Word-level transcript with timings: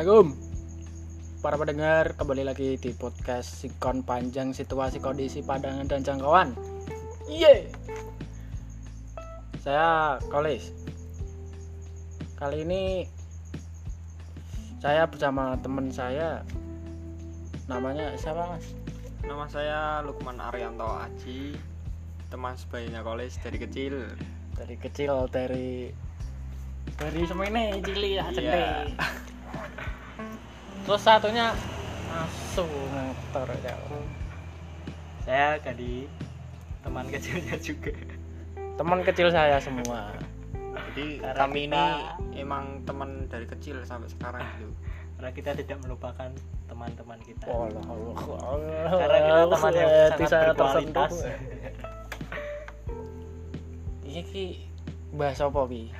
Assalamualaikum. 0.00 0.32
Para 1.44 1.60
pendengar 1.60 2.16
kembali 2.16 2.48
lagi 2.48 2.80
di 2.80 2.88
podcast 2.96 3.60
Sikon 3.60 4.00
Panjang 4.00 4.56
Situasi 4.56 4.96
Kondisi 4.96 5.44
Pandangan 5.44 5.84
dan 5.92 6.00
Jangkauan. 6.00 6.56
Iya. 7.28 7.68
Saya 9.60 10.16
Kolis. 10.32 10.72
Kali 12.32 12.64
ini 12.64 13.04
Saya 14.80 15.04
bersama 15.04 15.60
teman 15.60 15.92
saya. 15.92 16.48
Namanya 17.68 18.16
siapa 18.16 18.56
mas? 18.56 18.72
Nama 19.20 19.44
saya 19.52 19.80
Lukman 20.00 20.40
Arianto 20.40 20.88
Aji. 20.88 21.60
Teman 22.32 22.56
sebayanya 22.56 23.04
Kolis 23.04 23.36
dari 23.36 23.60
kecil. 23.60 24.08
Dari 24.56 24.80
kecil 24.80 25.28
dari 25.28 25.92
Dari 26.96 27.20
semene 27.28 27.84
cili 27.84 28.16
ya 28.16 28.24
Iya. 28.32 28.88
Terus 30.86 31.02
satunya 31.04 31.52
Asu 32.10 32.66
motor 32.66 33.46
ya. 33.62 33.76
saya 35.22 35.60
Gadi 35.62 36.10
teman 36.82 37.06
kecilnya 37.06 37.54
juga 37.60 37.94
Teman 38.74 39.00
kecil 39.06 39.30
saya 39.30 39.60
semua 39.62 40.10
Jadi 40.90 41.22
Karena 41.22 41.38
kami 41.38 41.60
ini 41.70 41.84
emang 42.40 42.82
teman 42.88 43.28
dari 43.30 43.46
kecil 43.46 43.84
sampai 43.86 44.10
sekarang 44.10 44.42
gitu 44.58 44.74
karena 45.20 45.36
kita 45.36 45.52
tidak 45.52 45.84
melupakan 45.84 46.32
teman-teman 46.64 47.20
kita 47.20 47.44
Allah 47.44 47.84
Allah 47.92 48.16
Allah 48.40 48.92
karena 48.96 49.18
kita 49.20 49.42
teman 49.52 49.72
yang 49.76 49.90
sangat 49.92 50.16
saya 50.32 50.56
berkualitas 50.56 50.80
tersentuh. 50.88 51.10
Iki 54.08 54.22
ki 54.32 54.46
bahas 55.12 55.44
apa 55.44 55.60
ki? 55.68 55.92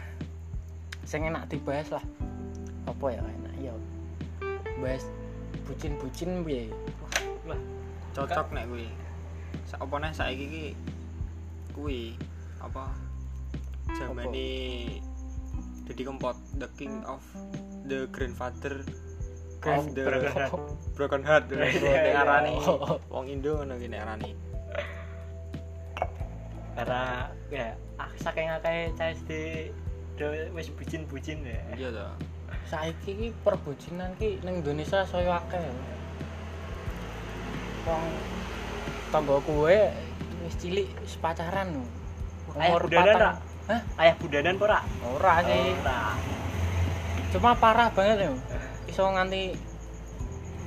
Sing 1.05 1.29
enak 1.29 1.53
dibahas 1.53 1.93
lah. 1.93 2.05
Apa 2.89 3.13
ya 3.13 3.21
ya? 3.21 3.40
Bahas 4.81 5.05
bucin-bucin 5.69 6.41
piye? 6.43 6.73
Cocok 8.17 8.49
nek 8.57 8.65
kuwi. 8.67 8.89
Sa 9.69 9.77
apa 9.79 9.95
nih 10.01 10.11
saiki 10.17 10.47
ki 10.49 10.67
kuwi 11.77 12.17
apa 12.59 12.91
zamane 13.95 14.49
Dedi 15.87 16.03
Kempot 16.03 16.37
the 16.59 16.69
king 16.75 17.03
of 17.07 17.23
the 17.87 18.09
grandfather 18.11 18.83
of 19.69 19.85
the 19.93 20.05
Broken 20.07 20.33
Heart. 20.33 20.53
broken 20.97 21.23
heart. 21.23 21.45
Iya, 21.53 21.69
nek 21.77 22.15
iya. 22.17 22.23
arani 22.25 22.53
wong 23.13 23.27
Indo 23.29 23.61
ngono 23.61 23.77
ki 23.77 23.87
nek 23.93 24.01
arani. 24.09 24.31
Karena 26.73 27.29
ya 27.53 27.77
ah, 28.01 28.11
saking 28.17 28.49
akeh 28.49 28.97
CSD 28.97 29.31
do 30.17 30.33
wis 30.57 30.73
bucin-bucin 30.73 31.45
ya. 31.45 31.61
Iya 31.77 31.89
toh 31.93 32.40
Saiki 32.71 33.13
ki 33.19 33.29
perbucinan 33.43 34.15
ki 34.15 34.39
ning 34.47 34.63
Indonesia 34.63 35.03
saya 35.03 35.43
akeh. 35.43 35.59
Wong 37.83 38.05
tangga 39.11 39.43
kue 39.43 39.91
wis 40.47 40.55
cilik 40.63 40.87
wis 41.03 41.19
pacaran 41.19 41.83
Umur 42.51 42.87
budanan 42.87 43.15
rak 43.19 43.37
Hah? 43.71 43.81
ayah 44.03 44.15
budanan 44.23 44.55
pora 44.55 44.87
Ora 45.03 45.43
sih. 45.43 45.75
Ora. 45.83 46.15
Cuma 47.35 47.59
parah 47.59 47.91
banget 47.91 48.27
ya. 48.27 48.31
Iso 48.87 49.03
nganti 49.07 49.59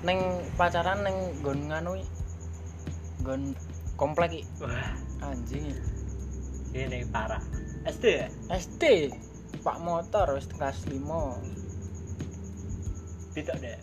neng 0.04 0.44
pacaran 0.60 1.08
neng 1.08 1.16
gon 1.40 1.72
nganu. 1.72 2.04
Gon 3.24 3.56
komplek 3.96 4.44
iki. 4.44 4.44
Anjing. 5.24 5.72
ini 6.74 7.06
parah 7.06 7.40
SD 7.86 8.06
ya 8.18 8.28
SD 8.50 9.14
Pak 9.64 9.78
motor 9.80 10.36
wis 10.36 10.50
kelas 10.52 10.84
5. 10.90 11.63
Tidak 13.34 13.58
deh. 13.60 13.80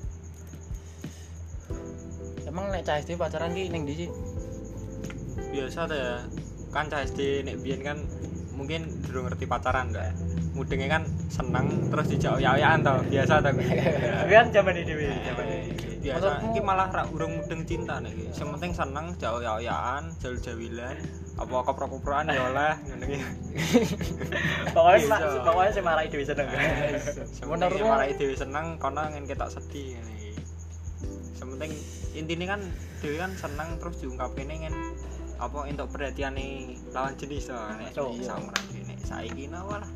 Emang 2.47 2.71
nek 2.71 2.87
cah 2.87 2.99
SD 3.03 3.19
pacaran 3.19 3.55
ki 3.55 3.71
ning 3.71 3.83
ndi 3.87 4.07
sih? 4.07 4.11
biasa 5.51 5.91
tuh 5.91 5.99
ya. 5.99 6.15
Kan 6.71 6.87
CSD 6.87 7.43
nek 7.43 7.59
biyen 7.59 7.83
kan 7.83 7.99
mungkin 8.55 8.87
dulu 9.03 9.27
ngerti 9.27 9.51
pacaran 9.51 9.91
enggak 9.91 10.15
mudengnya 10.51 10.89
kan 10.91 11.03
seneng 11.29 11.67
terus 11.89 12.07
dijak 12.09 12.33
oyak-oyakan 12.37 12.81
tau 12.83 12.99
biasa 13.03 13.33
tau 13.39 13.53
kuwi. 13.55 13.71
tapi 13.71 14.33
kan 14.33 14.47
zaman 14.51 14.75
ini 14.77 14.93
zaman 15.23 15.45
ini. 15.47 15.59
Biasa. 16.01 16.17
Menurutmu- 16.17 16.49
iki 16.51 16.61
malah 16.61 16.89
rak 16.89 17.07
urung 17.13 17.33
mudeng 17.37 17.63
cinta 17.63 18.01
nih 18.01 18.11
iki. 18.11 18.25
Sing 18.33 18.49
penting 18.51 18.73
seneng 18.73 19.07
jak 19.15 19.31
oyak-oyakan 19.33 20.03
jawil-jawilan 20.17 20.97
apa 21.37 21.55
koprok-koprokan 21.63 22.25
ya 22.29 22.43
oleh 22.47 22.73
iki. 23.05 23.19
Pokoknya 24.75 25.71
sih 25.71 25.83
marah 25.83 26.05
dewe 26.05 26.25
seneng. 26.25 26.47
Sing 27.29 27.47
penting 27.47 27.49
Menurutmu- 27.49 27.79
ya 27.81 27.93
marai 27.93 28.13
dhewe 28.17 28.35
seneng 28.35 28.67
kono 28.77 29.03
ngene 29.07 29.27
ketok 29.27 29.51
sedih 29.51 29.97
ngene 29.97 30.13
iki. 30.15 30.33
Sing 31.37 31.47
penting 31.49 31.71
intine 32.13 32.45
kan 32.45 32.61
dhewe 32.99 33.17
kan 33.17 33.31
seneng 33.35 33.69
terus 33.79 33.97
diungkapin 33.99 34.49
ngene 34.49 34.81
apa 35.37 35.59
entuk 35.65 35.89
perhatian 35.89 36.37
lawan 36.91 37.17
jenis 37.17 37.49
to 37.49 37.57
nek 37.57 37.97
Oh, 37.97 38.13
iya. 38.13 38.29
samuran 38.29 38.61
nek 38.85 38.99
saiki 39.01 39.49
nawa 39.49 39.81
lah 39.81 39.91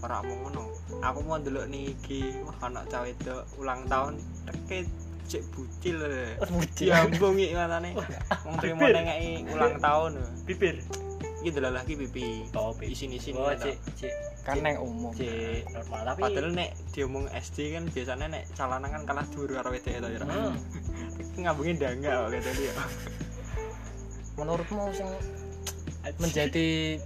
ora 0.00 0.24
mau 0.24 0.36
ngono. 0.46 0.64
Aku 1.00 1.18
mau 1.24 1.36
ndelok 1.36 1.66
nih 1.68 1.92
iki 1.96 2.20
wah 2.44 2.56
anak 2.68 2.88
cawe 2.88 3.04
wedok 3.04 3.42
ulang 3.60 3.84
tahun 3.88 4.14
teke 4.48 4.78
cek 5.30 5.42
bucil. 5.54 5.96
Lho. 6.00 6.42
bucin 6.50 6.90
diambung 6.90 7.36
iki 7.38 7.54
katane 7.54 7.90
wong 8.44 8.56
trimo 8.58 8.84
nengeki 8.88 9.30
ulang 9.52 9.74
tahun. 9.78 10.12
Bibir. 10.48 10.76
Iki 11.40 11.48
delok 11.56 11.72
lagi 11.72 11.92
pipi. 11.96 12.48
Oh 12.56 12.72
isin-isin 12.80 13.36
oh 13.36 13.52
cek 13.52 13.76
cek. 13.96 14.14
Kan 14.44 14.64
neng 14.64 14.80
umum. 14.80 15.12
cek. 15.12 15.68
Normal 15.72 16.00
tapi 16.12 16.20
Padahal 16.24 16.48
nek 16.56 16.70
diomong 16.96 17.24
SD 17.32 17.76
kan 17.76 17.84
biasanya 17.88 18.26
nek 18.28 18.44
calana 18.56 18.86
kan 18.88 19.02
kalah 19.04 19.24
dhuwur 19.28 19.50
karo 19.52 19.68
wedok 19.72 19.92
itu 19.92 20.08
ya. 20.08 20.20
Hmm. 20.24 20.56
Ngambungin 21.40 21.76
ndangga 21.76 22.10
kok 22.26 22.28
gitu 22.36 22.50
dia. 22.60 22.74
Menurutmu 24.40 24.88
sing 24.96 25.08
menjadi 26.16 26.96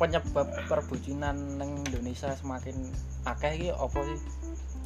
penyebab 0.00 0.48
perbucinan 0.64 1.60
neng 1.60 1.84
Indonesia 1.84 2.32
semakin 2.32 2.88
akeh 3.28 3.52
iki 3.52 3.68
apa 3.68 3.98
sih? 4.08 4.18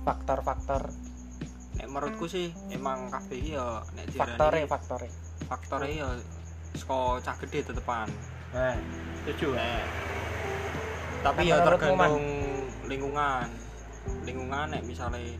Faktor-faktor 0.03 0.91
Nek 1.75 1.87
menurutku 1.91 2.27
sih 2.27 2.51
emang 2.75 3.11
kabeh 3.11 3.39
iki 3.39 3.51
ya 3.55 3.83
nek 3.95 4.11
diarani 4.11 4.67
faktore 4.67 4.67
faktore. 4.67 5.09
faktore 5.47 5.89
ya 5.91 6.09
saka 6.75 6.99
cah 7.23 7.37
gede 7.47 7.59
tetepan. 7.71 8.09
nah 8.55 8.75
setuju 9.23 9.55
Nek 9.55 9.87
tapi 11.23 11.41
Nek 11.47 11.51
ya 11.51 11.57
tergantung 11.63 12.27
lingkungan. 12.91 13.49
Lingkungan 14.29 14.67
nek 14.77 14.83
misalnya 14.85 15.39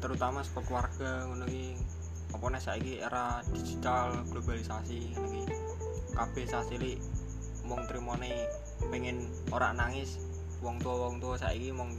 terutama 0.00 0.40
saka 0.40 0.64
keluarga 0.64 1.28
ngono 1.28 1.44
iki 1.46 1.76
apa 2.30 2.46
nek 2.50 2.62
saiki 2.62 2.94
era 3.04 3.44
digital 3.52 4.16
globalisasi 4.32 5.14
ngono 5.16 5.28
iki 5.28 5.44
kabeh 6.16 6.44
cah 6.48 6.64
cilik 6.66 6.98
mung 7.64 7.84
trimone 7.86 8.48
pengen 8.88 9.28
ora 9.52 9.76
nangis. 9.76 10.16
Wong 10.64 10.80
tua 10.80 11.08
wong 11.08 11.20
tua 11.20 11.36
saiki 11.36 11.72
mung 11.72 11.92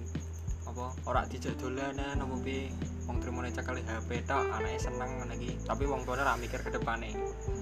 apa 0.66 0.94
ora 1.10 1.26
dijak 1.30 1.58
dolanan 1.62 2.18
apa 2.18 2.36
piye? 2.42 2.74
Wong 3.06 3.18
trimone 3.22 3.54
cekali 3.54 3.82
HP 3.86 4.26
tok 4.26 4.46
anake 4.58 4.82
seneng 4.82 5.22
ngono 5.22 5.34
iki. 5.38 5.58
Tapi 5.66 5.84
wong 5.86 6.02
tuane 6.06 6.26
ora 6.26 6.34
mikir 6.38 6.62
ke 6.62 6.70
depane. 6.74 7.14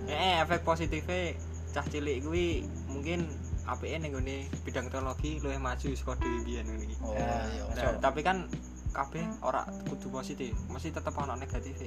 Eh 0.08 0.40
efek 0.44 0.64
positifnya 0.64 1.36
cah 1.70 1.86
cilik 1.86 2.26
kuwi 2.26 2.66
mungkin 2.90 3.30
apike 3.70 4.02
ning 4.02 4.12
gone 4.12 4.50
bidang 4.66 4.90
teknologi 4.90 5.38
luwih 5.38 5.62
maju 5.62 5.88
saka 5.94 6.18
dhewe 6.20 6.40
biyen 6.44 6.66
ngono 6.68 6.84
iki. 6.84 6.96
Oh 7.06 7.14
Ya, 7.14 7.46
iya. 7.54 7.64
Nah, 7.76 8.02
tapi 8.02 8.26
kan 8.26 8.50
kabeh 8.90 9.22
ora 9.46 9.66
kudu 9.86 10.10
positif 10.10 10.58
mesti 10.70 10.90
tetep 10.90 11.14
ana 11.14 11.38
negatif 11.38 11.78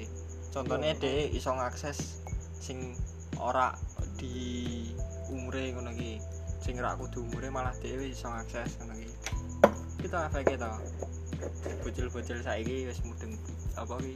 contohnya 0.54 0.94
dhek 0.94 1.34
iso 1.34 1.50
ngakses 1.50 2.22
sing 2.62 2.94
ora 3.42 3.74
di 4.14 4.86
umure 5.34 5.74
ngono 5.74 5.90
iki 5.98 6.22
sing 6.62 6.78
ora 6.78 6.94
kudu 6.94 7.26
umure 7.26 7.50
malah 7.50 7.74
dhewe 7.82 8.08
iso 8.08 8.30
ngakses 8.30 8.78
ngono 8.78 8.94
iki. 8.96 9.10
Kita 10.06 10.30
efeknya 10.30 10.56
to. 10.62 10.70
Bocil-bocil 11.82 12.38
saiki 12.40 12.86
wis 12.86 13.02
mudeng 13.02 13.34
apa 13.74 13.98
ki 13.98 14.14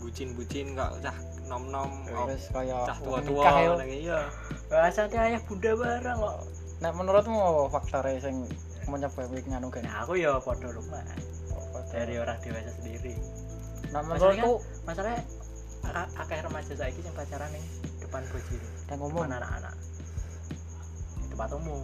bucin-bucin 0.00 0.76
kok 0.76 1.00
cah 1.00 1.16
nom-nom 1.48 2.04
Wis 2.28 2.52
kaya 2.52 2.84
cah 2.84 2.98
tua-tua 3.00 3.44
ya. 3.44 3.68
ngono 3.72 3.84
iki 3.88 3.98
iya. 4.06 4.20
Bahasanya 4.68 5.18
ayah 5.32 5.40
bunda 5.48 5.72
bareng 5.72 6.18
kok. 6.20 6.36
Nek 6.80 6.92
menurutmu 6.96 7.36
apa 7.40 7.62
faktore 7.80 8.20
sing 8.20 8.44
menyebabkan 8.88 9.44
nganu 9.46 9.68
kan? 9.70 9.84
nah 9.86 10.02
aku 10.02 10.18
ya 10.18 10.36
podo 10.42 10.66
rumah 10.72 11.04
dari 11.94 12.18
orang 12.18 12.38
dewasa 12.42 12.72
sendiri. 12.80 13.14
Nah 13.94 14.02
menurutku 14.04 14.60
masalahnya 14.84 15.22
ak- 15.86 16.12
akeh 16.26 16.38
remaja 16.44 16.74
saiki 16.76 17.00
yang 17.00 17.14
pacaran 17.16 17.48
nih 17.54 17.64
depan 18.02 18.22
nang 18.90 18.98
umum. 19.00 19.22
depan 19.24 19.32
anak-anak 19.38 19.74
tempat 21.40 21.56
umum 21.56 21.80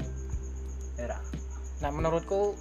era 1.00 1.16
Nah 1.80 1.88
menurutku 1.88 2.52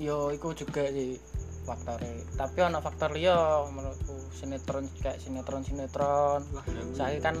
yo 0.00 0.32
iku 0.32 0.56
juga 0.56 0.88
sih 0.88 1.20
faktore. 1.68 2.24
Tapi 2.36 2.64
ana 2.64 2.80
faktor 2.80 3.12
liya 3.12 3.64
menurutku 3.68 4.16
sinetron 4.32 4.88
kayak 5.04 5.20
sinetron 5.20 5.60
sinetron. 5.64 6.40
ya. 6.48 6.60
Saya 6.96 7.20
kan 7.20 7.36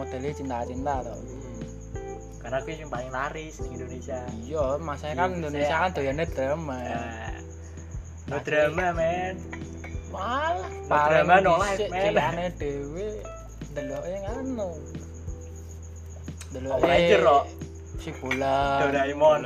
modelnya 0.00 0.32
cinta-cinta 0.32 1.04
tau. 1.04 1.20
karena 2.44 2.60
aku 2.60 2.76
yang 2.76 2.92
paling 2.92 3.08
laris 3.08 3.56
di 3.56 3.72
Indonesia 3.72 4.20
Iya, 4.44 4.76
masanya 4.76 5.24
kan 5.24 5.30
Iya, 5.32 5.38
Indonesia 5.40 5.76
kan 5.80 5.90
doyannya 5.96 6.26
drama. 6.28 6.76
Nah, 6.76 7.32
no 8.28 8.36
drama 8.44 8.86
men 8.92 9.34
malah 10.12 10.68
drama 11.08 11.34
no 11.40 11.52
life, 11.56 11.80
man. 11.88 12.04
cilikane 12.04 12.46
dhewe 12.60 13.08
deloke 13.72 14.12
ngono 14.28 14.68
deloke 16.52 16.84
Oh. 17.24 17.44
Si 18.04 18.12
bola 18.20 18.84
Doraemon. 18.84 19.40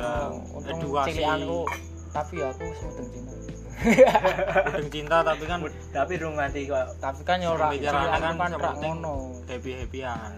untung 0.50 0.82
Edukasi. 0.82 1.14
cilikanku 1.14 1.62
tapi 2.10 2.36
aku 2.42 2.64
semedeng 2.74 3.06
Cina 3.14 3.32
Udeng 4.74 4.88
cinta 4.90 5.16
tapi 5.22 5.44
kan 5.46 5.62
Tapi 5.94 6.12
rung 6.18 6.34
nganti 6.34 6.66
kok 6.66 6.98
tapi 6.98 7.22
kan 7.22 7.38
ya 7.38 7.54
ora 7.54 7.70
kan 7.78 8.34
kan 8.34 8.50
ora 8.58 8.74
ngono 8.74 9.38
happy 9.46 9.78
happyan 9.78 10.34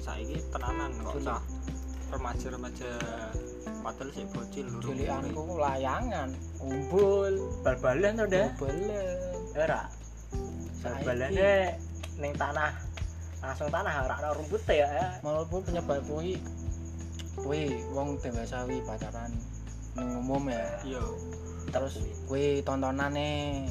saiki 0.00 0.40
tenanan 0.48 0.88
kok 1.04 1.20
Cilik. 1.20 1.28
cah 1.28 1.40
remaja 2.08 2.46
remaja 2.48 2.90
padahal 3.84 4.08
sih 4.16 4.24
bocil 4.32 4.64
lho 4.64 4.80
cilikanku 4.80 5.42
layangan 5.60 6.32
kumpul 6.56 7.32
bal-balan 7.60 8.16
to 8.16 8.24
dah. 8.24 8.48
balen 8.56 9.20
Ora. 9.54 9.82
Bal-balane 10.80 11.76
ning 12.16 12.32
tanah 12.36 12.72
langsung 13.44 13.68
tanah 13.68 13.92
ora 14.08 14.16
rumput 14.32 14.64
ya. 14.72 14.88
ya. 14.88 15.08
walaupun 15.20 15.60
penyebab 15.68 16.00
kuwi 16.08 16.40
kuwi 17.38 17.82
wong 17.90 18.18
dewasa 18.18 18.64
wi 18.66 18.78
pacaran 18.82 19.30
ning 19.94 20.08
umum 20.18 20.46
ya? 20.50 20.64
Iya. 20.82 21.02
Terus 21.70 21.98
kuwi 22.26 22.62
tontonane. 22.62 23.64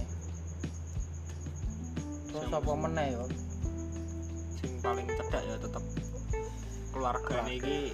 Terus 2.33 2.49
apa 2.49 2.71
meneh 2.73 3.07
yo 3.13 3.23
sing 4.57 4.71
paling 4.81 5.05
cedek 5.05 5.43
ya 5.45 5.55
tetep 5.59 5.83
keluarga. 6.91 7.45
iki 7.45 7.93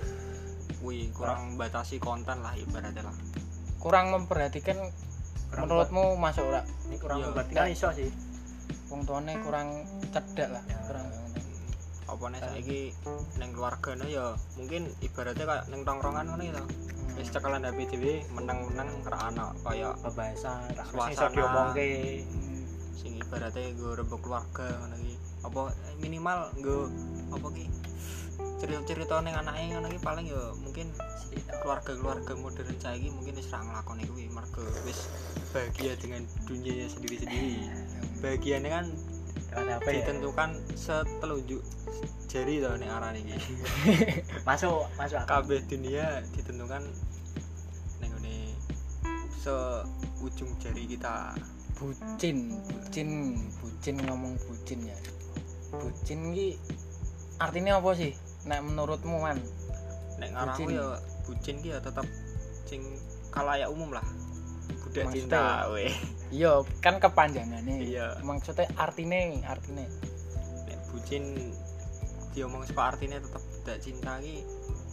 kuwi 0.80 1.12
kurang 1.12 1.60
batasi 1.60 2.00
konten 2.00 2.39
lah 2.39 2.56
ibaratnya 2.56 3.04
lah. 3.04 3.16
Kurang 3.80 4.12
memperhatikan 4.16 4.80
Kurang 5.50 5.66
menurutmu 5.66 6.13
masuk 6.16 6.45
ora 6.45 6.62
Ini 6.88 6.95
kurang 7.01 7.18
Iya. 7.19 7.25
memperhatikan. 7.31 7.66
Iso 7.69 7.89
sih. 7.92 8.10
wong 8.89 9.06
tuane 9.06 9.38
kurang 9.45 9.86
cedek 10.10 10.50
lah 10.50 10.63
Ya. 10.66 10.77
kurang 10.89 11.06
apa 12.09 12.25
nih 12.29 12.39
saiki 12.41 12.81
neng 13.38 13.51
keluarga 13.53 13.91
ya 14.06 14.25
mungkin 14.57 14.89
ibaratnya 15.00 15.45
kayak 15.45 15.63
neng 15.69 15.81
tongkrongan 15.85 16.25
ngono 16.27 16.44
gitu 16.44 16.63
Hmm. 17.09 17.17
wis 17.17 17.33
cekelan 17.33 17.65
HP 17.65 17.79
dhewe 17.89 18.13
menang-menang 18.31 18.89
kera 19.01 19.33
anak 19.33 19.50
kaya 19.65 19.97
Pembahasan 19.97 20.61
ra 20.77 20.85
Suasana. 20.85 21.33
diomongke. 21.33 21.89
sing 22.94 23.17
ibaratnya 23.17 23.73
gue 23.73 23.91
rembuk 23.97 24.21
keluarga 24.21 24.67
ngono 24.77 24.95
iki 25.00 25.15
apa 25.41 25.61
minimal 25.97 26.39
gue 26.59 26.79
apa 27.33 27.47
ki 27.50 27.65
cerita-cerita 28.59 29.23
ning 29.23 29.33
anake 29.33 29.73
ngono 29.73 29.88
iki 29.89 30.00
paling 30.00 30.25
ya 30.27 30.44
mungkin 30.59 30.91
keluarga-keluarga 31.59 32.33
modern 32.38 32.77
saiki 32.77 33.09
mungkin 33.09 33.33
wis 33.35 33.50
ra 33.50 33.63
nglakoni 33.63 34.03
kuwi 34.06 34.27
mergo 34.29 34.63
wis 34.85 35.09
bahagia 35.50 35.97
dengan 35.97 36.27
dunianya 36.45 36.88
sendiri-sendiri 36.94 37.56
bahagianya 38.21 38.69
kan 38.69 38.85
Ada 39.54 39.81
apa 39.81 39.90
ya? 39.90 40.06
ditentukan 40.06 40.50
setelunjuk 40.78 41.62
jari 42.30 42.62
tau 42.62 42.78
nek 42.78 42.90
arane 42.94 43.19
iki 43.25 43.54
Masuk, 44.48 44.86
masuk 44.96 45.18
akal. 45.25 45.42
kabeh 45.42 45.66
dunia 45.66 46.22
ditentukan 46.38 46.86
ning 47.98 48.10
ngene 48.13 48.54
se 49.42 49.54
ujung 50.22 50.54
jari 50.62 50.86
kita 50.86 51.34
bucin 51.80 52.54
bucin 52.69 53.10
bucin 53.63 53.96
ngomong 54.06 54.38
bucin 54.46 54.80
ya 54.86 54.98
bucin 55.74 56.36
ki 56.36 56.60
artinya 57.42 57.80
apa 57.81 57.90
sih 57.98 58.13
nek 58.45 58.62
menurutmu 58.62 59.18
man 59.18 59.40
nek 60.22 60.30
ngarahku 60.36 60.69
Bucin. 60.69 60.78
ya 60.78 60.88
bucin 61.25 61.56
ki 61.63 61.68
ya 61.74 61.80
tetep 61.81 62.06
sing 62.69 62.84
kalayak 63.34 63.72
umum 63.74 63.90
lah 63.95 64.06
budak 64.69 65.06
Maksudnya 65.10 65.25
cinta 65.25 65.45
weh. 65.74 65.94
Iya 66.30 66.54
kan 66.81 67.01
kepanjangannya. 67.01 67.77
Iya. 67.81 68.07
maksudnya 68.21 68.69
artine 68.77 69.42
artine. 69.45 69.86
Nek 70.69 70.80
bucin 70.94 71.54
diomong 72.33 72.63
sapa 72.66 72.94
artinya 72.94 73.18
tetep 73.18 73.42
budak 73.42 73.77
cinta 73.81 74.21
ki 74.21 74.45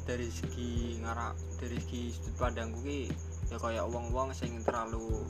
dari 0.07 0.29
segi 0.31 0.97
ngarah 1.03 1.37
dari 1.61 1.77
segi 1.83 2.15
sudut 2.15 2.35
pandangku 2.41 2.81
ki 2.81 3.11
ya 3.53 3.57
kayak 3.61 3.87
wong-wong 3.91 4.33
sing 4.33 4.59
terlalu 4.65 5.23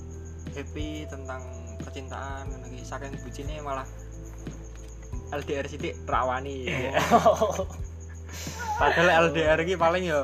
happy 0.55 1.05
tentang 1.11 1.43
percintaan 1.83 2.47
ki. 2.71 2.81
Saking 2.87 3.19
bucinnya 3.23 3.61
malah 3.67 3.87
LDR 5.35 5.67
sithik 5.67 5.99
rawani 6.07 6.71
padahal 8.79 9.31
LDR 9.31 9.59
ki 9.67 9.75
paling 9.75 10.07
ya 10.07 10.23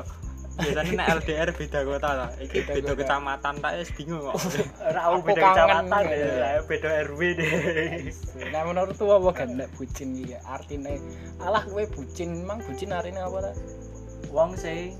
biasanya 0.53 0.91
nek 0.93 1.07
LDR 1.17 1.49
beda 1.51 1.79
kota 1.81 2.09
lah 2.13 2.29
iki 2.37 2.61
Beda 2.61 2.73
beda 2.75 2.89
kota. 2.89 2.99
kecamatan 3.01 3.53
tak 3.57 3.71
wis 3.75 3.89
bingung 3.91 4.21
kok 4.21 4.35
Ora 4.87 5.01
beda 5.17 5.41
kecamatan 5.43 6.01
ya. 6.05 6.17
ya, 6.29 6.49
beda 6.61 6.89
RW 7.09 7.19
deh. 7.33 7.51
nah 8.49 8.61
menurutmu 8.63 9.09
apa 9.11 9.29
kan 9.33 9.49
nek 9.51 9.69
bucin 9.73 10.13
ki 10.13 10.37
artine 10.43 11.01
alah 11.39 11.63
kowe 11.63 11.83
bucin 11.89 12.29
emang 12.39 12.61
bucin 12.61 12.89
artinya 12.89 13.25
apa 13.25 13.37
ta 13.41 13.51
Wong 14.29 14.53
sing 14.53 14.97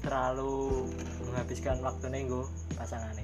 terlalu 0.00 0.88
menghabiskan 1.22 1.76
waktunya 1.80 2.24
nggo 2.24 2.48
pasangane. 2.72 3.20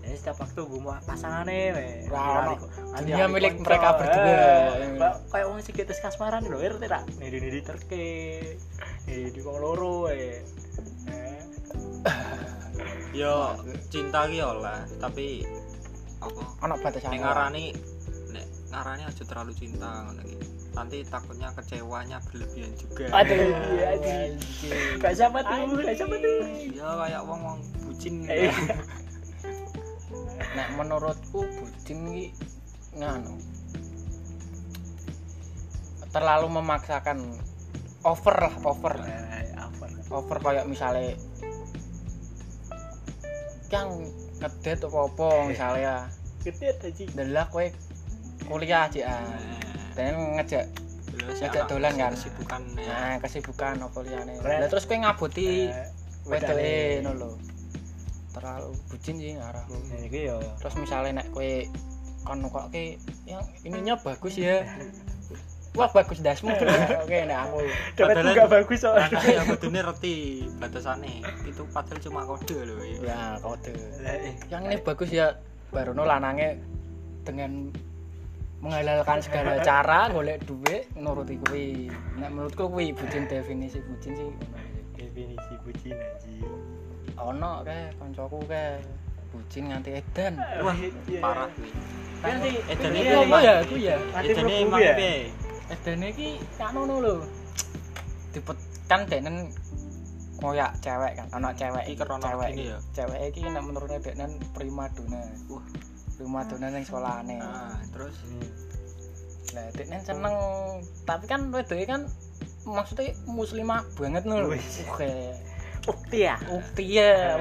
Jadi 0.00 0.16
setiap 0.16 0.36
waktu 0.38 0.56
gue 0.58 0.80
mau 0.80 0.96
pasangane 1.00 1.58
we. 1.70 1.88
Ora 2.08 2.48
ono. 2.50 2.64
Nanti 2.92 3.08
Dunia 3.10 3.28
milik 3.28 3.60
mereka 3.60 3.92
berdua. 3.94 4.24
Eh, 4.24 4.96
Kayak 4.96 5.14
kayak 5.28 5.46
wong 5.48 5.60
sing 5.60 5.74
getes 5.74 6.00
kasmaran 6.00 6.44
lho, 6.44 6.56
ngerti 6.56 6.86
tak? 6.86 7.04
Nidi 7.16 7.38
nidi 7.40 7.60
terke. 7.60 8.06
Nidi 9.04 9.36
di 9.36 9.40
wong 9.44 9.56
loro. 9.60 10.08
Eh, 10.08 10.40
yo 13.14 13.54
cinta 13.92 14.26
ki 14.26 14.42
lah 14.42 14.82
tapi 14.98 15.46
apa? 16.18 16.42
Ana 16.64 16.74
batasane 16.80 17.14
nek 17.14 17.22
ngarani 17.22 17.64
nek 18.34 18.46
ngarani 18.72 19.02
aja 19.06 19.22
terlalu 19.22 19.52
cinta 19.54 20.08
ngono 20.08 20.22
iki 20.26 20.36
nanti 20.74 21.06
takutnya 21.06 21.54
kecewanya 21.54 22.18
berlebihan 22.26 22.74
juga. 22.74 23.06
Aduh, 23.14 23.54
iya, 23.78 23.94
aduh. 23.94 24.34
Gak 24.98 25.14
siapa 25.14 25.38
tuh, 25.46 25.78
gak 25.78 25.94
siapa 25.94 26.16
tuh. 26.18 26.36
ya 26.74 26.88
kayak 26.98 27.22
wong 27.22 27.40
wong 27.46 27.58
bucin. 27.86 28.26
Eh, 28.26 28.50
nek 30.58 30.68
menurutku 30.74 31.46
bucin 31.46 31.98
ki 32.10 32.24
nganu 32.98 33.38
terlalu 36.14 36.46
memaksakan 36.46 37.18
over 38.04 38.34
lah 38.38 38.54
over 38.62 38.94
Eh, 39.00 39.50
apa? 39.54 39.84
over 40.10 40.36
kayak 40.38 40.64
misalnya 40.64 41.16
yang 43.68 43.88
ngedet 44.38 44.78
apa 44.80 44.98
apa 45.02 45.26
misalnya 45.44 45.94
Gede 46.40 46.76
aja. 46.76 47.04
delah 47.16 47.46
kowe 47.48 47.64
kuliah 48.44 48.84
aja 48.84 49.00
ah. 49.10 49.24
dan 49.92 50.12
ngejak 50.36 50.68
Ngajak 51.14 51.64
dolan 51.66 51.94
kan? 51.94 52.12
kesibukan 52.12 52.62
ya. 52.74 52.84
nah 52.84 53.14
kesibukan 53.16 53.74
apa 53.80 53.98
liyane. 54.02 54.34
Lah 54.38 54.68
terus 54.68 54.84
kowe 54.84 54.94
ngabuti 54.94 55.66
Eh, 55.66 55.88
wedane. 56.24 57.00
ngono 57.00 57.10
lho 57.16 57.30
terlalu 58.30 58.74
bucin 58.86 59.16
sih 59.16 59.32
Nah, 59.34 59.64
iki 59.96 60.26
yo. 60.26 60.42
terus 60.60 60.74
misalnya 60.76 61.22
nek 61.22 61.30
kue 61.30 61.70
kon 62.22 62.42
kok 62.44 62.68
ke 62.68 62.96
yang 63.24 63.40
ininya 63.62 63.94
bagus 63.96 64.34
ya 64.34 64.64
wah 65.74 65.90
bagus 65.90 66.18
dasmu 66.18 66.54
oke 67.02 67.18
nek 67.24 67.38
aku 67.40 67.58
Dapat 67.94 68.14
Padahal- 68.16 68.36
gak 68.36 68.50
bagus 68.52 68.78
soalnya. 68.80 69.10
Nah, 69.10 69.24
ya 69.24 69.42
kudune 69.44 69.80
reti 69.80 70.16
batasane. 70.54 71.14
Itu 71.42 71.62
padahal 71.68 71.98
cuma 72.00 72.20
kode 72.22 72.56
loh. 72.60 72.78
ya. 72.80 72.98
ya 73.04 73.20
kode 73.38 73.74
eh, 74.00 74.34
yang 74.48 74.62
ini 74.64 74.78
bagus 74.78 75.10
ya 75.10 75.34
baru 75.68 75.90
no 75.90 76.02
lanangnya 76.02 76.54
dengan 77.22 77.74
menghalalkan 78.58 79.18
segala 79.20 79.58
cara 79.66 80.08
golek 80.08 80.40
duit 80.42 80.86
nuruti 80.94 81.36
kuwi 81.40 81.90
nek 82.14 82.30
menurutku 82.30 82.64
kuwi 82.66 82.90
bucin 82.90 83.26
definisi 83.26 83.82
bucin 83.82 84.14
sih 84.14 84.30
definisi 84.94 85.54
bucin 85.60 85.92
anjing. 85.92 86.46
ono 87.16 87.62
ke 87.62 87.76
koncoku 87.94 88.38
ke 88.44 88.78
bucin 89.30 89.68
nganti 89.68 89.90
edan 89.96 90.38
Wah, 90.60 90.74
Iya. 91.04 91.20
parah 91.20 91.48
kuwi. 91.50 91.70
Nanti 92.24 92.50
Edan 92.64 92.88
ini 92.88 92.98
iki 92.98 93.04
Iya, 93.04 93.20
emang- 93.20 93.42
ya 93.42 93.54
aku 93.60 93.76
ya 93.76 93.96
Edane 94.16 94.40
mlebu 94.40 94.64
emang 94.64 94.80
ya? 94.80 94.94
piye? 94.96 95.14
Edan 95.72 96.04
iki 96.04 96.40
kan 96.60 96.76
ngono 96.76 96.94
lho 97.00 97.14
dipet 98.36 98.58
kan 98.84 99.08
denen 99.08 99.48
koyak 100.36 100.76
cewek 100.84 101.16
kan 101.16 101.26
anak 101.32 101.56
cewek 101.56 101.84
Iki 101.88 101.96
kerono 101.96 102.20
cewek 102.20 102.50
ya? 102.52 102.76
cewek 102.92 103.20
iki 103.32 103.40
nek 103.48 103.64
menurutnya 103.64 104.02
denen 104.02 104.36
prima 104.52 104.90
dona 104.92 105.24
Wah. 105.48 105.64
prima 106.18 106.40
dona 106.44 106.66
ning 106.68 106.84
sekolahane 106.84 107.38
Nah, 107.40 107.80
terus 107.94 108.16
Lah, 109.54 109.70
Denen 109.70 110.02
seneng, 110.02 110.34
tapi 111.06 111.30
kan 111.30 111.54
wedoke 111.54 111.86
kan 111.86 112.10
maksudnya 112.66 113.14
muslimah 113.30 113.86
banget 113.94 114.26
lho. 114.26 114.50
Oke. 114.50 115.12
Ukti 115.86 116.26
ya. 116.26 116.34
Ukti 116.50 116.84
ya, 116.98 117.38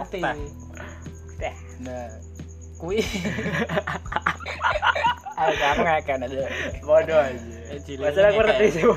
ukti 0.00 0.18
teh. 0.24 0.38
Teh. 1.36 1.54
Nah, 1.84 2.08
kui 2.82 2.98
Ayo 5.42 5.58
aku 5.58 5.82
ngekek 5.82 6.22
aja. 6.22 6.46
Bodoh 6.86 7.18
aja. 7.18 7.34
Eh, 7.74 7.98
Masalah 7.98 8.30
aku 8.30 8.40
ngerti 8.42 8.66
sih. 8.78 8.84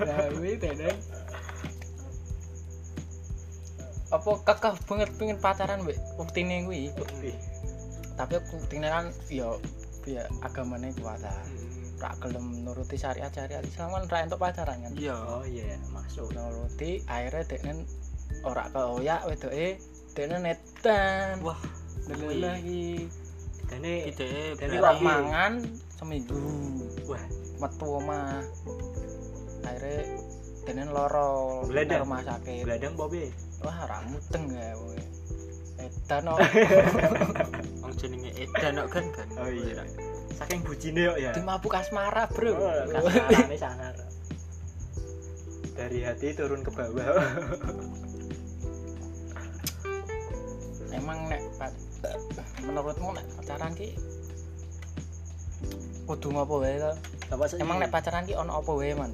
Nah, 0.00 0.32
kui 0.32 0.56
Denen 0.56 0.96
apa 4.10 4.30
kekeh 4.42 4.74
banget 4.90 5.10
pengen 5.20 5.38
pacaran 5.38 5.86
mbek 5.86 6.00
uktine 6.18 6.66
kuwi. 6.66 6.90
Wih, 7.22 7.36
tapi 8.18 8.42
uktine 8.56 8.88
kan 8.90 9.06
ya 9.30 9.54
ya 10.08 10.24
agamane 10.42 10.90
kuat 10.98 11.22
lah 11.22 11.36
Mm, 11.46 12.00
rak 12.00 12.16
gelem 12.24 12.64
nuruti 12.64 12.96
syariat-syariat 12.96 13.60
Islam 13.60 13.92
kan 13.92 14.08
ra 14.08 14.18
entuk 14.24 14.40
pacaran 14.40 14.80
kan? 14.82 14.92
Iya 14.96 15.14
oh 15.14 15.44
iya 15.44 15.76
masuk. 15.92 16.32
Nuruti 16.32 17.04
akhirnya 17.04 17.44
deknen 17.44 17.84
ora 18.42 18.72
keoyak 18.72 19.28
wedoke 19.28 19.76
deknen 20.20 20.40
netan. 20.44 21.40
Wah 21.40 21.56
Delele 22.04 22.36
lagi. 22.44 23.08
Dene 23.64 23.92
ide 24.12 24.28
ora 24.60 24.92
lagi- 24.92 25.00
mangan 25.00 25.52
seminggu. 25.96 26.36
Wah. 27.08 27.24
Metu 27.60 27.86
omah. 27.88 28.44
Akhirnya 29.64 30.00
denen 30.68 30.88
loro 30.92 31.64
Bledek. 31.64 32.04
nang 32.04 32.04
rumah 32.04 32.20
sakit. 32.20 32.62
Beladang 32.68 32.92
bobe 33.00 33.32
wah 33.64 33.78
ra 33.88 34.04
muteng 34.04 34.44
ya 34.52 34.76
kowe. 34.76 35.00
Edan 35.80 36.20
no 36.28 36.36
wong 37.84 37.92
jenenge 37.96 38.30
edan 38.36 38.84
kok 38.84 38.88
kan 38.92 39.04
kan 39.16 39.28
oh 39.40 39.48
iya. 39.48 39.84
Saking 40.36 40.60
bujine 40.60 41.16
kok 41.16 41.18
ya. 41.20 41.32
Di 41.32 41.40
mabuk 41.40 41.72
asmara 41.72 42.28
bro. 42.28 42.52
Oh, 42.52 42.84
kasarannya 42.92 43.56
sangar 43.64 43.94
dari 45.80 46.04
hati 46.04 46.36
turun 46.36 46.60
ke 46.60 46.68
bawah 46.76 47.08
emang 50.94 51.18
nek 51.30 51.42
menurutmu 52.64 53.14
nek 53.14 53.26
pacaran 53.38 53.72
ki 53.76 53.94
kudu 56.08 56.28
ngopo 56.34 56.58
wae 56.58 56.76
to? 56.80 56.92
Emang 57.62 57.78
nek 57.78 57.94
pacaran 57.94 58.26
ki 58.26 58.34
ono 58.34 58.58
apa 58.58 58.70
wae 58.74 58.92
man? 58.98 59.12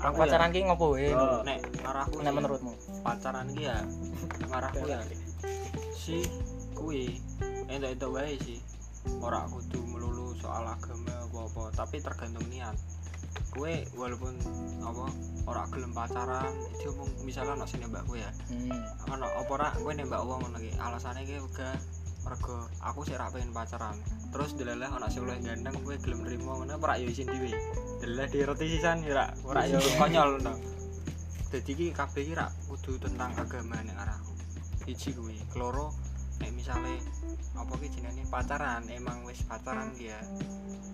Aku 0.00 0.16
ya, 0.16 0.20
pacaran 0.28 0.50
ki 0.52 0.60
ngopo 0.68 0.86
wae? 0.96 1.12
Oh. 1.16 1.40
nek 1.44 1.60
ngarahku 1.80 2.18
nek 2.20 2.32
sih, 2.32 2.36
menurutmu? 2.36 2.72
pacaran 3.00 3.46
ki 3.56 3.62
ya 3.64 3.76
ngarahku 4.48 4.84
ya 4.84 5.00
si 5.96 6.24
kuwi 6.76 7.20
entuk-entuk 7.70 8.10
wae 8.16 8.36
sih. 8.40 8.60
Ora 9.24 9.48
kudu 9.48 9.80
melulu 9.88 10.36
soal 10.36 10.68
agama 10.68 11.08
apa-apa 11.24 11.72
tapi 11.72 12.04
tergantung 12.04 12.44
niat 12.52 12.76
kue 13.50 13.84
walaupun 13.98 14.34
apa 14.86 15.06
ora 15.46 15.62
gelem 15.74 15.92
pacaran 15.92 16.52
itu 16.74 16.90
mung 16.94 17.10
misalnya 17.26 17.66
sing 17.66 17.82
nembak 17.82 18.06
kowe 18.06 18.18
ya. 18.18 18.30
Hmm. 18.50 18.80
ono 19.10 19.26
apa 19.26 19.50
ora 19.50 19.68
kowe 19.74 19.92
nembak 19.92 20.22
wong 20.22 20.38
ngono 20.46 20.58
iki. 20.62 20.72
Alasane 20.78 21.26
ki 21.26 21.42
uga 21.42 21.74
mergo 22.20 22.68
aku 22.84 23.00
sih 23.06 23.16
ra 23.18 23.32
pengen 23.32 23.50
pacaran. 23.50 23.96
Terus 24.30 24.54
delalah 24.54 24.90
ono 24.94 25.06
sing 25.10 25.26
luwih 25.26 25.42
ganteng 25.42 25.74
kowe 25.82 25.94
gelem 25.98 26.20
nrimo 26.22 26.62
ngono 26.62 26.78
ora 26.78 26.94
yo 26.96 27.10
isin 27.10 27.26
dhewe. 27.26 27.50
Delalah 27.98 28.26
diroti 28.30 28.66
sisan 28.70 29.02
ya 29.02 29.12
ora 29.12 29.26
ora 29.44 29.60
yo 29.66 29.78
konyol 29.98 30.38
no 30.42 30.54
dadi 31.50 31.74
iki 31.74 31.86
kabeh 31.90 32.22
iki 32.22 32.34
ra 32.38 32.46
kudu 32.70 32.94
tentang 33.02 33.34
agama 33.34 33.82
nek 33.82 33.98
arahku 33.98 34.30
siji 34.86 35.10
kuwi 35.18 35.34
keloro 35.50 35.90
nek 36.38 36.54
misale 36.54 37.02
apa 37.58 37.74
ki 37.74 37.90
jenenge 37.90 38.22
pacaran 38.30 38.86
emang 38.86 39.26
wis 39.26 39.42
pacaran 39.42 39.90
ki 39.98 40.14
ya 40.14 40.18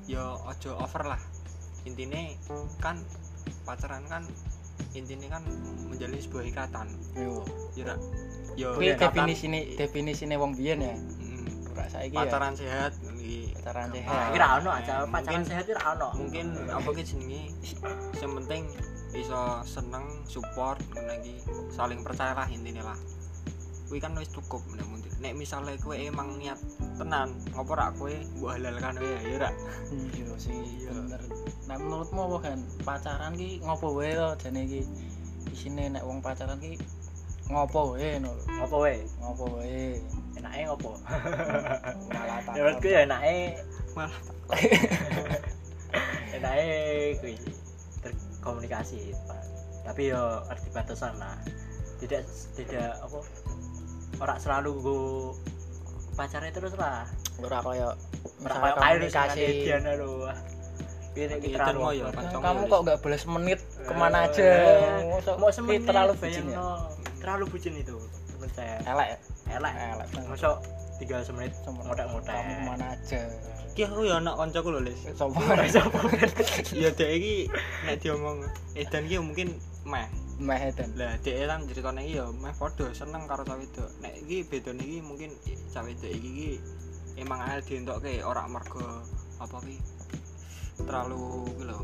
yo 0.08 0.40
aja 0.48 0.72
over 0.80 1.12
lah 1.12 1.20
intine 1.86 2.34
kan 2.82 2.98
pacaran 3.62 4.02
kan 4.10 4.22
intine 4.92 5.30
kan 5.30 5.40
menjalin 5.86 6.18
sebuah 6.18 6.44
ikatan. 6.44 6.86
Yo 7.14 7.46
ya 7.78 7.84
ra? 7.88 7.96
Yo 8.58 8.74
kuwi 8.74 8.92
ikatan- 8.92 9.14
definisine 9.24 9.58
definisine 9.78 10.34
wong 10.36 10.52
biyen 10.52 10.82
ya? 10.82 10.94
Mm, 10.96 11.72
ora 11.72 11.86
saiki 11.86 12.12
ya? 12.12 12.26
Pacaran 12.26 12.54
sehat 12.58 12.92
pacaran 13.56 13.88
Nah, 13.88 13.94
sehat. 13.94 14.28
Kira 14.34 14.46
ono 14.58 14.70
aja 14.70 14.94
pacaran 15.06 15.42
sehat 15.42 15.64
kira 15.66 15.82
ono. 15.94 16.08
mungkin 16.14 16.46
apa 16.68 16.88
ki 16.90 17.02
jenenge? 17.02 17.42
Yang 18.16 18.32
penting 18.42 18.62
iso 19.16 19.40
seneng 19.64 20.04
support 20.28 20.76
iki 21.16 21.40
saling 21.72 22.04
percaya 22.04 22.36
lah 22.36 22.46
intine 22.46 22.84
lah 22.84 22.98
kuwi 23.86 24.02
kan 24.02 24.18
wis 24.18 24.30
cukup 24.34 24.62
nek 24.74 24.86
nek 25.22 25.32
misale 25.38 25.78
kowe 25.78 25.94
emang 25.94 26.34
niat 26.42 26.58
tenan 26.98 27.30
ngopo 27.54 27.72
rak 27.78 27.94
kowe? 27.94 28.10
Mbok 28.10 28.50
halalkan 28.58 28.98
wae 28.98 29.16
ya 29.22 29.38
rak. 29.46 29.54
Iya 29.94 30.34
sih 30.36 30.58
Iya. 30.82 30.90
bener. 30.90 31.20
Nah 31.70 31.76
menurutmu 31.78 32.20
apa 32.26 32.38
kan 32.50 32.58
pacaran 32.82 33.32
ki 33.38 33.62
ngopo 33.62 33.94
wae 33.94 34.12
to 34.12 34.28
jane 34.42 34.60
iki? 34.66 34.82
Isine 35.54 35.94
nek 35.94 36.02
wong 36.02 36.18
pacaran 36.18 36.58
ki 36.58 36.76
ngopo 37.46 37.94
wae 37.94 38.18
no 38.18 38.34
ngopo 38.58 38.76
wae? 38.82 39.06
Ngopo 39.22 39.44
wae? 39.62 40.02
Enake 40.36 40.60
ngopo? 40.66 40.90
Malah 42.12 42.38
tak 42.42 42.52
ya 42.58 42.62
menurutku 42.66 42.88
ya 42.90 43.00
enake. 43.06 43.38
Malah 43.94 44.18
enake 46.36 46.68
kuwi 47.22 47.34
berkomunikasi 48.02 49.14
Pak. 49.26 49.42
tapi 49.86 50.10
yo 50.10 50.42
arti 50.50 50.66
batasan 50.74 51.14
lah. 51.22 51.38
Tidak 52.02 52.20
tidak 52.58 52.98
apa 53.00 53.18
ora 54.16 54.34
selalu 54.40 54.70
go 54.80 54.98
pacarnya 56.16 56.52
terus 56.52 56.72
lah. 56.74 57.04
Ora 57.40 57.60
kaya 57.60 57.88
misalnya 58.96 59.34
Diana 59.36 59.92
Iya, 61.16 61.40
kita 61.40 61.56
dan 61.56 61.80
mau 61.80 61.88
terlalu 61.96 61.96
ya? 61.96 62.06
Kancamu 62.12 62.44
kamu 62.44 62.60
ya, 62.60 62.68
kok 62.68 62.80
nggak 62.84 62.98
boleh 63.00 63.18
semenit? 63.18 63.60
Ke 63.88 63.92
mana 63.96 64.18
Eh, 64.20 64.26
aja 64.28 64.48
mau 65.00 65.20
mau 65.40 65.48
semenit 65.48 65.82
terlalu 65.88 66.12
bucin 66.12 66.44
ya? 66.52 66.60
terlalu 67.24 67.44
bucin 67.48 67.72
itu 67.72 67.96
menurut 68.36 68.52
saya. 68.52 68.76
Elek 68.84 69.08
ya? 69.08 69.18
elek. 69.56 69.72
Elek 69.72 70.08
masuk 70.28 70.56
tinggal 71.00 71.20
semenit 71.24 71.56
Sama 71.64 71.80
ngotek-ngotek 71.88 72.36
kamu 72.36 72.52
ke 72.52 72.62
mana 72.68 72.86
aja? 72.92 73.20
Ki 73.72 73.82
aku 73.88 74.00
ya 74.04 74.20
anak 74.20 74.36
kancaku 74.36 74.68
lho 74.76 74.80
Lis. 74.84 75.00
Coba 75.16 75.40
ya 76.84 76.88
dek 76.92 77.10
iki 77.16 77.48
nek 77.88 77.96
diomong 78.04 78.44
edan 78.76 79.02
ki 79.08 79.16
mungkin 79.16 79.48
meh 79.88 80.04
meh 80.36 80.60
edan 80.68 80.92
lah 80.94 81.16
dek 81.18 81.48
kan 81.48 81.64
ceritane 81.64 82.00
iki 82.02 82.20
ya 82.20 82.28
meh 82.28 82.52
padha 82.52 82.92
seneng 82.92 83.24
karo 83.24 83.40
cawe 83.42 83.56
wedok. 83.56 83.88
Nek 83.98 84.14
iki 84.20 84.44
bedane 84.44 84.82
iki 84.82 84.98
mungkin 85.00 85.30
cawe 85.70 85.84
wedok 85.84 86.10
iki 86.10 86.28
iki 86.28 86.50
emang 87.16 87.40
angel 87.40 87.60
dientokke 87.62 88.20
ora 88.20 88.44
mergo 88.44 88.84
apa 89.36 89.56
ki 89.64 89.76
terlalu 90.78 91.20
ki 91.50 91.64
lho 91.64 91.78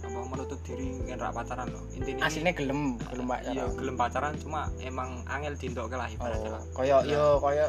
apa 0.00 0.18
menutup 0.24 0.58
diri 0.62 1.02
kan 1.04 1.18
rak 1.18 1.34
pacaran 1.34 1.66
lho. 1.66 1.80
Intine 1.92 2.14
iki- 2.14 2.22
aslinya 2.22 2.52
gelem 2.54 2.80
gelem 3.04 3.26
pak 3.26 3.40
iya 3.44 3.64
gelem 3.68 3.96
pacaran 3.96 4.32
cuma 4.38 4.60
emang 4.80 5.10
angel 5.26 5.54
dientokke 5.54 5.94
lah 5.94 6.06
ibaratnya 6.06 6.50
oh 6.52 6.62
koyo 6.72 6.98
yo 7.04 7.24
koyo 7.38 7.66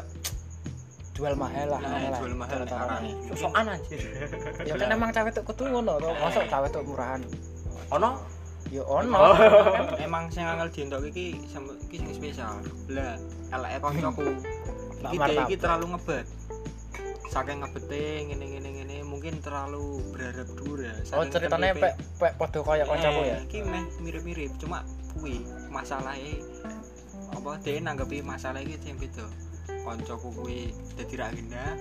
jual 1.12 1.34
mahal 1.36 1.68
lah 1.68 1.80
Nah, 1.82 2.08
lah. 2.08 2.18
jual 2.18 2.32
mahal 2.32 2.62
arane. 2.64 3.04
ini. 3.04 3.28
sosokan 3.28 3.66
anjir. 3.68 4.00
Ya 4.70 4.74
kan 4.78 4.88
emang 4.88 5.10
cawe 5.10 5.28
tok 5.28 5.44
kudu 5.44 5.68
ngono 5.68 5.98
to 5.98 6.08
mosok 6.14 6.46
cawe 6.46 6.66
tok 6.68 6.86
murahan. 6.86 7.20
Ono 7.90 8.10
ya 8.72 8.82
ono. 8.88 9.20
Oh. 9.20 9.36
kan 9.36 10.00
emang 10.00 10.32
sing 10.32 10.48
angel 10.48 10.72
dientokke 10.72 11.12
iki 11.12 11.36
iki 11.36 11.96
sing 12.00 12.08
spesial. 12.16 12.64
Lah 12.88 13.20
eleke 13.52 13.78
kancaku. 13.84 14.24
Iki 15.12 15.34
iki 15.44 15.56
terlalu 15.60 15.92
ngebet. 15.92 16.26
Saking 17.28 17.60
ngebete 17.60 18.04
ngene 18.28 18.44
ngene 18.48 18.68
ngene 18.80 18.96
mungkin 19.04 19.40
terlalu 19.44 20.00
berharap 20.12 20.48
dhuwur 20.52 20.84
ya 20.84 20.92
oh 21.16 21.24
ceritanya 21.24 21.72
pek 21.72 21.96
pek 22.20 22.32
padha 22.36 22.60
kaya 22.60 22.84
kancaku 22.84 23.20
ya? 23.24 23.36
Eh, 23.36 23.48
iki 23.48 23.58
meh 23.64 23.84
mirip-mirip 24.04 24.52
cuma 24.60 24.84
kuwi 25.16 25.44
masalahe 25.72 26.40
apa 27.32 27.56
dia 27.64 27.80
nanggepi 27.80 28.24
masalah 28.24 28.60
iki 28.64 28.80
sing 28.80 28.96
beda. 28.96 29.28
Kancaku 29.84 30.28
kuwi 30.32 30.72
dadi 30.96 31.14
ra 31.20 31.28
genah 31.32 31.76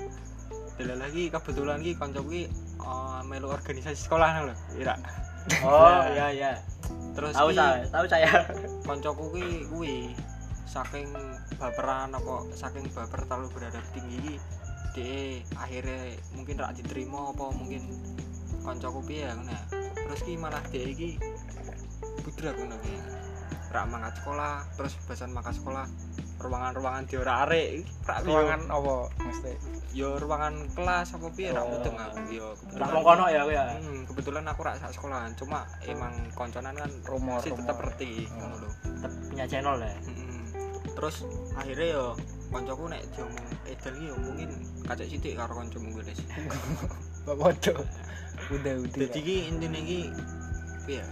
Dalah 0.80 0.98
lagi 1.08 1.28
kebetulan 1.28 1.84
iki 1.84 2.00
kancaku 2.00 2.32
kuwi 2.32 2.44
eh, 2.84 3.20
melu 3.28 3.48
organisasi 3.52 4.08
sekolah 4.08 4.52
lho 4.52 4.56
ira 4.80 4.96
oh 5.64 6.02
iya 6.16 6.28
iya. 6.32 6.52
Terus 7.12 7.34
tahu 7.36 7.50
ki 7.52 7.58
saya 7.60 7.86
tahu 7.92 8.06
saya. 8.08 8.32
kancaku 8.88 9.24
kuwi 9.32 9.48
kuwi 9.68 9.96
saking 10.68 11.12
baperan 11.60 12.16
apa 12.16 12.48
saking 12.56 12.88
baper 12.96 13.28
terlalu 13.28 13.48
berharap 13.52 13.86
tinggi 13.92 14.40
de 14.96 15.40
akhirnya 15.56 16.16
mungkin 16.36 16.56
rak 16.60 16.76
diterima 16.80 17.32
apa 17.32 17.52
mungkin 17.56 17.84
kancaku 18.64 19.00
piye 19.04 19.28
ngono 19.32 19.52
ya. 19.52 19.62
terus 20.08 20.22
ki 20.24 20.36
malah 20.40 20.64
de 20.72 20.80
iki 20.92 21.10
budrak 22.24 22.56
ngono 22.56 22.76
ki 22.84 22.96
rak 23.72 23.86
mangkat 23.88 24.14
sekolah 24.20 24.64
terus 24.76 24.94
bahasan 25.08 25.32
mangkat 25.32 25.56
sekolah 25.60 25.88
ruangan-ruangan 26.42 27.04
di 27.06 27.16
ora 27.18 27.34
arek 27.48 27.86
ruangan 28.26 28.62
apa 28.68 28.94
mesti? 29.24 29.52
Yo 29.94 30.18
ruangan 30.18 30.68
kelas 30.74 31.14
apa 31.16 31.28
piye? 31.32 31.54
Rak 31.54 31.64
Oh. 31.64 31.70
mudeng 31.78 31.96
aku 31.96 32.18
yo 32.34 32.48
tak 32.76 32.90
mong 32.90 33.04
kono 33.06 33.26
ya 33.30 33.46
aku 33.46 33.52
ya? 33.54 33.64
Hmm, 33.78 34.02
kebetulan 34.10 34.44
aku 34.50 34.62
rak 34.66 34.76
sak 34.82 34.92
sekolahan 34.98 35.32
cuma 35.38 35.64
emang 35.86 36.14
konconan 36.34 36.74
kan 36.76 36.92
rumor 37.06 37.40
masih 37.40 37.54
tetap 37.54 37.78
rumor. 37.78 37.86
ngerti 37.94 38.12
ngono 38.34 38.56
lho. 38.58 38.70
Tetep 38.84 39.12
punya 39.30 39.46
channel 39.46 39.76
ya? 39.80 39.94
Mm-mm. 40.10 40.30
terus 40.92 41.24
akhirnya 41.56 41.88
yo 41.96 42.06
koncoku 42.52 42.84
nek 42.92 43.02
diomong 43.16 43.48
ki 43.64 44.04
yo 44.12 44.16
mungkin 44.20 44.50
kacek 44.84 45.08
sithik 45.08 45.40
karo 45.40 45.56
kancamu 45.56 45.96
gue 45.96 46.04
Mbak 47.26 47.36
Podo 47.38 47.74
udah 48.52 48.76
udah. 48.82 49.08
Dadi 49.08 49.20
ki 49.24 49.36
intine 49.48 49.80
ki 49.80 50.00
piye? 50.84 51.04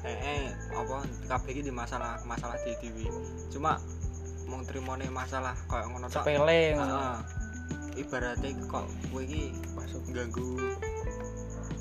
Eh, 0.00 0.16
eh 0.16 0.44
apa 0.72 1.04
kabeh 1.28 1.52
ki 1.60 1.62
di 1.68 1.72
masalah 1.74 2.16
masalah 2.24 2.56
di 2.64 2.72
dewi 2.80 3.04
cuma 3.52 3.76
mung 4.50 4.66
trimone 4.66 5.06
masalah 5.14 5.54
koyo 5.70 5.86
ngono 5.94 6.10
tok. 6.10 6.26
Sepele 6.26 6.74
ngono. 6.74 6.98
Heeh. 6.98 7.18
ibaratnya 7.98 8.50
kok 8.70 8.86
kowe 9.10 9.22
iki 9.22 9.52
masuk. 9.76 10.02
ganggu 10.10 10.58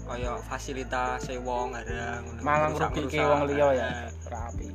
kaya 0.10 0.42
fasilitas 0.42 1.30
e 1.30 1.38
wong 1.38 1.78
ada 1.78 2.22
ngono 2.26 2.40
malah 2.42 2.70
ngrugike 2.74 3.22
wong 3.22 3.42
liya 3.50 3.68
ya? 3.78 3.90
Rapi 4.26 4.70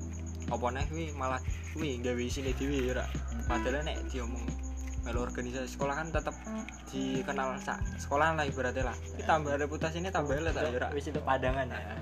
apa 0.50 0.66
neh 0.70 0.84
kuwi? 0.90 1.10
Malah 1.14 1.40
kuwi 1.74 1.98
gawe 2.02 2.22
isine 2.22 2.54
dhewe 2.54 2.94
ya 2.94 3.06
padahal 3.50 3.82
nek 3.82 3.98
diomong 4.10 4.46
melu 5.04 5.20
organisasi 5.20 5.76
sekolah 5.76 6.00
kan 6.00 6.08
tetep 6.08 6.32
dikenal 6.88 7.60
sak 7.60 7.76
sekolah 8.00 8.38
lah 8.38 8.46
ibaratnya 8.46 8.88
lah. 8.88 8.96
Kita 8.96 9.36
tambah 9.36 9.58
reputasi 9.58 10.00
ini 10.00 10.08
tambah 10.08 10.38
lah 10.38 10.54
tak 10.54 10.70
ya 10.72 10.78
ra 10.80 10.88
wis 10.96 11.10
itu 11.10 11.20
padangan 11.20 11.68
ya. 11.68 11.96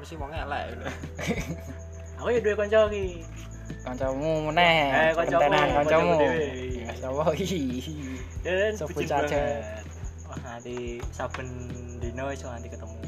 Mesti 0.00 0.14
wong 0.18 0.32
elek. 0.34 0.66
Aku 2.18 2.28
ya 2.32 2.40
dua 2.40 2.54
konco 2.56 2.80
ki 2.90 3.22
kancamu 3.86 4.50
meneh. 4.50 4.78
Eh, 4.90 5.10
kancamu, 5.14 5.58
kancamu. 5.82 6.14
ya 6.82 6.92
sapa? 6.98 7.24
Iki 7.42 7.60
saja. 9.06 9.26
banget. 9.26 9.84
Wah 10.26 10.38
nanti 10.42 10.98
saben 11.14 11.48
dino 12.02 12.24
iso 12.34 12.46
nanti 12.50 12.68
ketemu. 12.70 12.98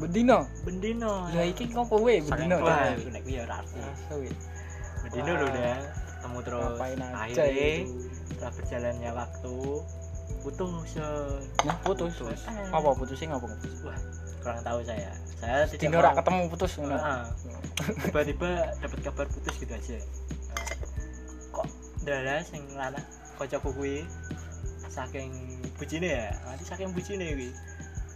Bendino 0.00 0.38
bendino 0.64 1.28
ya 1.32 1.44
iki 1.44 1.68
ngopo 1.72 2.00
we? 2.00 2.24
Bendino 2.24 2.60
wah 2.64 2.92
nek 2.92 3.20
kuwi 3.24 3.36
ya 3.36 3.44
ora 3.44 3.60
Ah, 3.60 3.96
bendino 5.04 5.32
lho 5.36 5.46
deh 5.52 5.76
ketemu 6.20 6.38
terus. 6.44 6.76
Akhirnya 6.80 7.44
itu? 7.48 7.96
setelah 8.28 8.52
berjalannya 8.56 9.10
waktu 9.12 9.56
putus. 10.40 10.96
Nah, 11.64 11.76
putus. 11.84 12.12
Putus. 12.16 12.40
Apa 12.48 12.88
putusnya 12.96 13.36
ngapa? 13.36 13.48
wah 13.84 13.98
kurang 14.40 14.60
tahu 14.60 14.80
saya. 14.82 15.12
Saya 15.36 15.64
tidak 15.66 15.80
Dino 15.80 15.96
ora 15.98 16.10
mau- 16.10 16.18
ketemu 16.18 16.40
putus 16.48 16.72
ngono. 16.76 16.96
Ah. 16.96 17.24
tiba-tiba 17.80 18.50
dapat 18.76 18.98
kabar 19.00 19.26
putus 19.26 19.54
gitu 19.56 19.72
aja. 19.72 19.98
Kok 21.50 21.66
dalah 22.02 22.40
sing 22.42 22.62
lanang 22.74 23.04
kocokku 23.36 23.70
kuwi 23.72 24.04
saking 24.86 25.30
bucine 25.76 26.08
ya? 26.10 26.28
Nanti 26.44 26.64
saking 26.64 26.90
bucine 26.90 27.24
kuwi 27.32 27.50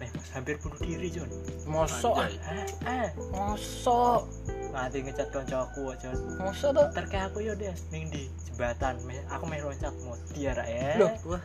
eh 0.02 0.10
mas 0.10 0.26
hampir 0.34 0.58
bunuh 0.58 0.74
diri 0.82 1.06
Jon 1.06 1.30
Mosok. 1.64 2.18
Ah. 2.18 2.26
Eh 2.50 2.66
eh 2.84 3.08
Mosok. 3.30 4.26
nanti 4.74 5.06
ngecat 5.06 5.30
koncoku 5.30 5.94
Jon 5.96 6.18
Mosok 6.36 6.70
tuh. 6.74 6.86
terke 6.90 7.14
aku 7.16 7.38
ya 7.40 7.54
deh 7.54 7.70
ning 7.88 8.10
di 8.10 8.26
jembatan. 8.44 8.98
Aku 9.30 9.46
meh 9.46 9.62
loncat 9.62 9.94
mau 10.02 10.18
dia 10.34 10.50
ra 10.50 10.66
ya 10.66 10.98
Loh. 10.98 11.14
wah. 11.24 11.42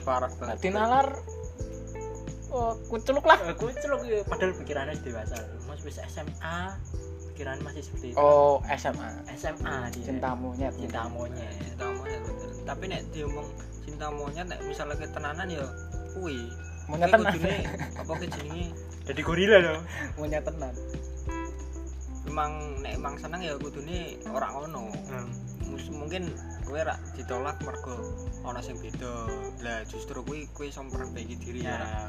Parah 0.00 0.28
banget. 0.36 0.52
Nanti 0.52 0.68
nalar 0.68 1.08
Oh, 2.50 2.74
kuculuk 2.84 3.22
lah. 3.22 3.38
aku 3.46 3.70
celuk 3.72 4.02
ya 4.02 4.20
padahal 4.22 4.50
pikirannya 4.52 4.98
dewasa 4.98 5.38
mas 5.64 5.78
wis 5.80 6.02
SMA 6.02 6.74
pikirannya 7.30 7.62
masih 7.62 7.78
seperti 7.80 8.06
itu 8.10 8.18
Oh, 8.18 8.58
SMA. 8.74 9.06
SMA 9.32 9.74
dia 9.88 10.02
Cinta 10.04 10.34
monyet. 10.34 10.74
cinta 10.74 11.06
monyet 11.06 11.54
cinta 11.56 11.86
monyet 11.88 12.20
betul. 12.20 12.50
tapi 12.64 12.84
nek 12.86 13.02
diomong 13.10 13.46
cinta 13.80 14.06
monyet 14.08 14.46
nek 14.46 14.58
misalnya 14.62 14.98
ketenanan 14.98 15.46
ya 15.48 15.62
kuwi 16.12 16.50
Monyet 16.86 17.06
tenan. 17.08 17.32
apa 17.96 18.12
ke 18.16 18.26
jenenge 18.28 18.66
jadi 19.06 19.20
gorila 19.22 19.56
dong 19.60 19.82
Monyet 20.16 20.42
tenan. 20.42 20.74
emang 22.26 22.50
nek 22.78 22.92
emang 22.94 23.14
seneng 23.16 23.40
ya 23.40 23.54
kudune 23.56 23.98
ora 24.26 24.50
ngono 24.50 24.90
Mus- 25.64 25.90
mungkin 25.90 26.34
kowe 26.70 26.82
rak 26.86 26.98
ditolak 27.18 27.58
mergo 27.66 27.98
ana 28.46 28.62
sing 28.62 28.78
beda. 28.78 29.26
Lah 29.66 29.82
justru 29.90 30.22
kuwi 30.22 30.46
kowe 30.54 30.64
iso 30.70 30.86
memperbaiki 30.86 31.36
diri 31.36 31.66
ya 31.66 32.06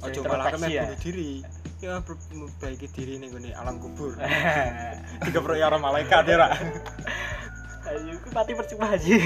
ojo 0.00 0.20
iso 0.20 0.26
malah 0.26 0.48
introspeksi 0.48 0.64
kemeh 0.64 0.70
ya? 0.72 0.82
bunuh 0.88 0.98
diri. 1.04 1.30
Ya 1.78 1.92
memperbaiki 2.00 2.86
diri 2.96 3.12
ning 3.20 3.30
gone 3.30 3.50
alam 3.52 3.76
kubur. 3.78 4.16
Tiga 5.28 5.38
pro 5.44 5.54
ya 5.54 5.68
malaikat 5.76 6.24
ya 6.24 6.36
rak 6.40 6.52
ayo 7.88 8.12
aku 8.20 8.28
mati 8.36 8.52
percuma 8.52 8.86
aja 8.92 9.16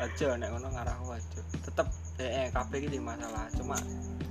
aja 0.00 0.26
nek 0.38 0.48
ngono 0.54 0.68
ngarahku 0.70 1.10
aja. 1.12 1.40
Tetep 1.66 1.86
eh, 2.22 2.30
eh 2.30 2.48
kabeh 2.54 2.78
iki 2.80 3.00
masalah. 3.02 3.50
Cuma 3.52 3.76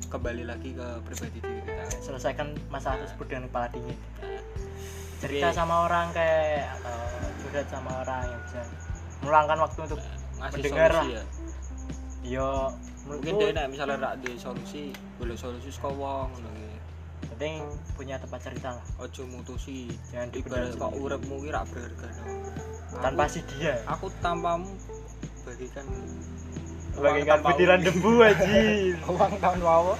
kembali 0.10 0.44
lagi 0.48 0.74
ke 0.74 0.88
pribadi 1.06 1.38
diri 1.44 1.62
kita. 1.68 1.84
Selesaikan 2.02 2.56
masalah 2.74 2.98
tersebut 3.06 3.26
dengan 3.30 3.52
kepala 3.52 3.68
dingin. 3.70 3.98
Cerita 5.20 5.52
sama 5.52 5.86
orang 5.86 6.16
kayak 6.16 6.80
atau 6.80 7.00
curhat 7.44 7.68
sama 7.68 7.92
orang 8.02 8.24
yang 8.24 8.42
bisa 8.48 8.62
meluangkan 9.20 9.58
waktu 9.60 9.80
untuk 9.84 10.00
ngasih 10.40 10.56
Mendengar 10.56 10.90
solusi 10.92 11.12
lah. 11.12 11.16
ya. 11.16 11.24
Yo 12.20 12.50
mungkin 13.04 13.32
dia 13.36 13.50
nek 13.52 13.68
misalnya 13.68 13.98
rak 14.00 14.14
di 14.22 14.32
solusi 14.38 14.84
boleh 15.18 15.34
solusi 15.34 15.70
saka 15.70 15.90
wong 15.90 16.30
ngono 16.30 16.52
penting 17.30 17.64
punya 17.96 18.16
tempat 18.18 18.40
cerita 18.42 18.76
lah. 18.76 18.86
Ojo 19.00 19.24
mutusi. 19.26 19.88
Jangan 20.12 20.30
dipendam 20.30 20.72
kok 20.74 20.92
uripmu 20.94 21.36
ki 21.42 21.50
rak 21.50 21.64
berharga 21.72 22.10
tanpa 23.00 23.24
si 23.26 23.40
dia. 23.50 23.80
Aku 23.88 24.08
tanpamu 24.20 24.68
bagikan 25.44 25.86
bagaikan 27.00 27.40
tanpa 27.40 27.48
butiran 27.50 27.80
debu 27.80 28.12
aja 28.20 28.46
Uang 29.12 29.34
tahun 29.40 29.60
wawo. 29.62 29.94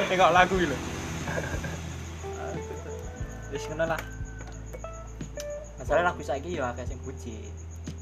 tengok 0.00 0.30
lagu 0.30 0.54
lho. 0.56 0.78
Wis 3.50 3.64
ngono 3.66 3.84
lah. 3.84 4.00
Masalah 5.76 6.02
lagu 6.06 6.22
saiki 6.22 6.54
yo 6.54 6.62
akeh 6.62 6.86
sing 6.86 6.98
bucin 7.02 7.50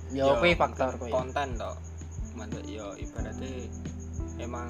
Ya 0.08 0.24
Ya, 0.24 0.34
kuwi 0.34 0.52
faktor 0.54 0.96
kuwi. 0.96 1.12
konten 1.12 1.48
toh 1.54 1.76
mantap 2.32 2.62
ya 2.64 2.86
ibaratnya 2.96 3.50
emang 4.38 4.68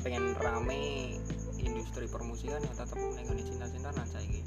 pengen 0.00 0.36
rame 0.36 1.16
industri 1.56 2.04
permusikan 2.06 2.60
ya 2.60 2.72
tetep 2.72 2.94
ning 2.94 3.24
ngene 3.24 3.42
cinta-cintaan 3.42 4.04
saiki 4.04 4.44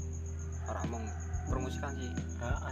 ora 0.64 0.80
mong 0.86 1.02
permusikan 1.44 1.90
sih 1.92 2.08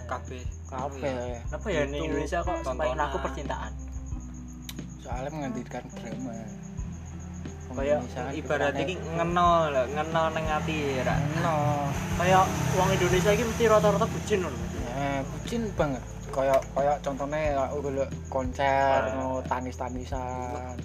kabeh 0.07 0.43
Kabeh. 0.71 1.43
apa 1.45 1.67
ya 1.67 1.83
di 1.85 1.99
Indonesia 1.99 2.41
kok 2.41 2.63
tontonan. 2.63 2.95
laku 2.95 3.19
percintaan 3.21 3.73
Soalnya 4.99 5.31
menghadirkan 5.31 5.83
drama. 5.91 6.37
Kayak 7.69 8.01
kan 8.09 8.33
ibaratnya 8.33 8.81
pikirannya, 8.81 8.83
iki 8.83 8.95
ngeno 8.97 9.49
lho 9.69 9.83
ngeno 9.89 10.23
ning 10.33 10.45
ati 10.49 10.77
ra 11.01 11.17
No. 11.39 11.55
kayak 12.17 12.45
uang 12.75 12.91
Indonesia 12.91 13.31
ini 13.31 13.45
mesti 13.45 13.65
rata-rata 13.67 14.07
bucin 14.07 14.41
loh 14.41 14.53
Eh, 14.91 15.21
bucin 15.23 15.63
banget. 15.75 16.03
Kayak 16.29 16.61
kayak 16.73 16.97
contohnya 17.01 17.41
ya 17.57 17.63
golek 17.73 18.11
konser, 18.29 19.01
Wah. 19.09 19.15
no 19.17 19.27
tanis-tanisan. 19.45 20.77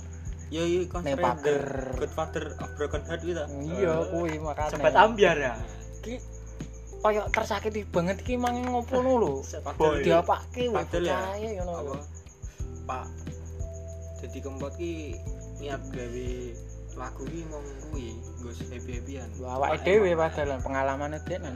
ya 0.54 0.62
iya 0.62 0.86
konser 0.86 1.18
Ning 1.18 1.26
pager. 1.26 1.66
Godfather 1.98 2.46
of 2.62 2.70
Broken 2.78 3.02
Heart 3.10 3.22
gitu 3.26 3.42
Iya, 3.74 3.94
kuwi 4.14 4.38
makane. 4.38 4.70
sempat 4.70 4.94
ambiar 4.94 5.34
ya 5.34 5.54
Ki 6.06 6.22
kayak 7.02 7.34
tersakiti 7.34 7.82
banget 7.90 8.22
ki 8.22 8.38
mang 8.38 8.62
ngopo 8.62 9.02
no 9.02 9.14
lho. 9.18 9.34
Boy. 9.76 10.06
Diapake 10.06 10.70
wae 10.70 10.86
ya, 11.02 11.18
bocahe 11.18 11.50
ngono. 11.58 11.74
apa 11.74 11.96
pak 12.84 13.06
jadi 14.20 14.38
kempot 14.40 14.74
ki 14.78 15.18
niat 15.58 15.82
gawe 15.90 16.30
lagu 16.94 17.24
ki 17.26 17.42
mong 17.50 17.66
kuwi 17.90 18.14
nggo 18.40 18.52
happy 18.54 18.92
happyan 19.00 19.30
Awake 19.42 19.82
dhewe 19.82 20.12
padahal 20.14 20.60
pengalaman 20.62 21.18
dhewe 21.18 21.50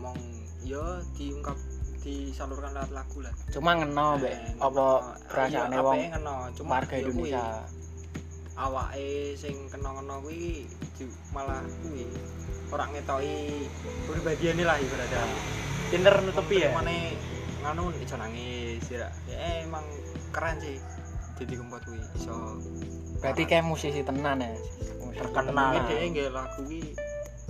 mong 0.00 0.18
yo 0.64 0.80
diungkap 1.12 1.58
disalurkan 2.00 2.70
lewat 2.72 2.90
lagu 2.90 3.18
lah 3.20 3.34
Cuma 3.50 3.74
ngeno 3.74 4.16
mbek 4.16 4.32
Eh, 4.32 4.38
apa 4.58 4.84
perasaane 5.26 5.74
Iya, 5.74 5.82
wong 5.82 5.98
ngeno 6.12 6.36
cuma 6.54 6.70
warga 6.78 6.94
Indonesia. 6.96 7.44
awake 8.58 9.08
sing 9.34 9.54
kena-kena 9.68 10.18
kuwi 10.18 10.66
malah 11.30 11.62
kuwi 11.78 12.10
ora 12.68 12.84
ngetoki 12.90 13.70
pribadiane 14.04 14.62
lah 14.62 14.76
ibaratnya 14.76 15.22
pinter 15.88 16.14
nutupi 16.20 16.66
ya 16.66 16.74
Mana 16.74 16.90
nganu 17.62 17.94
iso 17.96 18.14
nangis 18.14 18.82
ya. 18.86 19.06
Ya 19.26 19.38
emang 19.62 19.82
keren 20.30 20.58
sih. 20.58 20.78
Jadi 21.38 21.54
kempot 21.54 21.82
kuwi 21.82 22.02
iso 22.14 22.58
Berarti 23.18 23.42
kayak 23.44 23.62
musisi 23.62 24.02
tenan 24.02 24.42
ya. 24.42 24.50
Musisi 25.02 25.18
Terkenal. 25.18 25.70
Ini 25.74 25.82
dia 25.86 26.06
nggak 26.06 26.28
lagu 26.30 26.60
kuwi 26.62 26.82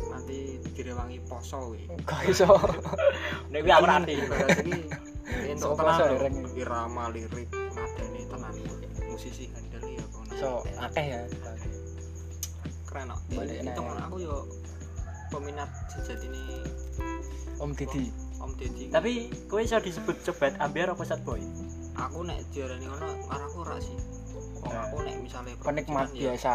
nanti 0.06 0.62
direwangi 0.74 1.18
poso 1.26 1.58
kuwi. 1.72 1.82
Kok 2.06 2.20
iso. 2.30 2.46
nek 3.50 3.60
kuwi 3.66 3.72
aku 3.72 3.86
Ibarat 4.06 4.58
iki 4.62 4.78
entuk 5.50 5.74
tenan 5.74 6.34
irama 6.54 7.04
lirik 7.10 7.48
nadane 7.74 8.20
tenan. 8.30 8.54
Musisi 9.10 9.50
handel 9.50 9.82
ya 9.82 10.04
kono. 10.14 10.32
So, 10.38 10.50
akeh 10.78 11.06
ya. 11.10 11.20
keren 12.88 13.10
kok. 13.12 13.20
Itu 13.34 13.82
neh. 13.82 14.04
aku 14.06 14.16
yo 14.22 14.36
peminat 15.28 15.70
sejatine 15.90 16.64
Om 17.58 17.74
Didi. 17.74 18.08
Om 18.38 18.54
Deddy. 18.54 18.86
tapi 18.94 19.34
kowe 19.50 19.58
iso 19.58 19.82
disebut 19.82 20.22
cobat 20.22 20.54
ambiar 20.62 20.94
apa 20.94 21.02
sad 21.02 21.26
boy 21.26 21.42
aku 21.98 22.22
nek 22.22 22.38
diarani 22.54 22.86
ngono 22.86 23.08
arahku 23.26 23.66
ora 23.66 23.76
sih. 23.82 23.98
Wong 24.62 24.74
Nah. 24.74 24.90
aku 24.90 24.96
nek 25.06 25.16
misale 25.22 25.50
Penikmat 25.62 26.08
ya 26.14 26.34
biasa. 26.34 26.52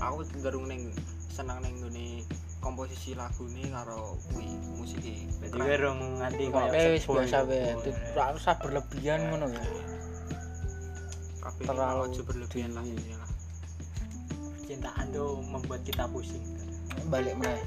Aku 0.00 0.26
cenderung 0.26 0.66
ning 0.66 0.90
seneng 1.30 1.58
ning 1.62 1.74
ngene 1.82 2.19
komposisi 2.60 3.16
lagune 3.16 3.64
karo 3.72 4.20
kuwi 4.30 4.48
musike. 4.76 5.26
berarti 5.40 5.56
kowe 5.56 5.74
rong 5.80 6.00
nganti 6.20 6.42
Kok 6.52 6.64
kayak 6.68 6.90
wis 6.92 7.04
biasa 7.08 7.38
wae. 7.48 7.56
Ya. 7.56 7.74
Ora 8.12 8.24
usah 8.36 8.54
berlebihan 8.60 9.20
ngono 9.32 9.46
ya. 9.48 9.64
Kabeh 11.40 11.64
terlalu 11.64 12.00
aja 12.12 12.20
berlebihan 12.22 12.70
lah 12.76 12.84
tinggi. 12.84 13.00
intinya 13.00 13.16
lah. 13.24 13.30
cintaan 14.70 15.06
tuh 15.10 15.42
membuat 15.42 15.82
kita 15.82 16.06
pusing 16.06 16.46
Balik 17.10 17.34
meneh. 17.34 17.58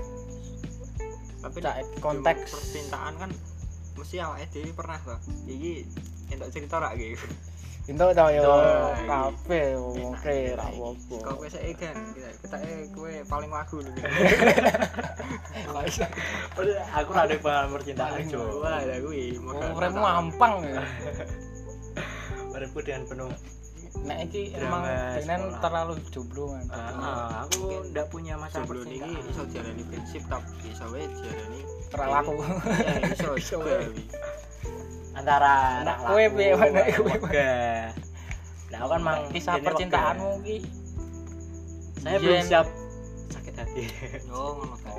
Tapi 1.43 1.57
Cak, 1.59 1.75
konteks- 1.99 2.55
percintaan 2.55 3.13
kan 3.19 3.31
mesti 3.99 4.15
awake 4.23 4.47
dhewe 4.55 4.71
pernah 4.71 4.95
to. 5.03 5.17
Iki 5.49 5.73
entuk 6.31 6.49
cerita 6.53 6.79
rak 6.79 6.95
iki. 6.95 7.19
Entuk 7.83 8.15
to 8.15 8.25
yo 8.31 8.47
kabeh 9.03 9.75
oke 9.75 10.37
ra 10.55 10.67
Kau 10.71 10.95
apa-apa. 10.95 11.35
kowe 11.35 11.47
sik 11.51 11.75
kan, 11.75 11.95
kita 12.15 12.29
kita 12.39 12.57
eh 12.63 12.87
kowe 12.95 13.11
paling 13.27 13.51
wagu 13.51 13.83
nih. 13.83 13.91
Padahal 16.55 16.79
aku 16.95 17.09
ora 17.11 17.21
ada 17.27 17.35
pengalaman 17.35 17.69
percintaan. 17.75 18.23
Wah, 18.63 18.79
ada 18.79 18.95
kuwi. 19.03 19.35
Uripmu 19.75 19.99
ampang. 20.01 20.63
Uripku 22.49 22.79
dengan 22.79 23.03
penuh 23.03 23.31
Nek 23.93 24.25
iki 24.25 24.49
Drama 24.57 24.81
emang 24.81 24.83
denen 25.21 25.41
sekolah. 25.53 25.61
terlalu 25.61 25.93
jomblo 26.09 26.45
kan. 26.49 26.65
Ah, 26.73 27.45
aku 27.45 27.61
ndak 27.93 28.09
punya 28.09 28.33
masalah 28.35 28.65
Sebelum 28.65 28.89
ini 28.89 28.97
percintaan. 28.97 29.29
iso 29.29 29.43
diarani 29.45 29.83
prinsip 29.85 30.21
tapi 30.25 30.49
iso 30.65 30.85
wae 30.89 31.05
diarani 31.05 31.59
Terlaku. 31.91 32.33
Ya 32.73 32.95
iso 33.13 33.29
Iso 33.37 33.57
wi. 33.61 34.01
Antara 35.13 35.53
anak 35.81 35.97
kowe 36.03 36.23
piye, 36.27 36.51
anak 36.51 36.85
Kowe. 36.93 37.49
Nah, 38.67 38.77
aku 38.79 38.89
kan 38.89 39.01
mang 39.01 39.19
kisah 39.29 39.53
ini 39.53 39.63
percintaanmu 39.63 40.29
iki 40.41 40.57
Saya 41.99 42.17
belum 42.17 42.35
Yen. 42.35 42.43
siap 42.43 42.67
sakit 43.29 43.53
hati. 43.55 43.83
Oh, 44.33 44.57
ngono 44.57 44.75
kan. 44.75 44.93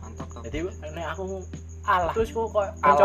Mantap 0.00 0.28
to. 0.32 0.38
Jadi 0.42 0.58
nek 0.90 1.06
aku 1.12 1.24
alah 1.84 2.12
terus 2.12 2.28
kok 2.30 2.50
nek 2.50 2.96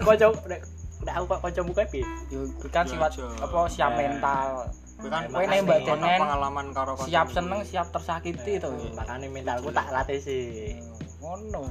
kanca 0.00 0.26
nek 0.46 0.60
nek 1.00 1.12
aku 1.12 1.24
kok 1.26 1.40
kancamu 1.42 1.72
kae 1.74 1.86
piye? 1.90 2.06
yo 2.28 2.40
kuwi 2.56 2.70
kan 2.70 2.84
apa 2.86 3.58
siap 3.66 3.90
Ya. 3.90 3.98
mental 3.98 4.48
Kowe 4.96 5.08
kan 5.08 5.22
Kowe 5.26 5.44
nek 5.44 5.58
mbak 5.60 5.78
ono 5.82 5.96
Denen 5.98 6.20
pengalaman 6.22 6.66
karo 6.70 6.92
siap 7.02 7.26
seneng 7.28 7.60
siap 7.62 7.86
tersakiti 7.90 8.56
to 8.56 8.68
Eh, 8.70 8.92
Makane 8.94 9.26
mentalku 9.26 9.68
tak 9.70 9.90
latih 9.90 10.16
sih. 10.16 10.76
ngono 11.18 11.68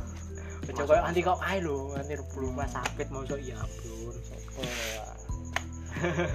Ojo 0.70 0.84
koyo 0.86 1.02
anti 1.02 1.20
kok 1.20 1.40
ae 1.40 1.58
lho, 1.60 1.78
anti 1.94 2.14
belum 2.30 2.54
mas 2.54 2.70
sakit 2.70 3.08
mau 3.10 3.24
sok 3.24 3.40
ya 3.40 3.58
ampun. 3.58 4.14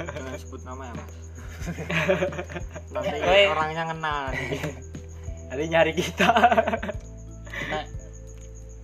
Jangan 0.05 0.35
sebut 0.37 0.61
nama 0.63 0.83
ya, 0.85 0.95
Mas. 0.95 1.13
Nanti 2.93 3.17
Kowe- 3.17 3.49
orangnya 3.49 3.85
kenal 3.87 4.23
nih. 4.31 4.61
Nanti 5.47 5.65
nyari 5.67 5.93
kita. 5.95 6.29
nek 7.65 7.85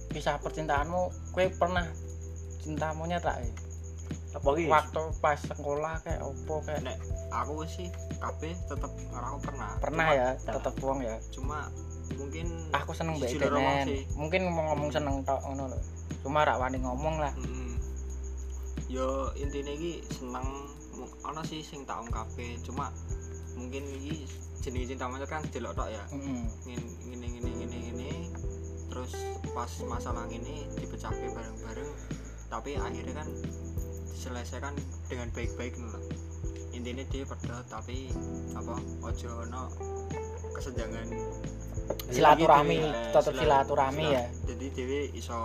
kisah 0.09 0.39
percintaanmu 0.39 1.03
kowe 1.29 1.45
pernah 1.53 1.85
cinta 2.59 2.91
monyet 2.93 3.21
tak 3.21 3.43
eh? 3.43 3.53
Apa 4.31 4.47
ki? 4.53 4.71
waktu 4.71 5.03
pas 5.19 5.37
sekolah 5.37 5.99
kayak 6.01 6.23
opo 6.23 6.63
kayak 6.63 6.81
Nek 6.81 6.97
aku 7.29 7.67
sih 7.67 7.91
kabeh 8.17 8.55
tetep 8.65 8.89
aku 9.11 9.39
pernah. 9.43 9.71
pernah 9.79 10.07
Cuma- 10.07 10.17
ya 10.17 10.29
tak. 10.39 10.53
tetep 10.57 10.75
wong 10.81 10.99
ya 11.01 11.17
Cuma 11.31 11.67
mungkin 12.19 12.47
aku 12.75 12.91
seneng 12.95 13.19
mbak 13.19 13.31
Denen 13.37 13.87
mungkin 14.19 14.41
mau 14.51 14.75
ngomong 14.75 14.91
seneng 14.91 15.23
tok 15.23 15.41
ngono 15.47 15.71
lho. 15.71 15.79
Cuma 16.23 16.43
rak 16.47 16.59
wani 16.59 16.79
ngomong 16.83 17.23
lah. 17.23 17.33
Mm. 17.39 17.75
Yo 18.91 19.31
intine 19.39 19.75
iki 19.79 20.03
seneng 20.11 20.47
ana 21.23 21.41
sih 21.47 21.63
sing 21.63 21.87
tak 21.87 22.03
ungkape 22.03 22.59
cuma 22.67 22.91
mungkin 23.55 23.87
iki 23.97 24.27
jenis 24.61 24.93
cinta 24.93 25.09
monyet 25.09 25.31
kan 25.31 25.41
delok 25.49 25.73
tok 25.79 25.89
ya. 25.89 26.03
Ngin- 26.13 26.91
Ngene 27.09 27.27
ngene 27.39 27.51
ngene 27.65 27.77
ngene. 27.89 28.11
Terus 28.91 29.13
pas 29.55 29.71
masalah 29.87 30.27
ini 30.29 30.67
dipecahke 30.75 31.31
bareng-bareng. 31.31 31.91
Tapi 32.51 32.75
akhirnya 32.75 33.23
kan 33.23 33.29
diselesaikan 34.11 34.75
dengan 35.07 35.31
baik-baik 35.31 35.79
loh. 35.79 35.97
Intinya 36.75 37.07
dia 37.09 37.25
pedot 37.25 37.65
tapi 37.71 38.11
apa 38.53 38.75
ojo 39.03 39.31
ono 39.47 39.63
kesenjangan 40.55 41.09
silaturahmi 42.09 42.77
eh, 42.79 42.93
tetep 43.11 43.33
sila- 43.33 43.41
silaturahmi 43.63 44.05
sila- 44.05 44.15
ya 44.15 44.25
jadi 44.47 44.67
dewe 44.73 45.01
iso 45.13 45.41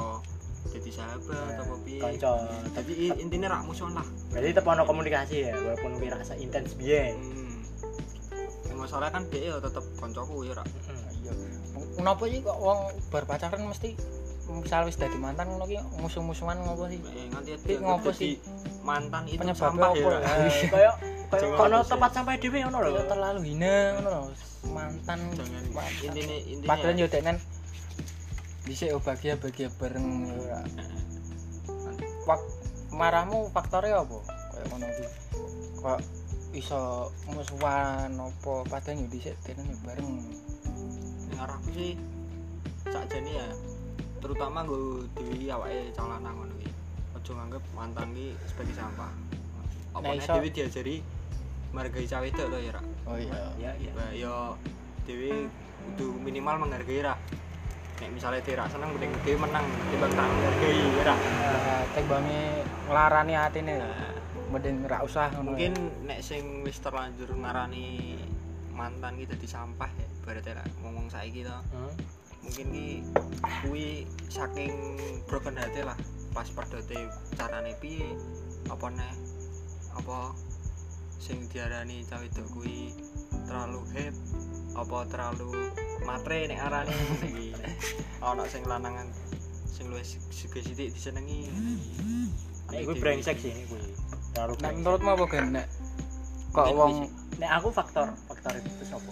jadi 0.66 0.90
sahabat 0.92 1.46
Ya, 1.48 1.62
apa 1.62 1.76
piye 1.82 2.02
kanca. 2.02 2.32
jadi 2.74 2.94
i- 3.00 3.18
intinya 3.22 3.48
rak 3.50 3.62
musuhan 3.64 3.94
lah 3.94 4.08
Berarti 4.30 4.50
tetep 4.52 4.66
ono 4.66 4.84
komunikasi 4.84 5.36
ya, 5.42 5.54
walaupun 5.56 5.92
kuwi 5.96 6.10
rasa 6.10 6.34
intens 6.36 6.76
biyen. 6.76 7.16
hmm. 7.16 7.56
Yang 8.68 8.78
masalah 8.82 9.08
kan 9.10 9.24
dia 9.30 9.40
ya 9.48 9.56
tetep 9.58 9.86
koncoku 9.96 10.44
ya 10.44 10.54
rak 10.54 10.68
iya 11.16 11.32
kenapa 11.96 12.24
sih 12.28 12.40
kok 12.42 12.58
wong 12.58 12.80
bar 13.08 13.24
pacaran 13.24 13.62
mesti 13.64 13.96
misal 14.48 14.86
wis 14.86 14.94
dadi 14.96 15.16
mantan 15.16 15.48
ngono 15.48 15.64
ki 15.64 15.80
musuh-musuhan 15.98 16.60
ngopo 16.60 16.86
sih 16.86 17.00
eh, 17.00 17.26
nganti 17.32 17.74
ngopo 17.80 18.10
sih? 18.12 18.38
mantan 18.84 19.26
itu 19.26 19.42
sampah 19.54 19.90
ya 19.92 20.22
ya? 20.70 20.92
Jangan 21.36 21.58
kono 21.58 21.78
gitu, 21.78 21.90
tempat 21.90 22.10
sih. 22.10 22.16
sampai 22.16 22.34
dhewe 22.38 22.58
ngono 22.62 22.78
lho. 22.86 23.02
Terlalu 23.10 23.40
hina 23.44 23.76
ngono 23.98 24.10
lho 24.12 24.22
mantan 24.70 25.20
intinya 25.30 25.60
intinya 26.46 26.68
padahal 26.68 26.96
yo 26.98 27.08
denen 27.08 27.38
dhisik 28.66 28.90
yo 28.90 28.98
bahagia-bahagia 28.98 29.70
bareng 29.78 30.08
yo 30.26 30.36
ora. 30.50 30.60
Wak 32.26 32.42
marahmu 32.90 33.54
faktornya 33.54 34.02
apa? 34.02 34.18
Kayak 34.54 34.66
ngono 34.74 34.86
iki. 34.90 35.06
Kok 35.78 36.00
iso 36.56 36.82
musuhan 37.30 38.10
apa 38.16 38.54
padahal 38.66 39.06
yo 39.06 39.08
dhisik 39.10 39.38
denen 39.46 39.70
yo 39.70 39.78
bareng. 39.86 40.10
Ning 41.30 41.38
arahku 41.38 41.70
sih 41.72 41.94
sakjane 42.86 43.32
ya 43.34 43.48
terutama 44.22 44.66
gue 44.66 45.06
dewi 45.14 45.50
awake 45.54 45.94
calon 45.94 46.22
ngono 46.22 46.54
iki 46.58 46.70
aja 47.14 47.32
nganggep 47.38 47.64
mantan 47.78 48.10
ki 48.14 48.34
sebagai 48.50 48.74
sampah 48.74 49.12
apa 49.94 50.02
Nah, 50.02 50.18
iso- 50.18 50.34
dewi 50.34 50.50
diajari 50.50 50.96
menghargai 51.70 52.10
cawe 52.10 52.28
to 52.30 52.46
ya 52.58 52.72
rak 52.74 52.86
Oh 53.06 53.18
iya. 53.18 53.54
Ya 53.58 53.72
ya. 53.78 53.92
Bah, 53.94 54.12
yo 54.12 54.58
dewi 55.06 55.46
kudu 55.86 56.18
minimal 56.18 56.66
menghargai 56.66 57.06
lah 57.06 57.18
nek 57.96 58.10
misalnya 58.12 58.42
tidak 58.44 58.68
seneng 58.68 58.92
mending 58.92 59.14
dewi 59.24 59.38
menang 59.40 59.64
timbang 59.88 60.12
tak 60.12 60.28
menghargai 60.28 60.82
ya 61.00 61.04
rak 61.06 61.20
Uh, 61.46 61.84
timbangi 61.94 62.42
nglarani 62.90 63.34
atine 63.38 63.74
Nah, 63.80 64.12
mending 64.52 64.84
ra 64.84 65.06
usah 65.06 65.30
mungkin 65.40 65.72
nek 66.10 66.20
sing 66.26 66.66
wis 66.66 66.82
terlanjur 66.82 67.30
ngarani 67.32 68.18
mantan 68.74 69.16
kita 69.16 69.38
di 69.40 69.48
sampah 69.48 69.88
ya 69.96 70.08
berarti 70.26 70.52
lah 70.52 70.66
ngomong 70.84 71.08
saiki 71.08 71.46
to 71.46 71.54
Hmm. 71.72 71.94
mungkin 72.44 72.66
ki 72.74 72.88
kuwi 73.64 73.88
saking 74.28 74.74
broken 75.30 75.56
hati 75.56 75.82
lah 75.86 75.96
pas 76.34 76.50
pedote 76.52 77.08
carane 77.38 77.74
piye 77.80 78.12
apa 78.68 78.86
neh 78.92 79.14
apa 79.96 80.36
sing 81.20 81.48
diarani 81.50 82.06
cawe 82.06 82.22
wedok 82.22 82.46
kuwi 82.54 82.94
terlalu 83.46 83.82
hip 83.96 84.16
apa 84.76 84.98
terlalu 85.10 85.50
matre 86.04 86.50
nek 86.50 86.60
arane 86.60 86.96
iki. 87.24 87.56
Ana 88.26 88.44
sing 88.50 88.66
lanangan 88.68 89.08
sing 89.70 89.88
luwih 89.90 90.06
suge 90.32 90.60
sithik 90.62 90.92
disenengi. 90.94 91.50
Nek 92.72 92.80
kuwi 92.86 92.96
brengsek 93.00 93.38
sih 93.40 93.54
kuwi. 93.70 93.82
Terlalu 94.36 94.54
Nek 94.60 94.74
menurutmu 94.82 95.10
apa 95.16 95.26
gen? 95.32 95.46
Nek 95.56 95.68
kok 96.52 96.68
wong 96.72 97.08
Nek 97.36 97.52
aku 97.60 97.68
faktor 97.68 98.08
faktor 98.32 98.56
itu 98.56 98.84
sapa? 98.88 99.12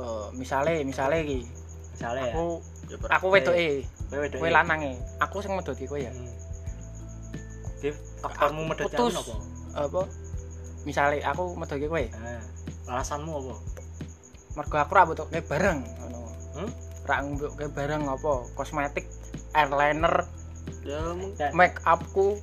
eh, 0.00 0.26
misale 0.38 0.86
misale 0.86 1.16
iki. 1.26 1.40
Misalnya 1.98 2.22
ya, 2.30 2.32
aku 2.32 2.46
ya 2.88 2.96
aku 3.12 3.26
wedoke 3.28 3.66
kowe 4.10 4.26
kowe 4.26 4.50
lanange 4.50 4.96
aku 5.20 5.36
sing 5.44 5.52
medoti 5.54 5.84
kowe 5.84 6.00
ya. 6.00 6.10
Hmm. 6.10 6.30
Dev, 7.80 7.96
faktormu 8.20 8.68
medhot 8.68 8.92
Putus. 8.92 9.14
apa? 9.16 9.34
apa 9.70 10.02
misale 10.82 11.20
aku 11.20 11.54
medoti 11.54 11.84
kowe 11.84 12.04
Nah, 12.10 12.40
alasanmu 12.90 13.32
apa? 13.34 13.54
mergo 14.52 14.76
aku 14.76 14.92
ra 14.92 15.02
butuh 15.04 15.26
bareng 15.28 15.78
ngono 15.82 16.20
Hmm? 16.50 16.70
ra 17.02 17.22
ngombe 17.22 17.46
bareng 17.68 18.02
apa 18.04 18.32
kosmetik 18.52 19.06
eyeliner 19.50 20.26
ya 20.82 20.98
mungkin 21.12 21.38
Nek- 21.38 21.54
make 21.54 21.78
upku 21.80 22.36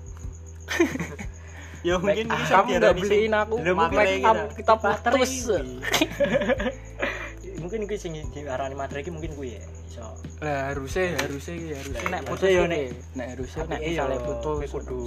ya 1.82 1.95
mungkin 1.97 2.26
bisa 2.28 2.54
kamu 2.58 2.69
udah 2.78 2.93
beliin 2.93 3.34
aku 3.34 3.56
make 3.89 4.23
up 4.23 4.38
kita- 4.52 4.56
kita 4.56 4.73
putus 4.78 5.32
mungkin 7.58 7.84
kuwi 7.84 7.97
sing 7.97 8.13
diarani 8.32 8.73
materi 8.73 9.02
iki 9.02 9.10
mungkin 9.10 9.34
kuwi 9.34 9.58
ya. 9.58 9.63
Iso. 9.84 10.06
lah 10.39 10.71
harusnya 10.71 11.17
harusnya 11.17 11.54
iki 11.58 11.67
harusnya 11.73 12.08
nek 12.08 12.21
putus 12.23 12.47
yo. 12.47 12.63
Nek. 12.63 12.93
nek 13.17 13.28
harusnya 13.34 13.62
nek 13.65 13.80
iya, 13.82 13.89
misale 14.06 14.15
kowe 14.15 14.28
putus 14.62 14.69
kudu 14.69 15.02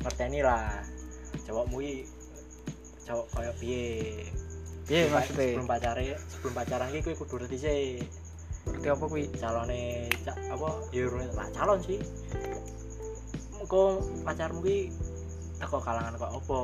ngerteni 0.00 0.40
lah. 0.40 0.80
Cowokmu 1.44 1.76
iki 1.78 1.96
cowok 3.10 3.26
kaya 3.32 3.52
piye? 3.58 3.86
piye 4.86 5.06
maksudnya 5.06 5.46
Sebelum 5.50 5.66
pacare, 5.66 6.02
sebelum 6.26 6.52
pacaran 6.52 6.88
iki 6.90 7.02
kowe 7.04 7.14
kudu 7.16 7.34
ngerti 7.38 7.56
sih 7.56 7.82
ngerti 8.60 8.88
apa 8.88 9.04
kuwi 9.04 9.24
calone 9.34 9.82
ca, 10.20 10.32
apa 10.48 10.68
ya 10.90 11.02
urung 11.04 11.26
tak 11.30 11.48
calon 11.52 11.78
sih. 11.80 11.98
Kok 13.62 13.92
pacarmu 14.24 14.60
ki 14.60 14.78
teko 15.56 15.78
kalangan 15.78 16.16
kok 16.16 16.32
apa? 16.32 16.58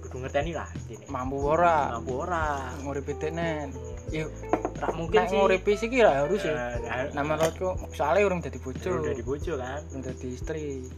Kudu 0.00 0.16
ngerteni 0.18 0.52
lah 0.52 0.66
intine. 0.80 1.04
mampu 1.06 1.36
ora 1.38 1.92
Mampu 1.94 2.12
ora. 2.18 2.72
nguripi 2.80 3.12
denen 3.14 3.68
Hmm. 4.08 4.24
yuk 4.24 4.30
Rak 4.74 4.94
mungkin 4.94 5.20
sih. 5.22 5.36
nguripi 5.36 5.72
sih 5.74 5.86
kira 5.86 6.24
harus 6.24 6.40
ya 6.40 6.80
Eh, 6.80 7.12
nah 7.12 7.20
menurutku 7.20 7.76
soalnya 7.92 8.24
urung 8.24 8.40
dadi 8.40 8.56
bojo 8.56 9.04
udah 9.04 9.12
di 9.12 9.20
bojo 9.20 9.52
kan. 9.54 9.84
urung 9.86 10.02
dadi 10.02 10.26
istri 10.32 10.88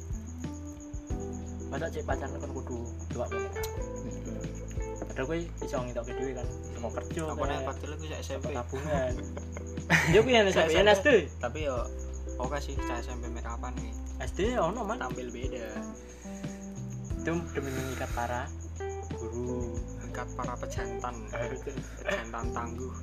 Masa 1.70 1.86
cek 1.86 2.02
pacaran 2.04 2.34
kan 2.34 2.50
kudu 2.50 2.78
dua 3.08 3.24
menit. 3.30 3.52
Padahal 5.06 5.26
gue 5.26 5.38
bisa 5.58 5.76
ngitoke 5.80 6.12
dhewe 6.12 6.32
kan. 6.34 6.46
Mau 6.82 6.90
kerja 6.90 7.20
apa 7.30 7.42
nek 7.46 7.58
padahal 7.64 7.92
aku 7.94 8.04
sak 8.06 8.20
SMP 8.20 8.44
tabungan. 8.50 9.14
Yo 10.14 10.20
kuwi 10.22 10.34
yang 10.34 10.46
Saya 10.50 10.66
SMP. 10.70 10.86
SD. 10.94 11.08
tapi 11.42 11.58
yo 11.66 11.82
oke 12.38 12.56
sih 12.62 12.78
cah 12.78 13.02
SMP 13.02 13.26
make 13.26 13.44
upan 13.44 13.74
nih 13.76 13.90
SD 14.22 14.54
ono 14.56 14.86
man. 14.86 14.96
tampil 15.02 15.28
beda 15.28 15.66
itu 17.20 17.32
demi 17.52 17.68
mengikat 17.68 18.10
para 18.16 18.48
guru 19.12 19.76
Dekat 20.00 20.26
para 20.34 20.54
pejantan, 20.56 21.14
pejantan 22.06 22.44
tangguh. 22.54 22.94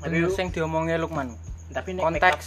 tapi 0.00 0.16
sing 0.32 0.48
diomongnya 0.50 0.98
Lukman 0.98 1.36
tapi 1.70 1.94
nek 1.94 2.02
konteks 2.02 2.46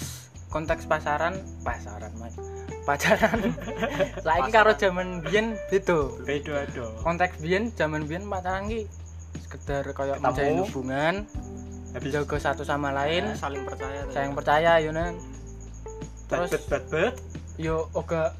konteks 0.51 0.83
pasaran 0.89 1.37
pasaran 1.63 2.11
mas 2.19 2.35
pacaran 2.81 3.39
saiki 4.25 4.49
karo 4.49 4.71
zaman 4.73 5.21
biyen 5.21 5.53
beda 5.67 5.97
beda 6.21 6.53
ada 6.61 6.85
konteks 6.99 7.37
biyen 7.37 7.69
zaman 7.71 8.03
biyen 8.03 8.25
pacaran 8.25 8.65
ki 8.65 8.89
sekedar 9.39 9.83
kayak 9.87 10.17
menjalin 10.17 10.61
hubungan 10.61 11.15
habis 11.91 12.09
jaga 12.09 12.37
satu 12.41 12.63
sama 12.63 12.89
lain 12.89 13.25
Eh, 13.25 13.35
saling 13.35 13.63
percaya. 13.63 14.01
sayang 14.09 14.33
percaya 14.33 14.79
yo 14.79 14.89
nan 14.89 15.19
bet 16.25 16.47
terus 16.47 16.49
bet 16.51 16.63
bet 16.65 16.83
bet 16.87 17.15
yo 17.57 17.91
oga 17.91 18.31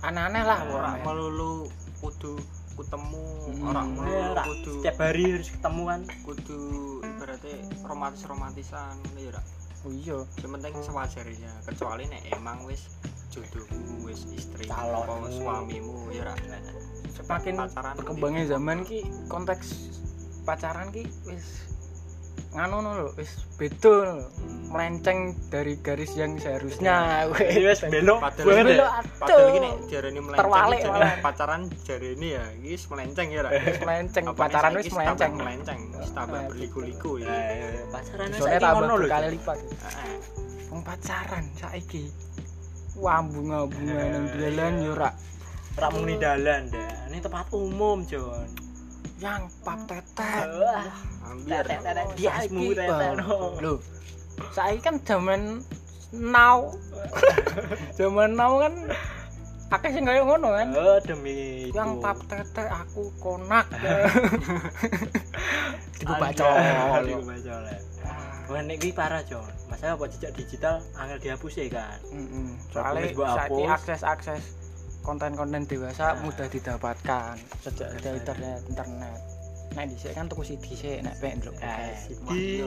aneh-aneh 0.00 0.42
lah 0.42 0.58
Orang 0.62 0.70
pokoknya. 0.94 1.04
melulu 1.04 1.52
kudu 1.98 2.32
ketemu, 2.74 3.22
Hmm. 3.44 3.68
orang 3.68 3.86
Ya, 3.86 3.94
melulu 3.96 4.30
Ra. 4.32 4.44
kudu 4.44 4.72
setiap 4.78 4.98
hari 5.00 5.22
harus 5.30 5.48
ketemu 5.48 5.82
kan 5.84 6.00
kudu 6.22 6.60
ibaratnya 7.02 7.56
romantis-romantisan 7.84 8.94
ya 9.16 9.30
Ra. 9.30 9.42
oh 9.82 9.92
iya 9.92 10.18
Yang 10.36 10.50
penting 10.50 10.74
sewajarnya, 10.80 11.52
kecuali 11.62 12.04
nek 12.06 12.22
emang 12.30 12.58
wis 12.64 12.82
jodohmu, 13.34 14.06
wis 14.06 14.30
istri, 14.30 14.64
Calonmu. 14.64 15.10
apa 15.10 15.28
suamimu 15.28 15.96
ya 16.14 16.30
Ra. 16.30 16.34
semakin 17.10 17.54
Pacaran 17.58 17.94
berkembangnya 17.94 18.44
zaman 18.48 18.82
ki 18.82 19.02
konteks 19.26 19.66
pacaran 20.42 20.90
ki 20.90 21.06
wis 21.24 21.66
nganu 22.50 22.78
no 22.80 22.90
lho 22.94 23.06
wis 23.14 23.42
beda 23.54 23.90
lho. 24.14 24.26
melenceng 24.70 25.34
dari 25.46 25.74
garis 25.78 26.14
yang 26.14 26.34
seharusnya 26.34 27.26
Ini 27.30 27.62
wes 27.64 27.82
belok 27.86 28.18
Padahal 28.18 28.62
belok. 28.62 28.90
Padahal 29.18 29.46
gini 29.50 29.70
jarane 29.86 30.20
melenceng 30.22 30.90
pacaran 31.18 31.60
jare 31.82 32.08
ini 32.14 32.28
ya, 32.34 32.44
iki 32.58 32.68
wis 32.74 32.84
melenceng 32.86 33.26
ya 33.30 33.40
Ra. 33.42 33.50
wis 33.50 33.78
melenceng 33.80 34.24
pacaran 34.30 34.70
wis 34.74 34.90
melenceng 34.90 35.32
melenceng, 35.34 35.80
wis 35.94 36.10
tambah 36.10 36.38
Eh, 36.38 36.46
berliku-liku 36.50 37.10
ya. 37.18 37.26
Nah, 37.26 37.34
iya, 37.34 37.66
iya. 37.70 37.82
pacaran 37.90 38.26
wes 38.30 38.38
soalnya 38.38 38.58
saiki 38.58 38.74
ngono 38.74 38.92
lho 38.92 39.02
berkali 39.02 39.26
Cok. 39.26 39.34
lipat 39.34 39.58
Heeh. 39.62 40.16
wong 40.68 40.80
pacaran 40.82 41.44
saiki 41.54 42.04
wah 42.94 43.20
bunga-bunga 43.22 44.02
nang 44.14 44.26
dalan 44.34 44.74
yo 44.82 44.92
ra 44.94 45.10
Ora 45.74 45.90
mung 45.90 46.06
di 46.06 46.14
dalan 46.14 46.70
dah 46.70 46.94
ini 47.10 47.18
tempat 47.22 47.46
umum 47.54 48.02
Jon. 48.10 48.46
Yang 49.22 49.54
pap 49.62 49.86
tetet 49.86 50.46
wah. 50.58 50.86
Hampir. 51.22 51.62
tetet 51.62 51.94
tetet 52.10 52.50
tetet 52.50 53.14
lho. 53.22 53.74
Saiki 54.50 54.82
kan 54.82 54.98
zaman 55.06 55.62
now. 56.10 56.74
Zaman 57.98 58.34
now 58.34 58.58
kan 58.62 58.74
akeh 59.70 59.90
sing 59.94 60.06
kaya 60.06 60.22
ngono 60.22 60.54
kan. 60.54 60.68
Oh 60.74 60.98
demi 61.02 61.70
itu. 61.70 61.74
yang 61.74 61.98
pap 61.98 62.18
tete 62.26 62.66
aku 62.66 63.10
konak 63.22 63.66
Diku 65.98 66.14
bacol. 66.22 66.54
Diku 67.02 67.22
bacol 67.26 67.62
Wah, 68.44 68.60
nek 68.60 68.76
iki 68.76 68.92
parah, 68.92 69.22
Jon. 69.22 69.48
Masalah 69.66 69.96
buat 69.96 70.10
jejak 70.10 70.32
digital 70.34 70.76
angel 70.94 71.16
dihapus 71.18 71.52
ya 71.56 71.64
kan. 71.70 71.96
Mm-mm. 72.06 72.46
Dokumen 72.68 72.70
soalnya 72.70 73.08
gua 73.10 73.26
saiki 73.34 73.62
hapus. 73.62 73.74
akses-akses 73.74 74.42
konten-konten 75.00 75.62
dewasa 75.64 76.04
Nah. 76.10 76.20
mudah 76.22 76.48
didapatkan 76.48 77.34
sejak 77.60 77.88
ada 77.92 78.10
internet 78.14 78.60
internet 78.64 79.18
nah 79.70 79.82
di 79.82 79.96
kan 79.98 80.24
tuku 80.24 80.42
CD 80.46 80.64
sih 80.70 80.92
nek 80.98 81.18
pengen 81.18 81.42
ndelok 81.42 81.56
podcast. 81.56 82.00
sidi. 82.06 82.62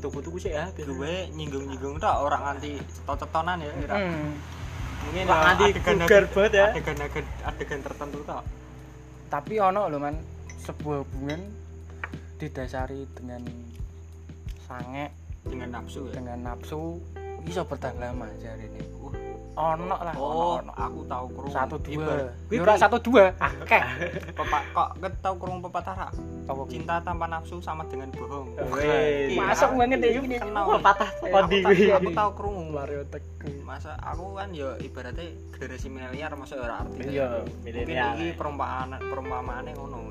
Tuku-tuku 0.00 0.38
sih 0.40 0.50
ya. 0.50 0.72
biar- 0.72 0.88
gue 0.88 1.14
nyinggung-nyinggung 1.30 1.96
tok 1.96 2.16
orang 2.20 2.40
nganti 2.42 2.80
cetot-cetonan 2.80 3.58
ya. 3.60 3.70
Hmm. 3.86 4.32
mungkin 5.04 5.22
Wah, 5.22 5.36
ya 5.36 5.42
nganti 5.44 5.64
adegan 5.68 5.96
vulgar 6.00 6.24
banget 6.26 6.52
ya. 6.52 6.66
adegan 6.68 6.96
adegan 6.98 7.26
adegan 7.44 7.80
tertentu 7.80 8.18
tok 8.24 8.42
tapi 9.28 9.54
ono 9.60 9.82
lho 9.86 9.98
man 10.00 10.16
sebuah 10.58 10.98
hubungan 11.04 11.40
didasari 12.34 13.04
dengan 13.12 13.42
sange. 14.66 15.06
Dengan 15.42 15.68
nafsu 15.72 16.10
ya? 16.10 16.18
Dengan 16.18 16.38
nafsu. 16.44 16.98
Bisa 17.40 17.62
bertahan 17.62 17.94
lama 17.96 18.26
jari 18.36 18.66
ini. 18.66 18.82
Wah, 18.98 19.14
ono 19.72 19.86
lah 19.88 20.12
oh 20.12 20.58
ono, 20.58 20.68
ono. 20.68 20.72
aku 20.74 21.00
tahu 21.06 21.24
kurung 21.30 21.52
satu 21.54 21.76
dua. 21.78 22.28
Ora 22.52 22.74
satu 22.74 22.98
dua. 22.98 23.30
Akeh 23.38 23.78
pepak 24.36 24.62
kok 24.68 24.90
ket 24.98 25.14
tahu 25.22 25.34
kurung 25.38 25.62
pepatah 25.62 25.94
Ra? 25.94 26.08
apa 26.46 26.62
ki? 26.62 26.70
cinta 26.72 26.98
tanpa 27.00 27.24
nafsu 27.24 27.58
sama 27.58 27.86
dengan 27.86 28.10
bohong. 28.10 28.58
Masuk 29.32 29.70
banget 29.74 29.98
ya 30.00 30.10
ini. 30.18 30.36
kenal. 30.36 30.66
Wah, 30.66 30.78
patah 30.78 31.10
Eh, 31.22 31.30
kondi 31.30 31.56
aku, 31.58 31.70
tahu- 31.72 31.94
aku 31.96 32.10
tahu 32.12 32.30
kurung 32.34 32.56
Mario 32.68 33.02
Teguh 33.06 33.62
masa 33.62 33.94
aku 33.96 34.34
kan 34.34 34.50
ya 34.50 34.74
ibaratnya 34.76 35.24
generasi 35.50 35.86
milenial 35.88 36.34
masuk 36.34 36.58
ora 36.58 36.82
arti 36.82 37.02
Iya, 37.08 37.40
mungkin 37.40 37.62
milenial. 37.62 38.12
iki 38.14 38.26
perumpamaan 38.34 38.98
perumpamaane 39.00 39.70
ngono. 39.72 40.10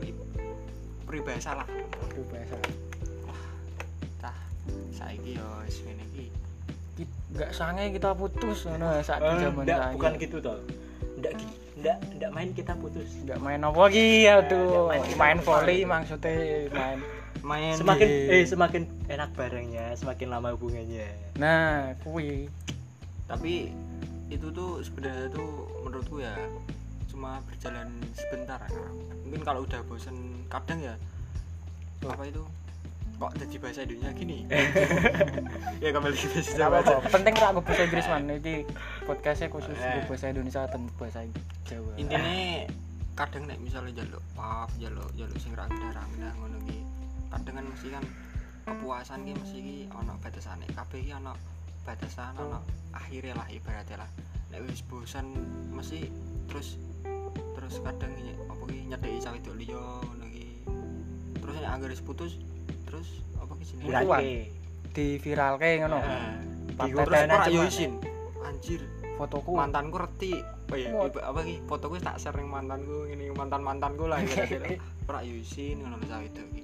Peribahasa 1.06 1.54
lah. 1.54 1.68
Aduh, 1.68 2.24
bahasa 2.28 2.56
tah 2.58 2.74
saiki 4.92 5.32
yo 5.34 5.48
wis 5.62 5.78
ngene 5.82 6.04
iki 6.08 6.26
Ki- 6.96 7.12
nggak 7.32 7.52
sange 7.52 7.92
kita 7.92 8.12
putus 8.12 8.66
ngono 8.66 8.88
saat 9.00 9.20
Eh, 9.20 9.30
di 9.30 9.36
zaman 9.44 9.64
ndak, 9.64 9.80
saiki. 9.80 9.94
bukan 9.96 10.12
gitu 10.18 10.38
toh. 10.40 10.58
Ndak 11.16 11.34
gi- 11.36 11.58
ndak 11.78 11.98
ndak 12.16 12.32
main 12.32 12.50
kita 12.52 12.74
putus. 12.76 13.10
nggak 13.22 13.40
main 13.40 13.60
apa 13.60 13.80
lagi 13.82 14.08
aduh 14.26 14.88
main 14.88 15.04
main, 15.16 15.38
volley 15.40 15.80
maksudnya 15.84 16.34
main 16.72 17.00
main 17.42 17.76
Semakin 17.76 18.08
di- 18.08 18.30
eh 18.32 18.44
semakin 18.44 18.82
enak 19.08 19.30
barengnya, 19.32 19.86
semakin 19.94 20.28
lama 20.30 20.50
hubungannya. 20.52 21.10
nah 21.36 21.94
kui 22.02 22.48
tapi 23.26 23.70
itu 24.28 24.48
tuh 24.50 24.82
sebenarnya 24.82 25.30
tuh 25.30 25.50
menurutku 25.82 26.18
ya 26.18 26.34
cuma 27.06 27.38
berjalan 27.44 27.86
sebentar 28.12 28.58
mungkin 29.22 29.42
kalau 29.42 29.62
udah 29.62 29.82
bosen 29.84 30.14
kadang 30.48 30.80
ya 30.80 30.96
apa 32.04 32.24
itu 32.24 32.42
kok 33.16 33.32
jadi 33.40 33.56
bahasa 33.58 33.80
Indonesia 33.88 34.12
gini? 34.12 34.38
Ya 35.84 35.90
kembali 35.92 36.16
ke 36.16 36.28
bahasa 36.32 36.52
Jawa. 36.56 36.80
Aja 36.82 36.96
penting 37.08 37.34
tak 37.36 37.50
aku 37.52 37.62
bahasa 37.64 37.82
Inggris 37.88 38.08
man. 38.08 38.24
Ini 38.28 38.54
podcastnya 39.04 39.48
khusus 39.52 39.76
Eh. 39.76 40.04
bahasa 40.08 40.26
Indonesia 40.32 40.62
dan 40.68 40.82
bahasa 41.00 41.20
Jawa. 41.68 41.92
Intinya 41.96 42.36
kadang 43.16 43.44
nek 43.48 43.60
misalnya 43.64 44.04
jaluk 44.04 44.24
pap 44.36 44.68
jaluk 44.76 45.08
jaluk 45.16 45.38
sing 45.40 45.56
rendah 45.56 45.92
rendah 45.96 46.34
ngono 46.36 46.60
ki 46.68 46.84
kadang 47.32 47.56
kan 47.56 47.66
mesti 47.72 47.88
kan 47.96 48.04
kepuasan 48.68 49.20
ki 49.24 49.34
mesti 49.40 49.58
ki 49.64 49.76
ono 49.96 50.14
batasane. 50.20 50.66
Kabeh 50.76 51.00
ki 51.00 51.12
ono 51.16 51.34
batasan 51.88 52.36
ono 52.36 52.60
akhirnya 52.92 53.36
lah 53.40 53.48
ibaratnya 53.48 54.04
lah. 54.04 54.10
Nek 54.52 54.60
wis 54.68 54.84
bosan 54.84 55.32
mesti 55.72 56.12
terus 56.52 56.76
terus 57.56 57.80
kadang 57.80 58.12
apa 58.52 58.64
ki 58.68 58.80
nyedeki 58.92 59.18
cawe 59.24 59.36
wedok 59.40 59.56
liya 59.56 59.80
ngono 60.04 60.26
ki. 60.28 60.46
Terus 61.40 61.56
nek 61.64 61.72
anggere 61.72 61.96
wis 61.96 62.04
putus 62.04 62.34
terus 62.96 63.10
apa 63.36 63.52
jenenge 63.60 63.84
Bulan. 63.92 64.04
Bulan. 64.08 64.24
di 64.96 65.08
viral 65.20 65.54
kayak 65.60 65.76
ngono. 65.84 66.00
Nah, 66.00 66.88
terus 66.88 67.20
ora 67.28 67.46
yo 67.52 67.62
izin 67.68 67.92
anjir. 68.48 68.82
Fotoku. 69.20 69.52
Mantanku 69.60 70.00
reti. 70.00 70.40
Oh 70.72 70.78
iya 70.80 70.90
apa 71.04 71.40
ki 71.44 71.62
fotoku 71.68 72.00
tak 72.00 72.16
share 72.18 72.40
ning 72.40 72.48
mantanku 72.48 73.06
ini 73.12 73.28
mantan 73.36 73.62
mantanku 73.62 74.08
lah 74.08 74.24
kira-kira. 74.28 74.80
Ora 75.12 75.20
yo 75.28 75.36
isin 75.36 75.84
ngono 75.84 76.00
cawe 76.00 76.24
itu 76.24 76.44
ki 76.56 76.64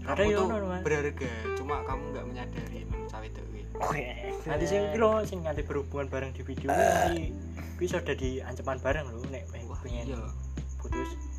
Ada 0.00 0.22
kamu 0.24 0.32
tuh 0.32 0.46
berharga 0.80 1.30
cuma 1.60 1.76
kamu 1.84 2.02
nggak 2.14 2.24
menyadari 2.30 2.78
ngono 2.86 3.04
cawe 3.10 3.26
itu 3.26 3.42
ki 3.42 3.62
Nanti 4.46 4.64
sing 4.64 4.80
iki 4.88 4.96
lho 4.96 5.10
sing 5.26 5.38
nanti 5.42 5.60
berhubungan 5.66 6.06
bareng 6.06 6.30
di 6.32 6.42
video 6.46 6.70
nanti 6.72 7.34
bisa 7.76 7.98
jadi 7.98 8.46
ancaman 8.46 8.78
bareng 8.78 9.10
lho 9.10 9.26
nek 9.28 9.44
pengen 9.50 10.06
iya. 10.06 10.22
putus. 10.78 11.29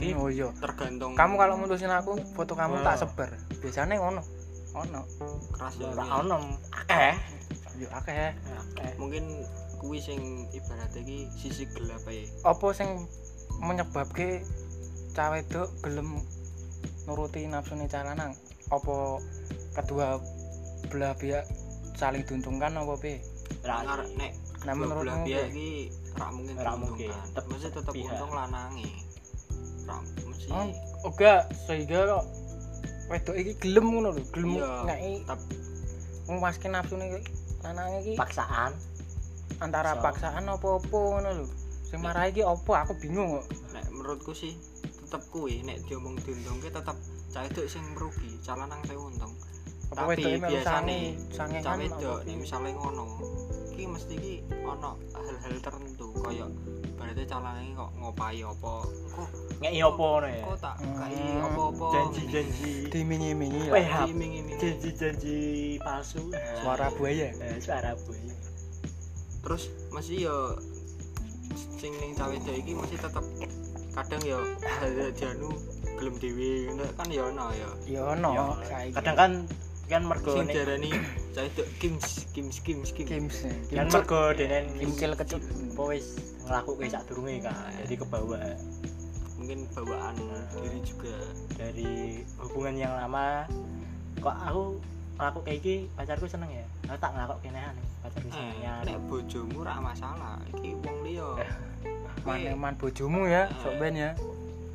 Hmm, 0.00 0.20
oh 0.20 0.28
iya. 0.32 0.48
Tergantung 0.56 1.12
kamu 1.12 1.34
kalau 1.36 1.54
mutusin 1.60 1.92
aku 1.92 2.16
foto 2.32 2.56
kamu 2.56 2.80
tak 2.80 3.04
sebar. 3.04 3.30
Biasanya 3.60 4.00
ngono 4.00 4.22
ono. 4.72 5.02
Keras 5.52 5.74
ya. 5.76 5.92
Ono. 6.24 6.38
Akeh. 6.72 7.14
yo 7.80 7.88
akeh. 7.92 8.32
Akeh. 8.32 8.92
mungkin 9.00 9.44
kuwi 9.80 9.96
sing 9.96 10.44
ibaratnya 10.52 11.00
ki 11.00 11.18
sisi 11.40 11.64
gelap 11.72 12.04
ya 12.04 12.28
apa 12.44 12.66
sing 12.76 13.08
menyebabke 13.64 14.44
cawe 15.16 15.40
itu 15.40 15.64
gelem 15.80 16.20
nuruti 17.08 17.48
nafsune 17.48 17.88
cah 17.88 18.04
lanang 18.04 18.36
apa 18.68 19.24
kedua 19.80 20.20
belah 20.92 21.16
pihak 21.16 21.48
saling 21.96 22.20
diuntungkan 22.28 22.76
apa 22.76 22.94
piye? 23.00 23.24
Nek 23.64 24.32
nah 24.68 24.72
dua 24.76 25.00
belah 25.00 25.16
pihak 25.24 25.48
ki 25.48 25.88
ora 26.20 26.28
mungkin 26.28 26.54
Ora 26.60 26.72
mungkin. 26.76 27.08
Tetep 27.08 27.44
mesti 27.48 27.68
tetep 27.72 27.92
pihak. 27.96 28.12
untung 28.12 28.32
lanange 28.36 28.88
mesti 29.98 30.46
Oh, 30.50 30.66
oga 31.06 31.46
sehingga 31.66 31.98
kok 32.06 32.24
wedok 33.10 33.36
iki 33.38 33.52
gelem 33.58 33.86
ngono 33.90 34.08
lho 34.14 34.22
gelem 34.30 34.50
Iya. 34.58 34.70
ngeki. 34.86 35.12
ngwaske 36.30 36.66
nafsune 36.70 37.04
iki 37.10 37.20
lanange 37.62 37.98
iki. 38.06 38.12
Paksaan. 38.14 38.72
antara 39.60 39.92
So. 39.98 40.00
paksaan 40.00 40.44
apa-apa 40.46 40.98
ngono 40.98 41.30
lho. 41.42 41.46
Sing 41.84 41.98
marahi 42.00 42.30
iki 42.32 42.42
apa? 42.46 42.86
Aku 42.86 42.94
bingung 43.02 43.38
kok. 43.42 43.46
Nek 43.74 43.84
menurutku 43.90 44.32
sih 44.32 44.54
tetep 45.10 45.26
kuwi 45.34 45.66
nek 45.66 45.82
diomong 45.90 46.14
diuntungke 46.22 46.70
tetep 46.70 46.94
cah 47.34 47.42
wedok 47.42 47.66
sing 47.66 47.82
merugi 47.98 48.30
cah 48.46 48.54
lanang 48.54 48.78
sing 48.86 48.94
untung 48.94 49.34
apa 49.90 50.14
Tapi 50.14 50.38
biasane 50.38 51.18
sange 51.34 51.58
kan 51.66 51.82
wedok 51.82 52.22
apa 52.22 52.30
misale 52.38 52.70
ngono 52.78 53.06
ki 53.80 53.88
ki 53.88 53.92
mesti 53.96 54.14
ki 54.20 54.34
ono 54.60 55.00
hal-hal 55.16 55.56
tertentu 55.64 56.12
kaya 56.20 56.44
berarti 57.00 57.24
calane 57.24 57.72
kok 57.72 57.90
ngopai 57.96 58.44
apa. 58.44 58.74
Kok 58.84 59.28
ngeki 59.64 59.80
opo 59.88 60.04
ngono 60.04 60.28
ya? 60.28 60.44
Kok 60.44 60.58
tak 60.60 60.76
kai 60.84 61.16
Hmm. 61.16 61.46
apa-apa 61.48 61.86
janji-janji 61.96 62.72
dimingi-mingi 62.92 63.72
Weh, 63.72 63.80
ya 63.88 64.04
janji-janji 64.60 65.38
palsu. 65.80 66.28
Suara 66.60 66.92
buaya? 66.92 67.32
Eh, 67.32 67.56
suara 67.56 67.96
buaya. 68.04 68.34
Terus 69.40 69.72
masih 69.96 70.28
yo 70.28 70.36
sing 71.80 71.96
ning 72.04 72.12
cawe 72.12 72.28
wedok 72.36 72.56
iki 72.60 72.76
masih 72.76 73.00
tetep 73.00 73.24
kadang 73.96 74.22
yo 74.28 74.38
hal 74.60 74.92
dianu 75.16 75.48
gelem 75.96 76.14
dhewe 76.20 76.68
ngono 76.68 76.84
kan 77.00 77.08
yo 77.08 77.22
ono 77.32 77.46
ya. 77.56 77.68
Ya 77.88 78.02
ono 78.12 78.30
Ya, 78.36 78.44
kadang 79.00 79.16
kan 79.16 79.32
kan 79.90 80.06
mergo 80.06 80.38
sing 80.38 80.46
diarani 80.46 80.94
cawe 81.34 81.42
wedok 81.50 81.68
kims 81.82 82.30
kims 82.30 82.62
kims 82.62 82.94
kims. 82.94 83.10
Games 83.10 83.36
kan 83.74 83.90
mergo 83.90 84.30
denen 84.38 84.70
Kimcil 84.78 85.18
kecut. 85.18 85.42
apa 85.42 85.82
wis 85.90 86.06
nglakuke 86.46 86.86
sadurunge 86.86 87.42
kan 87.42 87.74
jadi 87.82 87.94
kebawa. 87.98 88.38
Mungkin 89.42 89.66
bawaan 89.74 90.14
diri 90.62 90.78
juga. 90.86 91.16
Dari 91.58 92.22
hubungan 92.38 92.78
yang 92.78 92.94
lama. 92.94 93.50
Kok 94.22 94.36
aku 94.46 94.62
ngelaku 95.18 95.38
kayak 95.42 95.58
gini 95.58 95.78
pacarku 95.98 96.26
seneng 96.30 96.50
ya? 96.54 96.64
Aku 96.86 96.98
tak 97.02 97.10
ngelaku 97.18 97.34
kenehan 97.42 97.74
pacarku 98.06 98.28
seneng 98.30 98.56
eh, 98.62 98.70
ya. 98.70 98.74
nek 98.86 98.98
bojomu 99.10 99.58
ra 99.66 99.74
masalah. 99.82 100.38
Iki 100.54 100.70
wong 100.86 100.96
liya. 101.02 101.30
Maneman 102.22 102.78
bojomu 102.78 103.26
ya 103.26 103.50
sok 103.64 103.74
ben 103.82 103.98
ya. 103.98 104.14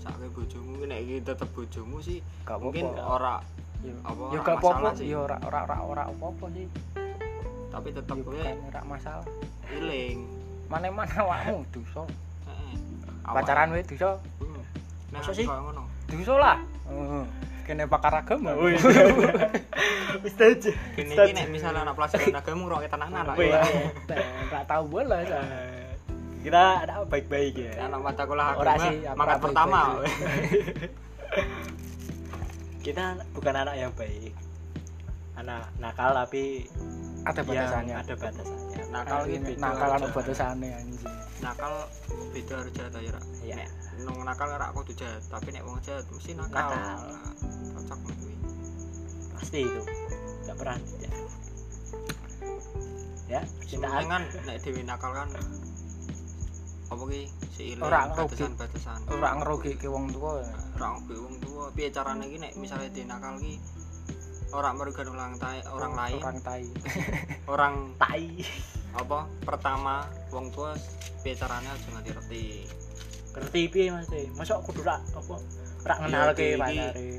Sakke 0.03 0.27
bojomu 0.27 0.83
nek 0.83 0.99
iki 1.07 1.23
tetep 1.23 1.47
bojomu 1.55 2.03
sih 2.03 2.19
gak 2.43 2.59
mungkin 2.59 2.89
apa-apa. 2.89 3.15
ora 3.15 3.35
ya 3.83 3.93
apa 4.05 4.23
ya 4.31 4.39
ora 4.39 4.43
gak 4.45 4.57
apa-apa. 4.61 4.89
ya 5.01 5.17
ora 5.19 5.37
ora 5.43 5.59
ora 5.67 5.77
ora 5.83 6.03
apa-apa 6.07 6.45
sih. 6.55 6.67
Tapi 7.73 7.87
tetep 7.91 8.15
ya 8.15 8.23
kowe 8.23 8.35
bukan 8.35 8.57
ora 8.71 8.81
masalah. 8.87 9.27
Iling. 9.73 10.17
Maneman 10.71 11.07
awakmu 11.21 11.65
dosa. 11.75 12.03
Pacaran 13.25 13.73
wae 13.73 13.83
dosa. 13.83 14.21
Hmm. 14.39 14.61
Masa 15.11 15.31
sih? 15.33 15.47
dosa 16.07 16.33
lah. 16.37 16.57
Heeh. 16.87 17.25
kene 17.65 17.89
pakar 17.89 18.13
agama. 18.21 18.53
Oh, 18.53 18.69
iya. 18.69 18.77
wis 20.23 20.37
aja 20.37 20.71
Kene 20.95 21.11
iki 21.17 21.31
nek 21.33 21.49
misalnya 21.49 21.81
anak 21.81 21.97
pelajaran 21.97 22.37
agama 22.39 22.61
ngroke 22.69 22.87
tenanan 22.87 23.23
lah. 23.25 23.35
Ya. 23.41 23.61
gak 24.53 24.63
tahu 24.69 24.83
bola 24.85 25.17
Eh, 25.25 25.97
kita 26.45 26.85
ada 26.85 27.01
baik-baik 27.09 27.53
ya. 27.57 27.89
Anak 27.89 27.99
mata 28.05 28.23
kuliah 28.29 28.53
Ora 28.53 28.77
agama 28.77 29.21
ora 29.25 29.35
pertama. 29.41 29.79
Kita 32.85 33.17
bukan 33.33 33.55
anak 33.65 33.75
yang 33.81 33.91
baik 33.97 34.37
anak 35.41 35.65
nakal 35.81 36.13
tapi 36.13 36.69
ada 37.25 37.41
batasannya 37.41 37.95
ada 37.97 38.13
batasannya 38.13 38.65
Nakal 38.93 39.27
iki 39.27 39.39
beda. 39.41 39.59
nakal 39.59 39.89
ada 39.97 40.07
anjing 40.55 41.15
Nakal 41.43 41.73
beda 42.31 42.53
karo 42.63 42.69
jahat 42.71 42.95
ya, 42.95 43.11
Ra. 43.11 43.21
Iya. 43.43 43.55
Nek 43.59 43.69
nung 44.07 44.23
nakal 44.23 44.47
ora 44.55 44.71
kudu 44.71 44.95
jahat, 44.95 45.19
tapi 45.27 45.51
nek 45.51 45.67
wong 45.67 45.83
jahat 45.83 46.07
mesti 46.07 46.31
nakal. 46.31 46.55
Nakal. 46.55 46.79
Nah, 46.79 47.33
Cocok 47.75 47.99
kuwi. 48.07 48.33
pasti 49.35 49.59
itu 49.67 49.81
nggak 50.47 50.55
pernah 50.55 50.77
tidak 50.79 51.13
ya 53.25 53.41
Cintaan 53.67 54.05
kan 54.07 54.21
nek 54.47 54.57
dhewe 54.63 54.81
nakal 54.87 55.11
kan 55.11 55.27
apa 56.85 57.03
ki? 57.09 57.21
Ngerugi. 57.75 58.13
batasan-batasan. 58.13 58.99
ora 59.09 59.29
ngerugike 59.41 59.87
wong 59.89 60.05
tua 60.13 60.43
ya. 60.43 60.53
Ora 60.77 60.87
ngerugi 60.95 61.17
wong 61.17 61.35
tua. 61.41 61.63
Piye 61.73 61.89
carane 61.89 62.23
iki 62.29 62.37
nek 62.37 62.53
misalnya 62.59 62.89
dia 62.93 63.05
nakal 63.09 63.35
ki 63.41 63.53
ora 64.55 64.69
merugikan 64.71 65.11
orang 65.11 65.33
tai- 65.41 65.65
orang 65.67 65.93
lain, 65.97 66.15
orang 66.21 66.37
tai. 66.45 66.63
Orang 67.53 67.75
tai. 67.97 68.25
apa? 68.95 69.27
Pertama 69.43 70.07
wong 70.31 70.53
tua 70.53 70.77
piye 71.25 71.35
carane? 71.35 71.67
Aja 71.67 71.87
nganti 71.91 72.11
reti. 72.13 72.45
Ngerti 73.35 73.61
piye 73.67 73.85
mas 73.91 74.07
masa 74.37 74.61
aku 74.61 74.71
dulu 74.71 74.87
apa? 74.91 75.35
Rak 75.85 75.97
iki- 76.37 76.57
pacare 76.57 77.09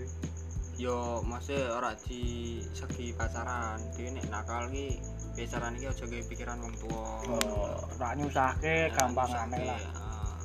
yo 0.76 1.24
maksudnya 1.24 1.72
ora 1.72 1.96
di 1.96 2.60
segi 2.76 3.16
pacaran. 3.16 3.80
Nek 3.96 4.26
nakal 4.28 4.68
ki 4.68 5.00
piye 5.36 5.46
carane 5.52 5.76
ki 5.76 5.86
aja 5.92 6.04
gawe 6.08 6.24
pikiran 6.32 6.56
wong 6.64 6.74
tua. 6.80 7.04
Oh 7.28 7.76
ora 8.00 8.08
nyusahke 8.16 8.88
gampang 8.96 9.32
aneh 9.36 9.62
lah. 9.68 9.80
ah. 10.00 10.40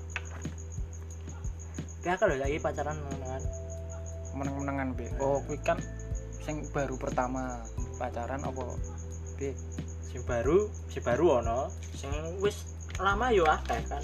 kayak 2.03 2.19
kalau 2.19 2.35
lagi 2.35 2.59
pacaran 2.59 2.99
kan 3.23 3.43
meneng-menengan 4.35 4.89
be 4.99 5.07
oh 5.23 5.39
kuwi 5.47 5.55
kan 5.63 5.79
sing 6.43 6.67
baru 6.75 6.99
pertama 6.99 7.63
pacaran 7.95 8.43
apa 8.43 8.75
be 9.39 9.55
si 10.11 10.19
baru 10.27 10.67
si 10.91 10.99
baru 10.99 11.39
ono. 11.39 11.71
Sing 11.95 12.11
wis 12.43 12.67
lama 12.99 13.31
yo 13.31 13.47
akeh 13.47 13.79
kan. 13.87 14.03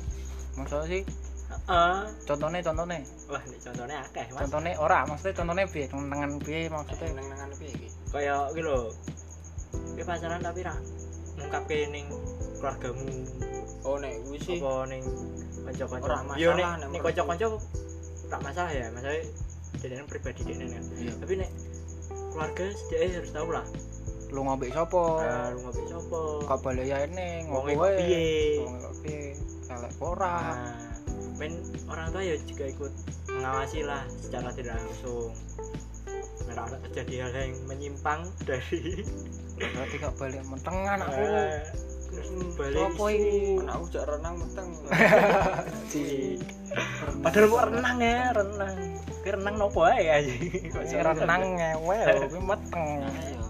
Maksudnya 0.56 0.88
sih? 0.88 1.04
Heeh. 1.48 1.96
contohnya 2.24 2.64
contohnya. 2.64 3.04
Wah 3.28 3.44
ini 3.44 3.60
contohnya 3.60 4.08
akeh 4.08 4.26
mas. 4.32 4.40
Contohnya 4.48 4.72
ora 4.80 5.04
maksudnya 5.04 5.36
contohnya 5.36 5.68
be 5.68 5.84
menengan 5.92 6.32
be 6.40 6.72
maksudnya. 6.72 7.12
Neng-nengan 7.12 7.52
piye 7.60 7.72
iki. 7.76 7.88
Kayak 8.08 8.56
gitu 8.56 8.72
loh 8.72 8.88
Kowe 9.96 10.04
pacaran 10.04 10.40
tapi 10.44 10.60
rak 10.66 10.78
ngungkapke 11.38 11.78
ning 11.94 12.06
keluargamu. 12.58 13.08
Oh 13.86 13.96
nek 14.02 14.14
kuwi 14.26 14.38
sih. 14.42 14.60
Apa 14.60 14.90
ning 14.90 15.04
kanca-kanca? 15.64 16.06
Ora 16.06 16.18
yo 16.36 16.50
masalah 16.52 16.58
ning 16.58 16.68
nek 16.82 16.90
ning 16.92 17.02
kanca-kanca 17.04 17.46
tak 18.28 18.40
masalah 18.44 18.72
ya 18.76 18.86
masalah 18.92 19.16
jadi 19.78 20.04
pribadi 20.04 20.42
dia 20.44 20.68
kan 20.68 20.84
Iya. 21.00 21.14
tapi 21.22 21.34
nek 21.40 21.50
keluarga 22.34 22.66
dia 22.92 22.98
harus 23.14 23.32
tahu 23.32 23.50
lah. 23.54 23.66
Lu 24.28 24.44
ngombe 24.44 24.68
sapa? 24.68 25.04
Nah, 25.24 25.48
lu 25.56 25.60
ngopi 25.64 25.84
sopo 25.88 26.44
balik 26.60 26.86
ya 26.92 27.08
ini 27.08 27.48
ngopo 27.48 27.72
kok 27.72 27.80
wae. 27.80 27.96
piye? 27.96 28.26
Wonge 28.60 28.80
kok 28.84 28.96
piye? 29.00 29.22
Elek 29.72 29.94
ora? 30.04 30.36
Nah 30.36 30.98
men 31.38 31.54
orang 31.86 32.10
tua 32.10 32.24
ya 32.26 32.36
juga 32.44 32.66
ikut 32.66 32.94
mengawasi 33.30 33.86
lah 33.86 34.02
secara 34.10 34.50
tidak 34.58 34.76
langsung 34.82 35.30
Nah, 36.48 36.64
ada 36.64 36.78
terjadi 36.82 37.14
hal 37.22 37.34
yang 37.34 37.54
menyimpang 37.66 38.22
dari 38.42 39.04
berarti 39.58 39.96
gak 39.98 40.14
balik 40.16 40.44
mentengan 40.44 41.00
aku 41.02 41.20
Eh, 41.20 41.60
terus 42.08 42.28
balik 42.54 42.76
Sopo 42.78 43.06
isu. 43.06 43.20
iki? 43.20 43.40
aku 43.64 43.84
jak 43.90 44.06
renang 44.06 44.36
meteng. 44.38 44.70
Ci. 45.92 46.06
padahal 47.20 47.46
mau 47.48 47.64
renang 47.64 47.98
ya 47.98 48.20
renang. 48.34 48.76
Kayak 49.20 49.34
renang 49.36 49.56
nopo 49.58 49.82
aja 49.84 50.24
kok 50.70 50.84
Sing 50.86 51.00
renang 51.00 51.42
ngewel 51.54 52.08
kuwi 52.32 52.42
meteng. 52.42 52.88
Ayo 53.04 53.44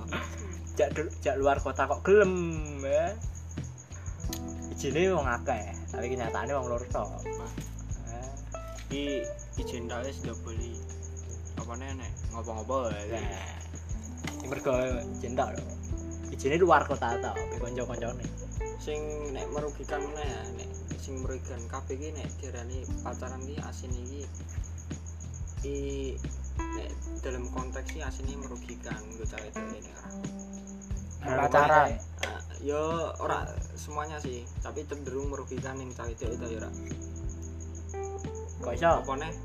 jak 0.74 0.90
dul- 0.94 1.14
jak 1.20 1.36
luar 1.36 1.58
kota 1.58 1.86
kok 1.86 2.02
gelem 2.02 2.34
ya. 2.82 3.14
Ijine 4.72 5.10
wong 5.12 5.26
akeh 5.28 5.64
tapi 5.88 6.06
kenyataannya 6.12 6.54
wong 6.54 6.68
loro 6.68 6.86
tok. 6.88 7.10
Eh, 8.08 8.30
iki 8.86 9.06
izin 9.58 9.86
tak 9.86 10.02
wis 10.04 10.22
ndak 10.22 10.38
boleh 10.42 10.78
apa 11.68 11.84
nek 11.84 12.12
ngopo-ngopo 12.32 12.88
ya 12.96 13.04
kan? 13.12 13.24
nah. 13.28 13.52
Ini 14.40 14.48
mergo 14.48 14.72
cinta 15.20 15.52
lho 15.52 15.68
ijine 16.32 16.56
luar 16.64 16.88
kota 16.88 17.20
tok 17.20 17.36
be 17.36 17.60
kanca-kancane. 17.60 18.24
Sing 18.80 19.04
nek 19.36 19.52
merugikan 19.52 20.00
mana 20.00 20.24
ya 20.24 20.42
nek 20.56 20.70
sing 20.96 21.20
merugikan 21.20 21.60
kabeh 21.68 22.00
iki 22.00 22.16
nek 22.16 22.32
diarani 22.40 22.88
pacaran 23.04 23.44
iki 23.44 23.60
asin 23.68 23.92
iki. 23.92 24.24
I 25.68 25.76
nek 26.56 26.90
dalam 27.20 27.52
konteks 27.52 27.92
iki 27.92 28.00
asin 28.00 28.32
iki 28.32 28.40
merugikan 28.40 29.04
gue 29.20 29.28
cewek 29.28 29.52
itu 29.52 29.60
ini 29.84 29.92
ora 31.28 31.52
pacaran. 31.52 32.00
Ah, 32.24 32.42
yo 32.64 33.12
ora 33.20 33.44
semuanya 33.76 34.24
sih 34.24 34.48
tapi 34.64 34.88
cenderung 34.88 35.36
merugikan 35.36 35.76
yang 35.84 35.92
cewek 35.92 36.16
itu 36.16 36.32
ya 36.32 36.64
ora 36.64 36.72
kok 38.64 38.72
iso? 38.72 39.04
Apa 39.04 39.14
nih 39.20 39.36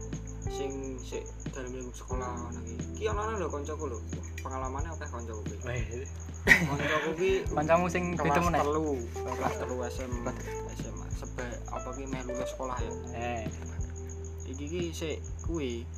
sing 0.53 0.73
sik 1.01 1.25
dalam 1.51 1.73
lingkup 1.73 1.97
sekolah 1.97 2.29
ngono 2.29 2.61
iki. 2.69 2.77
Ki 3.01 3.05
ana 3.09 3.41
lho 3.41 3.49
kancaku 3.49 3.85
lho. 3.89 3.99
Pengalamannya 4.45 4.93
akeh 4.93 5.09
kancaku 5.09 5.41
ki 5.49 5.57
Weh, 5.65 5.83
kancaku 6.45 7.11
ki 7.17 7.31
kancamu 7.49 7.87
sing 7.89 8.13
beda 8.15 8.37
kelas 8.37 8.45
meneh? 8.45 8.61
telu. 8.61 8.89
Kelas 9.17 9.55
telu 9.57 9.77
SM 9.89 10.13
SMA 10.77 11.07
sebe 11.17 11.47
apa 11.73 11.89
ki 11.97 12.05
meh 12.05 12.21
lulus 12.29 12.51
sekolah 12.53 12.77
ya? 12.77 12.93
Eh. 13.17 13.45
Iki 14.53 14.65
ki 14.69 14.83
sik 14.93 15.17
kuwi. 15.49 15.89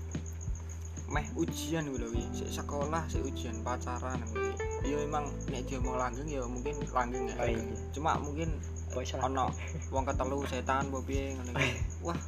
Meh 1.11 1.27
ujian 1.35 1.90
kuwi 1.90 1.99
lho 1.99 2.09
iki 2.15 2.46
sik 2.46 2.50
sekolah 2.63 3.02
sik 3.11 3.27
ujian 3.27 3.59
pacaran 3.67 4.23
kuwi. 4.31 4.55
Ya 4.87 5.02
emang 5.02 5.27
nek 5.50 5.67
dia 5.67 5.83
mau 5.83 5.98
langgeng 5.98 6.31
ya 6.31 6.46
mungkin 6.46 6.79
langgeng 6.94 7.27
ya. 7.27 7.35
Oh, 7.42 7.48
iya. 7.50 7.63
cuma 7.90 8.21
mungkin 8.21 8.55
ono 8.94 9.50
wong 9.90 10.05
ketelu 10.07 10.38
setan 10.46 10.87
apa 10.87 10.98
piye 11.02 11.35
iki 11.35 11.50
wah 12.07 12.19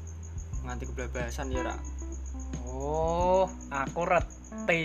nganti 0.66 0.84
keblabasan 0.90 1.54
ya 1.54 1.62
ra 1.62 1.74
oh 2.76 3.44
aku 3.72 4.00
reti. 4.04 4.84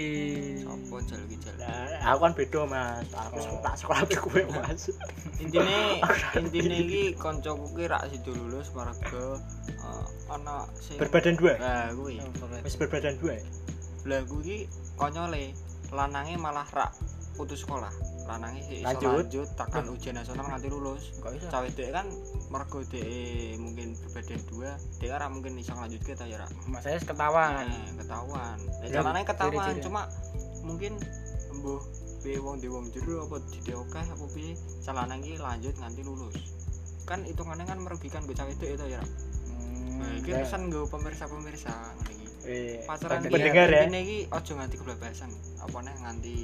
Sapa 0.64 0.96
jal 1.04 1.20
iki 1.28 1.36
jal 1.44 1.56
Nah, 1.60 2.16
aku 2.16 2.20
kan 2.24 2.34
beda 2.34 2.62
mas. 2.66 3.08
Aku 3.12 3.38
Oh. 3.38 3.60
tak 3.62 3.76
sekolah 3.78 4.02
be 4.08 4.16
kowe 4.16 4.42
mas. 4.56 4.89
Intine 5.38 6.00
intine 6.39 6.76
iki 6.88 7.04
kancaku 7.20 7.68
ki 7.76 7.84
rak 7.92 8.08
sido 8.08 8.32
lulus 8.32 8.72
marga 8.72 9.38
eh, 9.68 10.06
ana 10.32 10.64
sing 10.80 10.96
berbadan 10.98 11.36
dua 11.36 11.54
nah 11.60 11.92
kuwi 11.92 12.18
wis 12.64 12.80
berbadan 12.80 13.20
dua 13.20 13.36
ya? 13.38 13.44
lah 14.08 14.22
kuwi 14.26 14.42
ki 14.42 14.58
konyole 14.96 15.52
lanange 15.92 16.39
malah 16.39 16.66
rak 16.72 16.96
putus 17.36 17.62
sekolah. 17.68 17.92
Lanangnya 18.30 18.62
sih 18.64 18.80
Lanjut. 18.86 19.28
lanjut 19.28 19.50
takkan 19.58 19.86
ujian 19.89 20.16
nasional 20.16 20.46
nganti 20.48 20.70
lulus. 20.70 21.10
Kok 21.20 21.32
iso? 21.36 21.50
Cawe 21.50 21.68
dek 21.68 21.89
kan 21.92 22.08
mergo 22.52 22.84
dek 22.84 23.08
mungkin 23.56 23.95
berbadan 23.97 24.41
dua 24.45 24.70
dek 24.99 25.10
ora 25.10 25.26
mungkin 25.26 25.56
iso 25.56 25.72
lanjut 25.72 26.04
kita 26.04 26.28
ya 26.28 26.43
mas 26.68 26.84
saya 26.84 26.99
ketahuan. 26.99 27.64
Nah, 27.64 27.95
ketahuan. 27.97 28.58
Ya, 28.60 28.84
Ya, 28.84 28.88
jalannya 28.99 29.24
ketahuan 29.24 29.76
cuma 29.80 30.02
mungkin 30.62 30.99
embuh 31.49 31.80
piye 32.20 32.38
wong 32.38 32.60
di 32.60 32.68
wong 32.68 32.91
jero 32.91 33.24
apa 33.24 33.39
di 33.49 33.72
akeh 33.72 34.06
apa 34.06 34.26
piye 34.30 34.54
calana 34.82 35.16
iki 35.16 35.39
lanjut 35.39 35.74
nganti 35.74 36.02
lulus. 36.04 36.36
Kan 37.02 37.24
hitungannya 37.24 37.64
kan 37.64 37.80
merugikan 37.80 38.22
cawe 38.22 38.52
dek 38.52 38.70
itu 38.70 38.86
ya 38.86 38.99
Ra. 38.99 39.08
nah 39.95 40.08
Hmm, 40.08 40.20
iki 40.20 40.30
ya. 40.30 40.41
pesan 40.41 40.68
gue 40.68 40.84
pemirsa-pemirsa 40.86 41.72
ngene 41.97 42.14
iki. 42.16 42.28
Eh, 42.41 42.82
pacaran 42.84 43.22
Pendengar. 43.22 43.38
pendengar 43.38 43.68
ya. 43.70 43.82
ini 43.86 43.99
iki 44.02 44.18
ojo 44.28 44.52
nganti 44.56 44.76
kebablasan 44.76 45.30
apa 45.58 45.78
nih 45.80 45.95
nganti 45.95 46.36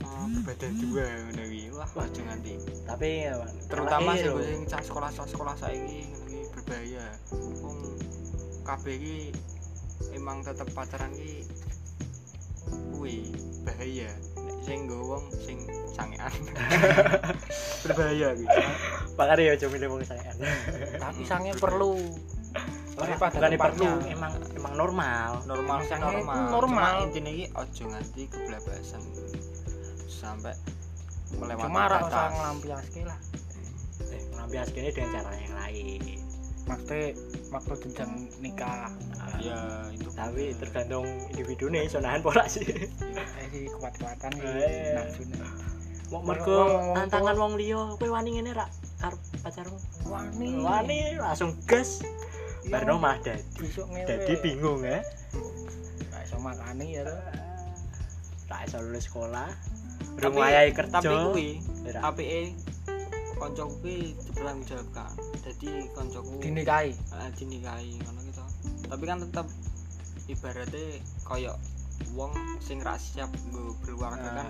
berbadan 0.00 0.72
dua 0.80 1.04
ngono 1.04 1.42
iki 1.44 1.68
wah 1.76 1.90
ojo 1.92 2.20
nganti 2.24 2.54
tapi 2.88 3.28
ya, 3.28 3.34
terutama 3.68 4.16
sih 4.16 4.28
gue 4.28 4.44
sing 4.44 4.60
cah 4.66 4.82
sekolah 4.82 5.10
sekolah 5.12 5.54
ngono 5.56 5.84
iki 5.84 6.02
berbahaya. 6.56 7.06
Wong 7.62 7.78
kabeh 8.64 8.94
iki 8.96 9.18
emang 10.16 10.40
tetep 10.42 10.68
pacaran 10.72 11.12
iki 11.14 11.44
kuwi 12.96 13.28
bahaya. 13.62 14.10
Sing 14.64 14.88
nggo 14.88 15.16
wong 15.16 15.24
sing 15.40 15.58
sangean. 15.92 16.32
Berbahaya 17.84 18.28
gitu 18.36 18.60
makanya 19.20 19.52
ya 19.52 19.54
cuma 19.60 19.70
milih 19.76 19.88
wong 19.92 20.02
sayang 20.08 20.38
tapi 20.96 21.22
sange 21.28 21.52
perlu. 21.60 21.92
Ora, 23.00 23.16
pada 23.16 23.36
bukan 23.36 23.56
perlu 23.56 23.92
emang 24.12 24.32
emang 24.56 24.74
normal. 24.76 25.30
Normal 25.48 25.76
sih 25.84 25.92
Sange 25.92 26.20
normal. 26.20 26.36
normal. 26.52 26.92
Intinya 27.08 27.32
iki 27.32 27.46
ojo 27.52 27.84
nganti 27.88 28.22
keblabasan 28.28 29.02
sampai 30.10 30.54
melewati 31.38 31.70
cuma 31.70 31.80
ora 31.86 31.98
usah 32.02 32.10
batas 32.10 32.32
nglampiaske 32.34 33.02
lah. 33.06 33.18
Eh, 34.10 34.22
ngambil 34.34 34.66
ini 34.74 34.90
dengan 34.90 35.10
cara 35.14 35.30
yang 35.38 35.54
lain. 35.54 36.00
Maksudnya 36.66 37.02
waktu 37.54 37.74
jenjang 37.86 38.12
nikah. 38.42 38.90
Ya 39.40 39.58
itu. 39.94 40.08
Tapi 40.12 40.52
bener. 40.52 40.58
tergantung 40.58 41.06
individu 41.32 41.70
nih 41.70 41.86
sonahan 41.86 42.20
pola 42.20 42.44
sih. 42.50 42.66
Eh 42.66 43.46
sih 43.54 43.64
kuat-kuatan 43.78 44.30
sih 44.34 44.50
Eh. 44.50 44.92
nafsunya. 44.98 45.46
Mau 46.10 46.26
mergo 46.26 46.90
tantangan 46.98 47.38
wong 47.38 47.54
liya 47.54 47.94
kowe 47.94 48.08
wani 48.10 48.34
ngene 48.34 48.50
ra 48.50 48.66
arep 49.00 49.20
pacarmu? 49.46 49.78
Wani. 50.10 50.58
Wani 50.58 50.98
langsung 51.16 51.54
gas. 51.70 52.02
Iya. 52.60 52.76
barno 52.76 53.00
mah 53.00 53.16
dadi 53.24 53.40
dadi 54.04 54.34
bingung 54.44 54.84
ya. 54.84 55.00
Gak 56.12 56.22
iso 56.28 56.36
makani 56.42 57.00
ya 57.00 57.08
tuh 57.08 57.18
ra 58.52 58.58
iso 58.68 58.78
lulus 58.84 59.08
sekolah 59.08 59.48
Urung 60.20 60.36
wayahe 60.36 60.70
kerja 60.76 61.00
tapi 61.00 61.14
kuwi 61.32 61.48
apike 61.96 62.40
koncoku 63.40 63.72
kuwi 63.80 64.12
dipertanggung 64.20 64.66
jawabkan 64.68 65.10
jadi 65.40 65.88
koncoku 65.96 66.32
dinikahi. 66.44 66.92
Eh, 66.92 67.30
dinikahi 67.36 67.96
ngono 68.04 68.20
gitu. 68.28 68.44
Tapi 68.92 69.04
kan 69.08 69.18
tetap 69.24 69.46
ibaratnya 70.28 71.00
koyok 71.24 71.56
wong 72.12 72.32
sing 72.60 72.80
ra 72.84 72.96
siap 73.00 73.32
berkeluarga 73.52 74.44
kan 74.44 74.48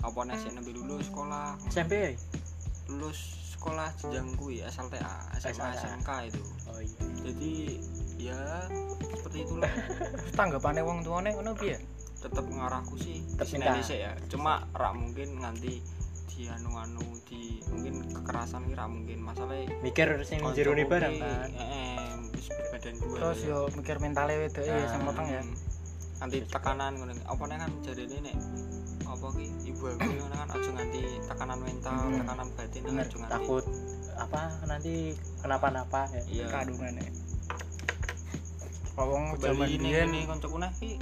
apa 0.00 0.18
nek 0.24 0.36
sik 0.40 0.56
nembe 0.56 0.72
lulus 0.72 1.12
sekolah. 1.12 1.60
SMP 1.68 2.16
lulus 2.88 3.18
sekolah 3.56 3.92
jenjang 4.00 4.32
kuwi 4.40 4.64
SLTA 4.64 5.36
SMA. 5.36 5.76
SMK 5.76 6.10
itu. 6.32 6.42
Oh 6.72 6.80
iya. 6.80 7.00
Jadi 7.28 7.52
ya 8.16 8.40
seperti 9.20 9.38
itulah. 9.44 9.72
Tanggapane 10.38 10.80
wong 10.80 11.04
tuane 11.04 11.36
ngono 11.36 11.52
piye 11.52 11.76
tetap 12.20 12.44
ngarahku 12.44 12.94
sih 13.00 13.24
nikah. 13.24 13.80
sih 13.80 13.98
ya. 14.04 14.12
Cuma 14.28 14.68
rak 14.76 14.92
mungkin 14.92 15.40
nganti 15.40 15.80
di 16.30 16.48
anu 16.48 16.72
anu 16.76 17.04
di 17.28 17.60
mungkin 17.72 18.04
kekerasan 18.12 18.68
kira 18.68 18.84
mungkin. 18.86 19.18
Masalahnya 19.24 19.72
mikir 19.80 20.08
sing 20.28 20.44
jerone 20.52 20.84
barang 20.84 21.14
kan 21.16 21.50
eh 21.56 22.12
wis 22.36 22.46
berbadan 22.52 22.94
dua 23.00 23.16
terus 23.16 23.40
yo 23.44 23.58
mikir 23.76 23.96
mentale 23.98 24.36
wedok 24.36 24.64
ya 24.64 24.76
sing 24.88 25.00
potong 25.04 25.28
ya. 25.28 25.42
nanti 26.20 26.38
tekanan 26.44 26.92
ngono. 27.00 27.12
Apa 27.24 27.42
nih 27.48 27.56
kan 27.56 27.70
jadi 27.80 28.02
ini 28.04 28.18
nek 28.28 28.36
apa 29.10 29.26
ki 29.34 29.46
ibu 29.74 29.84
aku 29.90 30.06
ngono 30.06 30.34
kan 30.36 30.48
aja 30.54 30.70
nganti 30.70 31.02
tekanan 31.26 31.58
mental 31.64 31.98
Hmm. 31.98 32.20
tekanan 32.22 32.46
batin 32.54 32.82
aja 32.84 32.92
nganti. 32.94 33.32
takut 33.32 33.64
apa 34.20 34.42
nanti 34.68 34.94
kenapa-napa 35.40 36.00
ya. 36.12 36.22
Iya. 36.28 36.46
Kandungane 36.52 37.30
wong 39.08 39.24
jaman 39.40 39.64
Bali 39.64 39.76
ini 39.80 39.88
biyen 39.96 40.28
koncoku 40.28 40.56
nah 40.60 40.70
ki 40.76 41.00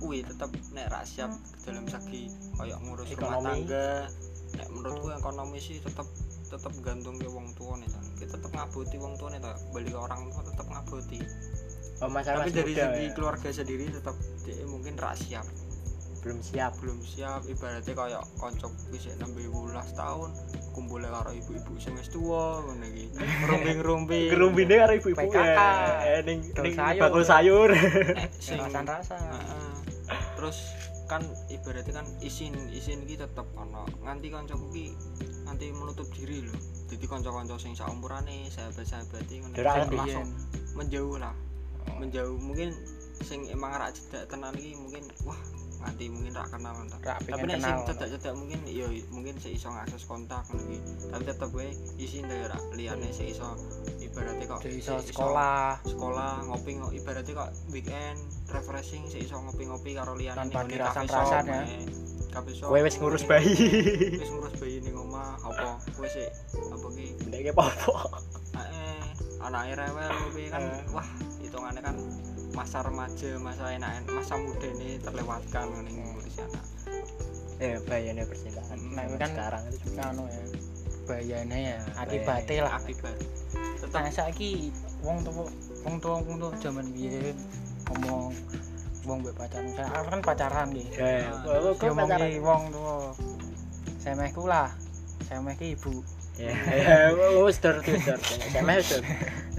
kuwi 0.00 0.24
tetep 0.24 0.48
nek 0.72 0.88
ra 0.88 1.04
siap 1.04 1.30
dalam 1.62 1.84
segi 1.84 2.32
koyo 2.56 2.76
ngurus 2.80 3.12
rumah 3.12 3.36
Ekonomi. 3.36 3.44
tangga. 3.46 3.88
Nek 4.50 4.66
menurutku 4.74 5.08
ekonomi 5.14 5.58
sih 5.62 5.78
tetep 5.78 6.08
tetep 6.50 6.74
gantung 6.82 7.14
ke 7.14 7.30
wong 7.30 7.54
tuane 7.54 7.86
kan 7.86 8.02
kita 8.18 8.34
tetep 8.34 8.50
ngabuti 8.50 8.98
wong 8.98 9.14
tuane 9.14 9.38
ta 9.38 9.54
balik 9.70 9.94
ke 9.94 9.98
orang 10.00 10.26
tua 10.34 10.42
tetep 10.42 10.66
ngabuti. 10.66 11.20
Oh 12.00 12.08
masalah 12.10 12.48
tapi 12.48 12.56
dari 12.56 12.72
muda 12.74 12.84
segi 12.90 13.04
ya. 13.06 13.12
keluarga 13.14 13.48
sendiri 13.52 13.84
tetep 13.92 14.16
dia 14.42 14.64
mungkin 14.66 14.96
ra 14.98 15.12
siap. 15.14 15.46
Belum 16.20 16.40
siap. 16.42 16.72
Belum 16.82 16.98
siap 17.00 17.46
ibaratnya 17.48 17.94
kayak 17.96 18.24
konco 18.36 18.68
wis 18.90 19.06
nembe 19.16 19.40
12 19.46 19.72
tahun 19.94 20.30
kumpul 20.74 21.00
karo 21.00 21.30
ibu-ibu 21.32 21.72
sing 21.78 21.94
wis 21.96 22.10
tuwa 22.10 22.60
ngono 22.66 22.84
iki. 22.90 23.04
Ngerumbing-rumbing 23.16 24.28
kerumbine 24.34 24.74
karo 24.80 24.92
ibu-ibu 24.98 25.28
PKK. 25.30 25.38
ya. 25.38 26.18
Eh, 26.18 26.20
ning 26.26 26.38
ning 26.60 26.74
bakul 26.98 27.22
sayur. 27.22 27.70
Nek 27.72 28.32
sing 28.42 28.58
Heeh. 28.58 29.69
Terus 30.38 30.58
kan 31.10 31.26
ibaratnya 31.50 32.02
kan 32.02 32.06
isin 32.22 32.54
isin 32.70 33.02
iki 33.02 33.18
tetep 33.18 33.46
ana. 33.58 33.82
Nganti 34.06 34.30
kancaku 34.30 34.66
ki 34.70 34.86
nganti 35.46 35.66
menutup 35.74 36.06
diri 36.14 36.46
lho. 36.46 36.54
Jadi 36.90 37.04
kanca-kanca 37.06 37.58
sing 37.58 37.74
saumurane 37.74 38.46
sing 38.50 38.62
ngerti, 39.10 39.42
langsung 39.94 40.26
menjauh 40.78 41.18
lah. 41.18 41.34
Menjauh. 41.98 42.38
Mungkin 42.38 42.74
sing 43.26 43.46
emang 43.52 43.74
rak 43.76 43.92
cedak 43.94 44.30
tenan 44.32 44.56
iki 44.56 44.72
mungkin 44.78 45.04
wah 45.28 45.36
nganti 45.80 46.04
mungkin 46.12 46.32
rak 46.36 46.48
kenal 46.52 46.74
entar 46.76 47.00
rak 47.00 47.18
tapi 47.24 47.44
nek 47.48 47.58
sing 47.60 47.76
cedak-cedak 47.88 48.34
mungkin 48.36 48.60
ya 48.68 48.86
mungkin 49.08 49.34
sik 49.40 49.52
iso 49.56 49.68
ngakses 49.72 50.04
kontak 50.04 50.44
ngono 50.52 50.62
iki 50.68 50.78
tapi 51.08 51.22
tetep 51.24 51.50
wae 51.56 51.72
isin 51.96 52.28
ta 52.28 52.36
rak 52.52 52.62
liyane 52.76 53.08
sik 53.08 53.32
iso 53.32 53.48
ibaratnya 53.96 54.44
kok 54.44 54.60
Jadi 54.60 54.76
iso 54.76 54.94
sik 55.00 55.16
sekolah. 55.16 55.80
sekolah 55.88 56.32
ngopi 56.50 56.70
ngo, 56.76 56.88
ibaratnya 56.92 57.32
kok 57.32 57.50
weekend 57.72 58.18
refreshing 58.52 59.02
sik 59.08 59.24
iso 59.24 59.40
ngopi-ngopi 59.40 59.96
karo 59.96 60.12
liyane 60.18 60.52
Tanpa 60.52 60.68
dirasan-rasan 60.68 61.44
shop, 61.46 61.48
ya. 61.48 61.60
eh, 61.64 61.84
cafe 62.28 62.50
shop 62.52 62.68
kowe 62.68 62.80
wis 62.84 62.96
ngurus 63.00 63.24
bayi. 63.24 63.54
Wis 64.20 64.30
ngurus 64.30 64.54
bayi 64.60 64.76
ning 64.84 64.94
omah 65.00 65.40
apa 65.40 65.80
kowe 65.96 66.08
sik 66.12 66.28
apa 66.52 66.86
ki? 66.92 67.06
Ndek 67.24 67.40
eh 67.50 69.00
anake 69.40 69.72
rewel 69.80 70.12
kowe 70.28 70.44
kan 70.52 70.62
wah 70.92 71.08
hitungannya 71.40 71.80
kan 71.80 71.96
masa 72.50 72.82
remaja 72.82 73.30
masa 73.38 73.70
enak 73.70 74.04
masa 74.10 74.34
muda 74.34 74.66
ini 74.66 74.98
terlewatkan 74.98 75.66
ning 75.86 75.96
ngurus 76.02 76.36
anak 76.42 76.64
ya 77.60 77.76
bayarnya 77.84 78.24
percintaan. 78.24 78.78
Nah, 78.96 79.04
Zaman 79.04 79.18
kan- 79.20 79.30
sekarang 79.36 79.62
itu 79.68 79.76
juga. 79.84 80.02
anu 80.08 80.24
ya 80.26 80.42
bayane 81.04 81.58
ya 81.60 81.78
Nah, 81.92 82.02
akibate 82.02 82.56
lah. 82.64 82.72
akibat. 82.80 83.16
Nah 83.90 84.08
saiki 84.08 84.72
wong 85.04 85.20
tuwa 85.20 85.44
wong 85.84 85.94
tuwa 86.00 86.16
wong 86.24 86.36
tuwa 86.40 86.52
jaman 86.56 86.86
biyen 86.94 87.36
ngomong 87.90 88.32
wong 89.04 89.16
mbek 89.20 89.34
pacaran. 89.36 89.68
Saya 89.76 90.00
kan 90.08 90.20
pacaran 90.24 90.68
iki 90.72 90.96
ya 90.96 91.28
yo 91.44 91.76
kok 91.76 91.92
pacaran 91.92 92.16
ngomongi 92.16 92.38
wong 92.40 92.62
tuwa. 92.72 92.94
Semehku 94.00 94.42
lah. 94.48 94.72
Semehku 95.28 95.64
ibu 95.68 95.92
ya 96.40 96.54
ya 96.72 96.96
wis 97.44 97.60
dor 97.60 97.84
sama 97.84 98.80
wis 98.80 98.88
dor 98.96 99.02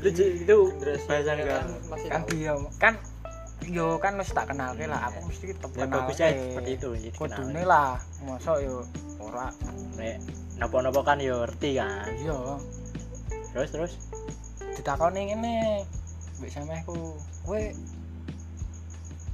itu 0.02 0.24
itu 0.42 0.58
bahasa 1.06 1.38
enggak 1.38 1.62
masih 1.86 2.10
kan 2.10 2.22
tahu. 2.26 2.34
dia. 2.34 2.54
Kan 2.82 2.94
yo 3.70 4.02
kan 4.02 4.18
wis 4.18 4.34
tak 4.34 4.50
kenal 4.50 4.74
lah. 4.74 5.14
Aku 5.14 5.30
mesti 5.30 5.54
tetep 5.54 5.70
ya 5.78 5.86
kenal 5.86 5.94
bagusnya 6.02 6.28
seperti 6.34 6.72
itu 6.82 6.90
jadi 6.98 7.10
kudune 7.14 7.62
kenal 7.62 7.70
lah. 7.70 7.94
Mosok 8.26 8.58
yo 8.66 8.76
ora. 9.22 9.54
Nek 10.02 10.18
nopo-nopo 10.58 11.06
kan 11.06 11.22
yo 11.22 11.46
ngerti 11.46 11.78
kan. 11.78 12.10
Iya. 12.18 12.38
Terus 13.54 13.70
terus? 13.70 13.92
Ditakoni 14.74 15.22
ngene. 15.30 15.86
Mbek 16.42 16.50
semehku 16.50 16.98
kowe 17.46 17.62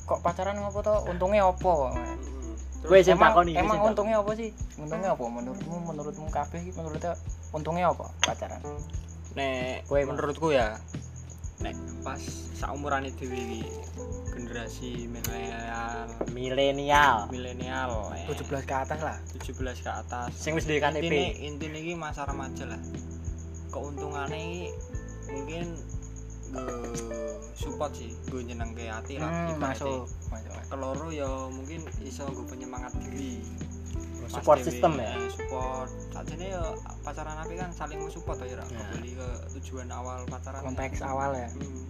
kok 0.04 0.20
pacaran 0.20 0.60
ngopo 0.60 0.84
to? 0.84 0.96
Untunge 1.08 1.40
opo 1.40 1.96
Kowe 2.86 3.00
sing 3.02 3.18
emang, 3.18 3.34
takoni, 3.34 3.52
emang 3.58 3.78
takoni. 3.82 3.90
untungnya 3.92 4.18
apa 4.22 4.32
sih? 4.38 4.50
Untungnya 4.78 5.10
apa? 5.18 5.24
Menurutmu 5.26 5.76
menurutmu 5.82 6.28
kabeh 6.30 6.60
iki 6.62 6.72
menurutnya 6.78 7.14
untungnya 7.50 7.86
apa? 7.90 8.06
Pacaran? 8.22 8.62
Nek 9.34 9.88
Kowe, 9.90 10.02
menurutku 10.06 10.48
ya 10.54 10.78
nek 11.58 11.74
pas 12.06 12.22
saumuran 12.54 13.10
itu 13.10 13.26
iki 13.26 13.66
generasi 14.30 15.10
milenial. 15.10 16.06
Milenial. 16.30 17.18
Milenial 17.34 17.92
eh, 18.14 18.30
17 18.30 18.70
ke 18.70 18.76
atas 18.78 19.00
lah. 19.02 19.18
17 19.34 19.58
ke 19.82 19.90
atas. 19.90 20.30
Sing 20.38 20.54
wis 20.54 20.70
duwe 20.70 20.78
KTP 20.78 21.42
intine 21.42 21.78
iki 21.82 21.94
masa 21.98 22.30
remaja 22.30 22.70
lah. 22.70 22.82
Keuntungannya 23.74 24.38
iki 24.38 24.64
mungkin 25.34 25.66
gue 26.52 26.76
support 27.58 27.92
sih 27.96 28.14
gue 28.30 28.42
nyenengke 28.44 28.88
hati 28.88 29.20
lah 29.20 29.30
hmm, 29.30 29.60
masuk. 29.60 30.08
Masuk. 30.32 30.54
Keloro 30.72 31.08
ya 31.12 31.30
mungkin 31.52 31.84
iso 32.04 32.28
gue 32.30 32.46
penyemangat 32.48 32.94
diri. 33.04 33.44
Pas 34.28 34.44
Support 34.44 34.60
dhewe, 34.60 34.68
system 34.68 34.92
ya? 35.00 35.12
eh, 35.16 35.30
support. 35.32 35.90
Sajane 36.12 36.46
ya 36.52 36.64
pacaran 37.06 37.38
api 37.40 37.54
kan 37.56 37.70
saling 37.72 38.00
mensupport 38.04 38.44
ya 38.44 38.60
ra? 38.60 38.66
Ya. 38.68 38.80
kembali 38.84 39.12
ke 39.16 39.30
tujuan 39.60 39.88
awal 39.92 40.28
pacaran. 40.28 40.62
Konteks 40.64 41.00
awal 41.04 41.32
ya? 41.36 41.50
Hmm. 41.54 41.88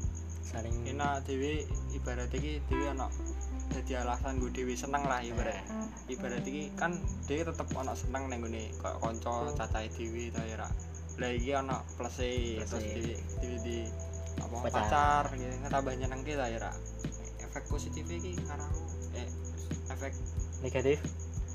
saling 0.48 0.74
enak 0.88 1.28
dhewe 1.28 1.68
ibarat 1.92 2.32
iki 2.32 2.64
dhewe 2.72 2.88
ana 2.88 3.12
dadi 3.68 4.00
alasan 4.00 4.40
gue 4.40 4.48
dhewe 4.56 4.74
seneng 4.80 5.04
lah 5.04 5.20
ibarat 5.20 5.60
ibarat 6.08 6.40
iki 6.48 6.72
kan 6.80 6.96
dhewe 7.28 7.44
tetep 7.44 7.68
ana 7.76 7.92
seneng 7.92 8.32
ning 8.32 8.40
gone 8.40 8.64
kaya 8.80 8.96
kanca 9.04 9.52
cacahe 9.60 9.92
dhewe 9.92 10.32
ta 10.32 10.42
ya 10.48 10.58
lah 11.20 11.30
iki 11.36 11.52
ana 11.52 11.84
plus 12.00 12.16
terus 12.64 12.72
dhewe 13.44 13.58
di 13.60 13.84
apa 14.38 14.56
Pacar. 14.64 14.84
pacar 14.84 15.24
gitu 15.34 15.54
tambah 15.68 15.94
nyenengke 15.94 16.34
ta 16.34 16.46
ya 16.46 16.60
ra 16.60 16.72
efek 17.40 17.64
positif 17.68 18.06
iki 18.06 18.38
ngarang 18.44 18.74
eh 19.14 19.28
efek 19.90 20.14
negatif? 20.60 21.00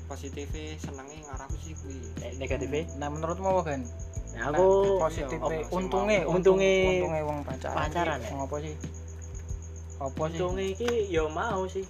positif 0.03 0.51
senenge 0.77 1.23
ngarahku 1.23 1.55
sih 1.57 1.73
kuwi 1.79 1.95
Ne- 2.19 2.35
negatifnya? 2.37 2.83
Nah 2.99 3.07
menurutmu 3.07 3.47
apa 3.49 3.61
kan 3.65 3.81
nah, 4.35 4.51
aku 4.51 4.67
positif 4.99 5.39
iya, 5.39 5.47
apa, 5.63 5.71
untungnya 5.71 6.19
Untungnya- 6.27 6.85
untungnya 6.91 7.21
wong 7.23 7.39
pacaran 7.41 7.75
pacaran 7.77 8.19
ya? 8.19 8.29
apa 8.35 8.55
sih? 8.59 8.75
Apa 9.95 10.23
sih? 10.27 10.35
Untungnya 10.35 10.65
iki 10.67 10.89
yo 11.07 11.31
mau 11.31 11.63
sih. 11.65 11.85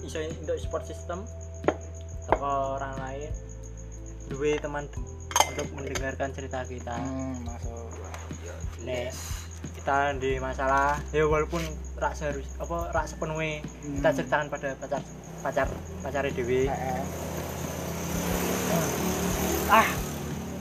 Iso 0.00 0.16
untuk 0.22 0.56
support 0.56 0.86
system 0.86 1.26
toko 2.24 2.78
orang 2.78 2.94
lain. 2.96 3.30
Duwe 4.30 4.56
teman 4.56 4.86
untuk 5.50 5.66
mendengarkan 5.74 6.30
cerita 6.30 6.62
kita. 6.62 6.94
Hmm, 6.94 7.42
masuk 7.42 7.90
nek 8.80 9.10
kita 9.90 10.22
di 10.22 10.38
masalah 10.38 11.02
ya 11.10 11.26
walaupun 11.26 11.58
rak 11.98 12.14
seharus 12.14 12.46
apa 12.62 12.94
rak 12.94 13.10
sepenuhnya 13.10 13.58
kita 13.82 14.22
ceritakan 14.22 14.46
pada 14.46 14.70
pacar 14.78 15.02
pacar 15.42 15.66
pacar 16.06 16.22
dewi 16.30 16.70
Eh, 16.70 17.02
ah. 19.66 19.90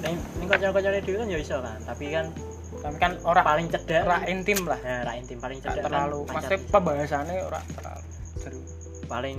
Nih 0.01 0.17
nih 0.17 0.45
kocok-kocok 0.49 0.91
dewi 1.05 1.17
kan 1.21 1.27
ya 1.30 1.38
iso 1.38 1.61
kan 1.61 1.77
tapi 1.86 2.09
kan 2.09 2.34
tapi 2.82 2.97
kan 2.97 3.21
ora 3.21 3.45
paling 3.45 3.69
cedek 3.69 4.01
ora 4.01 4.25
intim 4.25 4.65
lah. 4.65 4.82
Nah 4.82 5.05
rak 5.05 5.15
intim 5.21 5.38
paling 5.38 5.61
cedek 5.61 5.77
kan 5.77 5.93
terlalu 5.93 6.19
pacar 6.25 6.34
maksudnya 6.34 6.59
pembahasannya 6.73 7.38
ora 7.45 7.61
terlalu 7.77 8.09
seru. 8.34 8.61
Paling 9.05 9.38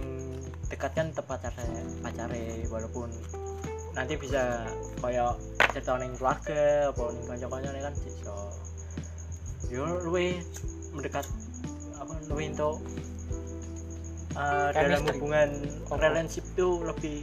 dekat 0.70 0.91
kan 0.95 1.11
tetap 1.11 1.26
pacar 1.26 1.51
pacare 1.99 2.62
walaupun 2.70 3.11
nanti 3.99 4.14
bisa 4.14 4.70
kayak 5.03 5.34
cerita 5.74 5.99
ning 5.99 6.14
keluarga 6.14 6.95
apa 6.95 7.05
ning 7.11 7.24
kanca-kanca 7.26 7.91
kan 7.91 7.95
iso 8.07 8.70
yo 9.71 9.87
luwe 10.03 10.43
mendekat 10.91 11.27
apa 11.95 12.12
luwe 12.27 12.51
untuk 12.51 12.83
uh, 14.35 14.68
dalam 14.75 15.07
hubungan 15.07 15.49
Apa? 15.87 16.11
relationship 16.11 16.45
itu 16.59 16.68
lebih 16.83 17.18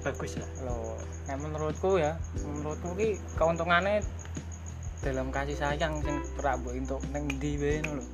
bagus 0.00 0.40
lah. 0.40 0.50
Loh 0.64 0.96
nah 1.26 1.36
menurutku 1.36 1.98
ya 1.98 2.14
menurutku 2.40 2.94
ki 2.96 3.20
keuntungannya 3.36 4.00
dalam 5.04 5.28
kasih 5.28 5.58
sayang 5.58 6.00
sing 6.00 6.16
ora 6.40 6.56
mbok 6.56 6.72
entuk 6.72 7.02
ning 7.12 7.28
ndi 7.36 7.60
wae 7.60 7.84
ngono 7.84 8.00
lho. 8.00 8.04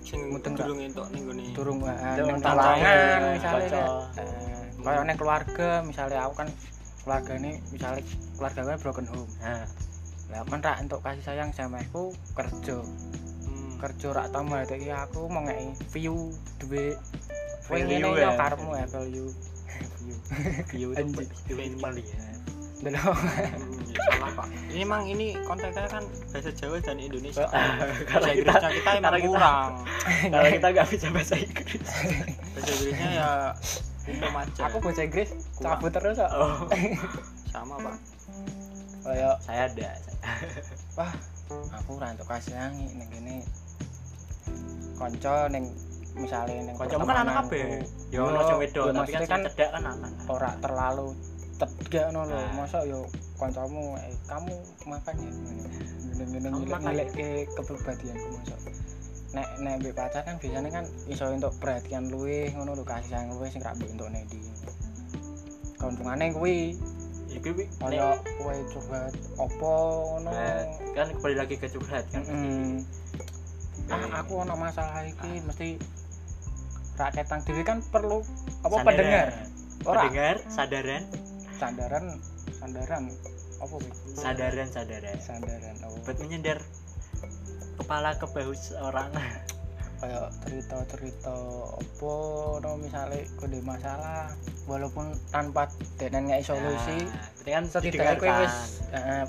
Sing 0.00 0.20
Mudeng 0.32 0.56
durung 0.56 0.80
entuk 0.80 1.06
ning 1.12 1.22
gone. 1.28 1.44
Durung 1.52 1.78
uh, 1.84 1.92
Itu 1.92 2.22
ning 2.24 2.36
untuk 2.40 2.50
pasangan 2.50 2.72
pasangan, 2.80 3.20
misalnya 3.36 3.82
eh, 4.16 4.32
kayak 4.80 5.02
ning 5.04 5.18
keluarga 5.20 5.68
misalnya 5.84 6.18
aku 6.24 6.34
kan 6.40 6.48
keluarga 7.04 7.32
ini 7.36 7.52
misalnya 7.68 8.02
keluarga 8.38 8.60
gue 8.64 8.76
broken 8.80 9.06
home. 9.12 9.30
Nah 9.44 9.68
lah 10.30 10.46
rak 10.46 10.78
untuk 10.82 11.02
kasih 11.02 11.24
sayang 11.26 11.50
sama 11.50 11.82
aku 11.82 12.14
kerja. 12.38 12.78
Hmm. 12.80 13.76
kerja 13.82 14.08
rak 14.14 14.30
tambah 14.30 14.62
iki 14.70 14.94
aku 14.94 15.26
mau 15.26 15.42
ngei 15.44 15.74
view 15.90 16.30
duit. 16.62 16.96
Kowe 17.66 17.78
ngene 17.78 18.08
ya. 18.14 18.30
yo 18.30 18.30
karepmu 18.38 18.70
ya 18.78 18.86
value. 18.90 19.30
View. 20.00 20.16
View 20.70 20.88
itu 20.94 21.22
itu 21.50 21.76
melihat 21.82 22.38
Delok. 22.80 23.12
Hmm, 23.12 23.92
ya 23.92 24.00
salah 24.08 24.30
pak. 24.32 24.46
Ini 24.72 24.80
emang 24.88 25.02
ini 25.04 25.36
kontennya 25.44 25.84
kan 25.84 26.00
bahasa 26.32 26.48
Jawa 26.48 26.80
dan 26.80 26.96
Indonesia. 26.96 27.44
Kalau 27.44 28.24
bahasa 28.24 28.32
kita 28.32 28.52
Inggrisnya 28.56 28.70
kita 28.72 28.90
emang 28.96 29.12
karena 29.12 29.18
kurang. 29.20 29.70
Kalau 30.32 30.48
kita 30.48 30.66
nggak 30.72 30.86
bisa 30.88 31.06
bahasa 31.12 31.34
Inggris. 31.36 31.84
Bahasa 32.56 32.70
Inggrisnya 32.72 33.10
ya 33.12 33.30
umum 34.10 34.34
aja 34.42 34.62
aku 34.66 34.76
bahasa 34.82 35.02
Inggris 35.06 35.30
cabut 35.60 35.92
terus 35.92 36.18
oh. 36.18 36.66
Sama 37.52 37.74
pak 37.78 37.96
kayak 39.04 39.36
saya 39.44 39.62
ada. 39.68 39.90
Wah 40.98 41.12
aku 41.50 41.98
ora 41.98 42.14
entuk 42.14 42.26
kasih 42.28 42.54
sayang 42.54 42.74
ning 42.76 43.08
kene. 43.08 43.36
Kanca 44.96 45.48
ning 45.48 45.64
misale 46.18 46.54
ning 46.66 46.76
kancamu 46.76 47.06
kan 47.06 47.24
anak 47.24 47.48
pertemananku. 47.48 47.86
yo 48.10 48.20
ono 48.26 48.40
sing 48.44 48.58
wedok 48.58 48.84
yo, 48.90 48.92
tapi 48.92 49.12
kan 49.14 49.20
sing 49.22 49.30
cedek 49.46 49.68
kan 49.72 49.84
anak. 49.86 50.12
ora 50.26 50.50
terlalu 50.60 51.08
tegak 51.56 52.06
no 52.12 52.26
lho. 52.28 52.36
Nah. 52.36 52.52
masa 52.58 52.78
yo 52.84 53.06
kancamu 53.40 53.96
eh, 54.00 54.14
kamu 54.28 54.54
makan 54.84 55.14
ya. 55.16 55.30
Kamu 56.50 56.66
makan. 56.68 56.90
nilai 56.92 57.08
ke 57.08 57.28
kepribadianku 57.56 58.28
masa 58.36 58.56
nek 59.30 59.48
nek 59.62 59.74
mbek 59.78 59.94
pacar 59.94 60.26
kan 60.26 60.42
biasanya 60.42 60.70
kan 60.74 60.84
iso 61.06 61.30
untuk 61.30 61.54
perhatian 61.62 62.10
luwih 62.10 62.50
ngono 62.58 62.74
lho 62.74 62.82
kasih 62.82 63.14
sayang 63.14 63.30
luwih 63.30 63.46
sing 63.46 63.62
ra 63.62 63.78
mbok 63.78 63.86
entuk 63.86 64.10
nek 64.10 64.26
ndi 64.26 64.42
kauntungane 65.78 66.34
kuwi 66.34 66.74
Iku 67.30 67.48
wi- 67.54 67.70
kaya 67.78 68.18
kowe 68.36 68.54
coba 68.70 68.98
opo 69.38 69.72
ngono? 70.18 70.30
Kan 70.92 71.06
kembali 71.14 71.36
lagi 71.36 71.54
ke 71.56 71.66
curhat 71.66 72.04
kan. 72.10 72.22
Oke. 72.22 72.84
ah 73.90 74.22
aku 74.22 74.38
ono 74.38 74.54
masalah 74.54 75.02
iki 75.02 75.42
mesti 75.42 75.74
rakyat 76.94 77.26
tang 77.26 77.42
dhewe 77.42 77.62
kan 77.62 77.82
perlu 77.82 78.22
apa 78.62 78.70
Sandaran. 78.70 78.86
pendengar? 78.86 79.28
Ora. 79.82 79.98
Pendengar, 79.98 80.36
sadaran, 80.46 81.02
sandaran 81.56 82.04
sandaran. 82.54 83.02
Apa 83.58 83.74
kuwi 83.74 83.90
sadaran, 84.14 84.68
sadaran. 84.70 85.16
sandaran 85.18 85.74
oh 85.82 85.96
Buat 86.00 86.16
menyender 86.22 86.62
kepala 87.74 88.14
ke 88.14 88.26
bahu 88.26 88.52
seorang. 88.54 89.10
Kayak 90.00 90.32
cerita-cerita 90.40 91.34
apa 91.70 92.14
no 92.58 92.70
misalnya 92.76 93.20
kode 93.36 93.60
masalah 93.60 94.32
walaupun 94.64 95.12
tanpa 95.28 95.68
denen 95.96 96.26
ngei 96.26 96.40
solusi 96.40 97.04
Nah, 97.40 97.56
kan 97.56 97.64
setidaknya 97.66 98.14
kowe 98.14 98.24
didengarkan. 98.24 98.40
wis 98.40 98.56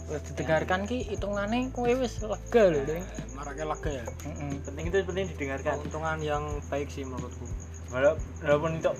wis 0.05 0.22
didengarkan 0.30 0.80
ki 0.86 0.97
hitungane 1.07 1.57
kowe 1.69 1.88
wis 1.89 2.13
lega 2.19 2.63
lho 2.65 2.82
ding 2.84 3.03
Eh, 3.03 3.26
marake 3.34 3.63
lega 3.63 3.91
ya 3.93 4.03
heeh 4.03 4.51
Penting 4.61 4.86
itu 4.86 4.97
penting 5.01 5.26
didengarkan. 5.30 5.74
keuntungan 5.76 6.17
yang 6.22 6.43
baik 6.65 6.88
sih 6.88 7.03
menurutku 7.03 7.47
Walau- 7.89 8.19
Walaupun 8.39 8.78
untuk 8.78 8.95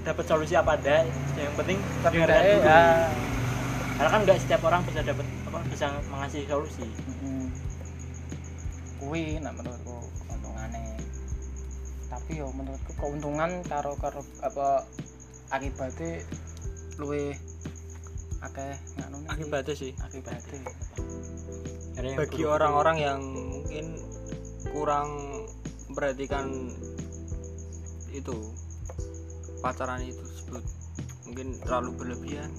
dapat 0.00 0.24
solusi 0.24 0.54
apa 0.54 0.74
ada, 0.74 1.02
yang 1.34 1.54
penting 1.54 1.78
dengarkan 1.98 2.14
setidaknya 2.30 2.54
dulu. 2.54 2.64
ya 2.64 2.82
Karena 3.92 4.08
kan 4.08 4.20
nggak 4.22 4.38
setiap 4.38 4.60
orang 4.62 4.80
bisa 4.84 5.00
dapat 5.02 5.26
apa 5.42 5.58
bisa 5.66 5.86
mengasih 6.06 6.42
solusi. 6.44 6.86
heeh. 6.86 7.44
kuwi 8.98 9.38
nak 9.38 9.54
menurutku 9.54 9.87
tapi 12.08 12.40
yo 12.40 12.48
menurutku 12.56 12.92
keuntungan 12.96 13.60
karo 13.68 13.92
karo 14.00 14.24
apa 14.40 14.84
akibatnya 15.52 16.24
luwe 16.96 17.36
akeh 18.40 18.74
nganu 18.98 19.18
akibatnya 19.28 19.74
sih. 19.76 19.92
Akibatnya. 20.00 20.60
Bagi 22.16 22.42
orang-orang 22.46 22.96
yang 22.96 23.20
mungkin 23.22 23.86
kurang 24.70 25.08
memperhatikan 25.90 26.70
itu 28.14 28.36
pacaran 29.60 30.02
itu 30.06 30.22
tersebut 30.22 30.64
mungkin 31.26 31.58
terlalu 31.60 31.90
berlebihan 31.98 32.50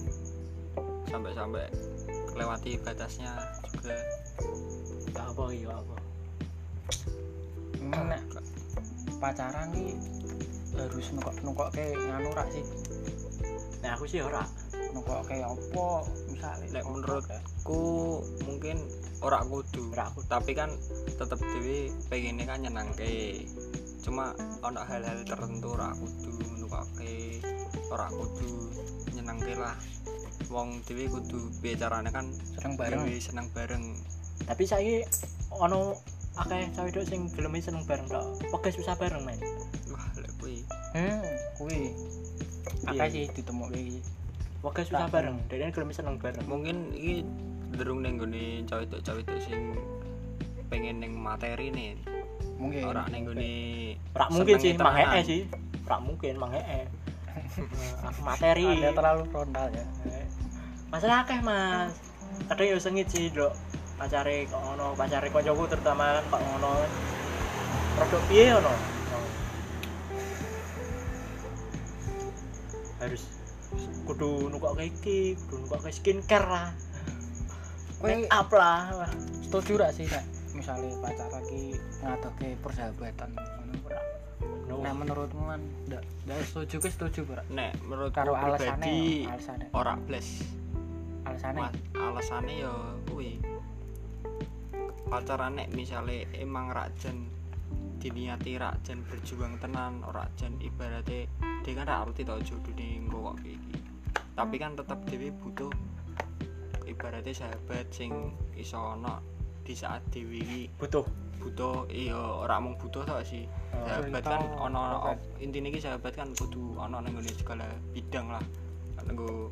sampai-sampai 1.08 1.66
kelewati 2.30 2.78
batasnya 2.84 3.32
juga. 3.72 3.96
Apa 5.16 5.44
iya 5.50 5.72
apa. 5.74 5.96
Pacaran 9.20 9.68
ki 9.70 9.94
harus 10.74 11.06
nukok 11.12 11.34
nukok 11.42 11.68
ke 11.70 11.84
nganu 11.92 12.30
rak 12.32 12.48
sih 12.50 12.64
Nah 13.80 13.96
aku 13.96 14.04
sih 14.04 14.20
ora. 14.20 14.44
nukok 14.90 15.22
ke 15.24 15.38
apa 15.38 15.86
misalnya 16.28 16.82
apa 16.82 16.90
menurut- 16.90 17.24
kayak. 17.24 17.44
ku 17.62 17.80
mungkin 18.42 18.76
ora 19.20 19.38
kudu 19.42 19.92
Ora 19.92 20.10
aku. 20.10 20.20
tapi 20.26 20.50
kan 20.50 20.72
tetep 21.06 21.38
dewi 21.38 21.88
pengennya 22.08 22.44
kan 22.44 22.58
nyenangke 22.60 23.44
cuma 24.00 24.32
ono 24.60 24.80
hal-hal 24.80 25.22
tertentu 25.22 25.76
ora 25.76 25.92
kudu 25.92 26.32
nukake 26.58 27.38
ora 27.86 28.08
kudu 28.08 28.50
nyenangke 29.12 29.54
lah 29.54 29.76
wong 30.48 30.82
dewi 30.82 31.06
kudu 31.06 31.38
bicaranya 31.60 32.10
kan 32.10 32.26
seneng 32.50 32.74
bareng 32.74 33.00
dewi 33.04 33.20
seneng 33.20 33.46
bareng 33.52 33.84
Tapi 34.40 34.64
saya 34.64 35.04
ono 35.52 35.94
akeh 36.38 36.70
cawe 36.72 36.88
dok 36.88 37.04
sing 37.04 37.26
gelem 37.34 37.54
seneng 37.58 37.82
bareng 37.84 38.06
tok. 38.06 38.24
Pokoke 38.50 38.70
susah 38.70 38.94
bareng 38.94 39.22
men. 39.24 39.38
wah 39.90 40.06
lek 40.16 40.30
kuwi 40.38 40.62
hmm 40.94 41.22
kuwi 41.58 41.90
akeh 42.86 43.08
sih 43.10 43.24
ditemuke 43.34 43.74
iki 43.74 44.00
Pokoke 44.62 44.86
susah 44.86 45.08
Tak. 45.08 45.12
bareng. 45.14 45.36
Dene 45.50 45.72
gelem 45.72 45.90
seneng 45.90 46.16
bareng. 46.16 46.44
mungkin 46.46 46.94
iki 46.94 47.26
derung 47.74 48.02
ning 48.02 48.18
gone 48.18 48.62
cawe-cawe 48.66 49.22
sing 49.40 49.74
pengen 50.70 51.02
ning 51.02 51.14
materi 51.14 51.70
nih 51.70 51.98
mungkin 52.58 52.86
ora 52.86 53.06
ning 53.08 53.26
gone 53.26 53.52
Ora 54.14 54.26
mungkin 54.30 54.54
sih, 54.58 54.74
senenge 54.74 54.84
mang 54.84 54.94
temenan. 54.94 55.16
ee 55.18 55.22
sih. 55.26 55.40
Ora 55.86 55.96
mungkin 55.98 56.34
mang 56.38 56.52
ee. 56.54 56.82
materi. 58.26 58.66
ada 58.68 58.90
terlalu 58.92 59.22
frontal 59.30 59.66
ya 59.70 59.84
masalah 60.90 61.22
akeh 61.22 61.38
mas 61.40 61.94
kadang 62.50 62.66
ya 62.66 62.76
sengit 62.78 63.06
sih 63.06 63.30
dok 63.30 63.54
pacare 64.00 64.48
kok 64.48 64.60
ngono 64.64 64.96
pacare 64.96 65.28
koncoku 65.28 65.62
terutama 65.68 66.16
kan 66.16 66.24
kok 66.32 66.40
ngono 66.40 66.70
produk 68.00 68.22
piye 68.32 68.44
ngono 68.56 68.72
harus 73.00 73.22
kudu 74.08 74.48
nukok 74.48 74.72
kayak 74.76 74.88
iki 74.96 75.36
kudu 75.36 75.56
nukok 75.68 75.78
kayak 75.84 75.96
skincare 75.96 76.48
lah 76.48 76.68
make 78.00 78.24
up 78.32 78.48
lah 78.56 79.08
setuju 79.44 79.76
gak 79.76 79.92
sih 79.92 80.08
nek 80.08 80.24
misalnya 80.56 80.90
pacar 81.04 81.28
lagi 81.28 81.76
ngadoke 82.00 82.48
persahabatan 82.64 83.30
ngono 83.36 83.72
ora? 83.84 84.00
no. 84.68 84.74
Nek 84.80 84.94
menurutmu 84.96 85.42
kan 85.44 85.60
ndak 85.92 86.02
ndak 86.24 86.40
setuju 86.48 86.76
ke 86.80 86.88
setuju 86.88 87.20
ora? 87.36 87.44
nek 87.52 87.76
menurut 87.84 88.12
Karo 88.16 88.32
alasane 88.32 88.80
pribadi 88.80 89.00
alasane. 89.28 89.64
ora 89.76 89.94
bles 90.00 90.28
Alasane. 91.20 91.60
Ma- 91.60 91.76
alasane 92.00 92.52
ya 92.64 92.72
kuwi 93.06 93.36
pacaran 95.10 95.58
nek 95.58 95.74
misale 95.74 96.30
emang 96.38 96.70
rajen 96.70 97.26
diniati 97.98 98.54
rajen 98.54 99.02
berjuang 99.10 99.58
tenan 99.58 100.06
ora 100.06 100.22
jan 100.38 100.54
ibaratnya 100.62 101.26
dia 101.66 101.72
kan 101.74 101.84
ra 101.90 102.06
arti 102.06 102.22
tau 102.22 102.38
jodone 102.38 102.86
engko 103.02 103.34
kok 103.34 103.36
iki 103.42 103.78
tapi 104.38 104.56
kan 104.56 104.78
tetap 104.78 105.02
dhewe 105.10 105.34
butuh 105.42 105.68
ibaratnya 106.86 107.34
sahabat 107.34 107.90
sing 107.90 108.30
iso 108.54 108.78
ono 108.78 109.18
di 109.66 109.74
saat 109.74 110.00
dhewe 110.14 110.38
iki 110.38 110.62
butuh? 110.78 111.04
Butuh 111.40 111.88
iya 111.88 112.16
ora 112.16 112.60
mung 112.60 112.76
butuh 112.76 113.00
tok 113.00 113.24
sih. 113.24 113.48
Oh, 113.72 113.88
sahabat 113.88 114.20
kan 114.20 114.44
tau, 114.44 114.68
ono 114.68 115.16
intine 115.40 115.72
iki 115.72 115.80
sahabat 115.80 116.12
kan 116.12 116.28
kudu 116.36 116.76
ono 116.76 117.00
ning 117.00 117.16
segala 117.32 117.64
bidang 117.96 118.28
lah. 118.28 118.44
Nggo 119.08 119.48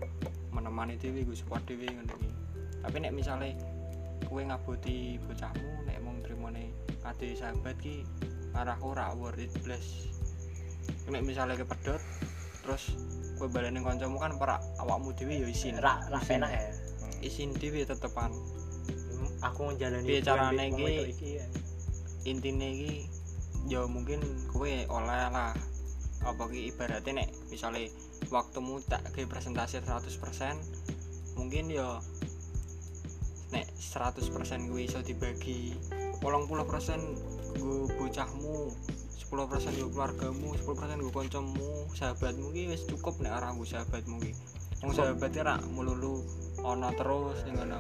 menemani 0.53 1.01
dhewe 1.01 1.25
nggo 1.25 1.33
support 1.33 1.65
dhewe 1.65 1.89
ngono 1.89 2.17
tapi 2.79 2.97
nek 3.03 3.13
misale 3.13 3.59
kowe 4.27 4.43
ngaboti 4.43 5.23
bocahmu 5.23 5.87
nek 5.87 5.99
mung 6.03 6.19
trimone 6.27 6.75
ade 7.07 7.39
sahabat 7.39 7.79
ki 7.79 8.03
arahku 8.59 8.91
ora 8.97 9.15
worth 9.15 9.39
it 9.39 9.53
blas 9.63 10.11
nek 11.09 11.23
misale 11.23 11.55
kepedot 11.55 12.03
terus 12.65 12.93
kowe 13.39 13.47
baleni 13.47 13.81
kancamu 13.81 14.19
kan 14.19 14.35
para 14.37 14.59
awakmu 14.83 15.15
dhewe 15.15 15.41
ya 15.45 15.49
isin 15.49 15.79
rak 15.79 16.11
Isin. 16.11 16.43
enak 16.43 16.51
ya 16.53 16.63
isin 17.23 17.51
dhewe 17.55 17.87
tetepan 17.87 18.35
aku 19.41 19.71
menjalani 19.71 20.07
Piye 20.07 20.21
carane 20.23 20.65
iki? 21.07 21.39
ya. 21.39 21.47
intine 22.27 22.67
iki 22.75 22.93
ya 23.71 23.87
mungkin 23.87 24.21
kowe 24.51 24.69
oleh 24.69 25.23
lah 25.31 25.55
apa 26.27 26.43
ki 26.51 26.75
ibaratnya 26.75 27.23
nek 27.25 27.29
misale 27.47 27.95
waktumu 28.35 28.83
tak 28.83 29.07
ke 29.15 29.23
presentasi 29.25 29.79
100% 29.81 31.39
mungkin 31.39 31.71
ya 31.71 32.03
nek 33.53 33.67
100% 33.77 34.69
kuwi 34.69 34.85
iso 34.85 35.01
dibagi 35.01 35.73
80% 36.21 37.59
nggo 37.59 37.89
bocahmu 37.97 38.57
10% 39.29 39.77
nggo 39.77 39.89
keluargamu 39.93 40.49
10% 40.57 41.01
nggo 41.01 41.11
kancamu 41.13 41.69
sahabatmu 41.93 42.49
ki 42.53 42.63
wis 42.73 42.83
cukup 42.89 43.21
nek 43.21 43.33
ora 43.37 43.53
nggo 43.53 43.65
sahabatmu 43.65 44.17
ki 44.25 44.33
wong 44.79 44.95
Cukup. 44.95 44.97
sahabat 44.97 45.31
ki 45.35 45.41
ora 45.45 45.57
melulu 45.69 46.25
ana 46.65 46.91
terus 46.95 47.39
ning 47.45 47.55
ngono 47.61 47.79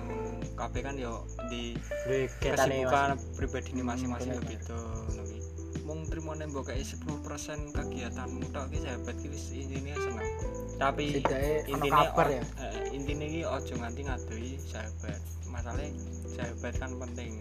kabeh 0.54 0.80
kan 0.84 0.94
ya 0.98 1.14
di 1.48 1.74
kesibukan 2.42 3.16
pribadi 3.34 3.70
ini 3.74 3.82
masing-masing 3.86 4.38
beda 4.44 4.78
ngono 5.08 5.22
ki. 5.24 5.38
Mung 5.88 6.04
trimo 6.04 6.36
nembok 6.36 6.68
kayak 6.68 6.84
10% 6.84 7.72
kegiatanmu 7.72 8.44
tok 8.52 8.66
ki 8.68 8.78
sahabat 8.84 9.16
ki 9.18 9.26
wis 9.32 9.48
intine 9.54 9.94
seneng. 9.96 10.28
Tapi 10.78 11.20
intine 11.66 11.90
kabar 11.90 12.26
ya. 12.30 12.42
eh, 12.62 12.94
intine 12.94 13.26
ki 13.26 13.40
aja 13.42 13.74
nganti 13.74 14.00
ngadoi 14.06 14.50
sahabat. 14.62 15.20
Masalahnya 15.44 15.90
sahabat 16.28 16.74
kan 16.78 16.90
penting. 16.96 17.32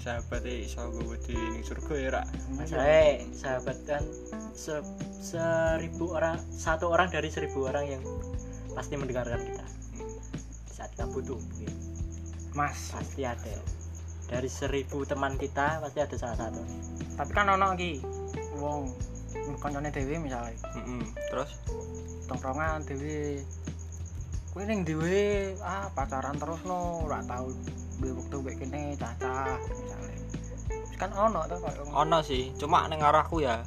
Sahabat 0.00 0.42
iso 0.46 0.80
nggawe 0.80 1.16
di 1.20 1.34
ning 1.36 1.60
surga 1.60 1.94
ya 1.94 2.08
rak. 2.14 2.26
Masalahnya 2.54 3.26
sahabat 3.34 3.78
kan 3.84 4.04
se 4.54 4.78
seribu 5.18 6.14
orang 6.14 6.38
satu 6.48 6.88
orang 6.88 7.10
dari 7.10 7.28
seribu 7.28 7.66
orang 7.66 7.98
yang 7.98 8.02
pasti 8.72 8.94
mendengarkan 8.94 9.42
kita 9.42 9.66
Hmm. 9.90 10.14
saat 10.64 10.94
kita 10.94 11.10
butuh 11.10 11.36
gitu. 11.58 11.74
Mas, 12.50 12.90
pasti 12.90 13.22
ada 13.22 13.56
dari 14.26 14.46
seribu 14.46 15.02
teman 15.02 15.34
kita 15.34 15.82
pasti 15.82 15.98
ada 15.98 16.14
salah 16.14 16.38
satu 16.38 16.62
tapi 17.14 17.30
kan 17.30 17.50
ono 17.50 17.74
iki 17.74 17.98
wong 18.56 18.94
kancane 19.58 19.90
dhewe 19.90 20.16
misalnya 20.16 20.54
Mm-mm. 20.72 21.02
Terus 21.28 21.50
tongkrongan 22.30 22.86
dhewe 22.86 23.42
kuwi 24.54 24.62
ning 24.70 24.86
dhewe 24.86 25.58
ah 25.66 25.90
pacaran 25.90 26.38
terus 26.38 26.62
no 26.62 27.02
ora 27.02 27.18
tau 27.26 27.50
duwe 27.98 28.14
wektu 28.22 28.38
mek 28.38 28.54
kene 28.62 28.94
cacah 28.94 29.58
misalnya 29.58 30.20
kan 31.00 31.10
ono 31.16 31.40
to 31.48 31.56
kok 31.56 31.74
ono 31.96 32.20
sih, 32.20 32.52
cuma 32.60 32.84
ning 32.92 33.00
arahku 33.00 33.40
ya. 33.40 33.64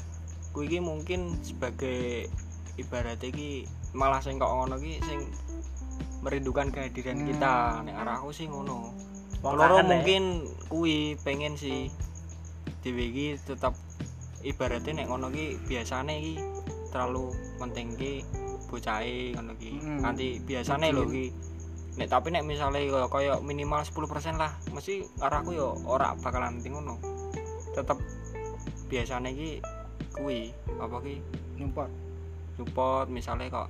Kuwi 0.53 0.69
iki 0.69 0.77
mungkin 0.77 1.41
sebagai 1.41 2.29
ibaratnya 2.77 3.33
iki 3.33 3.65
malah 3.97 4.21
sing 4.21 4.37
kok 4.37 4.53
ngono 4.53 4.77
ki 4.77 5.01
sing 5.01 5.25
merindukan 6.21 6.69
kehadiran 6.69 7.17
Hmm. 7.17 7.27
kita 7.33 7.53
ning 7.89 7.97
arahku 7.97 8.29
sih 8.29 8.45
ngono. 8.45 8.93
Wong 9.41 9.53
Loro 9.57 9.81
ya. 9.81 9.83
mungkin 9.83 10.45
kuwi 10.69 11.17
pengen 11.25 11.57
sih 11.57 11.89
dhewe 12.85 13.09
iki 13.09 13.27
tetap 13.41 13.73
ibaratnya 14.45 15.01
nek 15.01 15.09
ngono 15.09 15.33
ki 15.33 15.57
biasane 15.65 16.13
iki 16.21 16.35
terlalu 16.93 17.33
penting 17.57 17.97
ki 17.97 18.21
bocahe 18.73 19.37
ngono 19.37 19.53
ki. 19.61 19.71
Hmm. 19.77 20.01
Nanti 20.01 20.41
biasane 20.41 20.89
lho 20.89 21.05
ki 21.05 21.25
nek 21.93 22.09
tapi 22.09 22.33
nek 22.33 22.41
misalnya 22.41 22.81
kaya, 22.89 23.05
kaya 23.05 23.33
minimal 23.45 23.85
10% 23.85 24.09
lah 24.41 24.57
mesti 24.73 25.05
arahku 25.21 25.53
yo 25.53 25.77
ora 25.85 26.17
bakalan 26.17 26.57
nanti 26.57 26.73
ngono. 26.73 26.97
Tetep 27.77 28.01
biasanya 28.89 29.29
ki 29.29 29.61
kuwi 30.17 30.49
apa 30.81 30.97
ki? 31.05 31.21
Nyumpot. 31.61 31.89
Support 32.57 33.13
misalnya 33.13 33.53
kok 33.53 33.69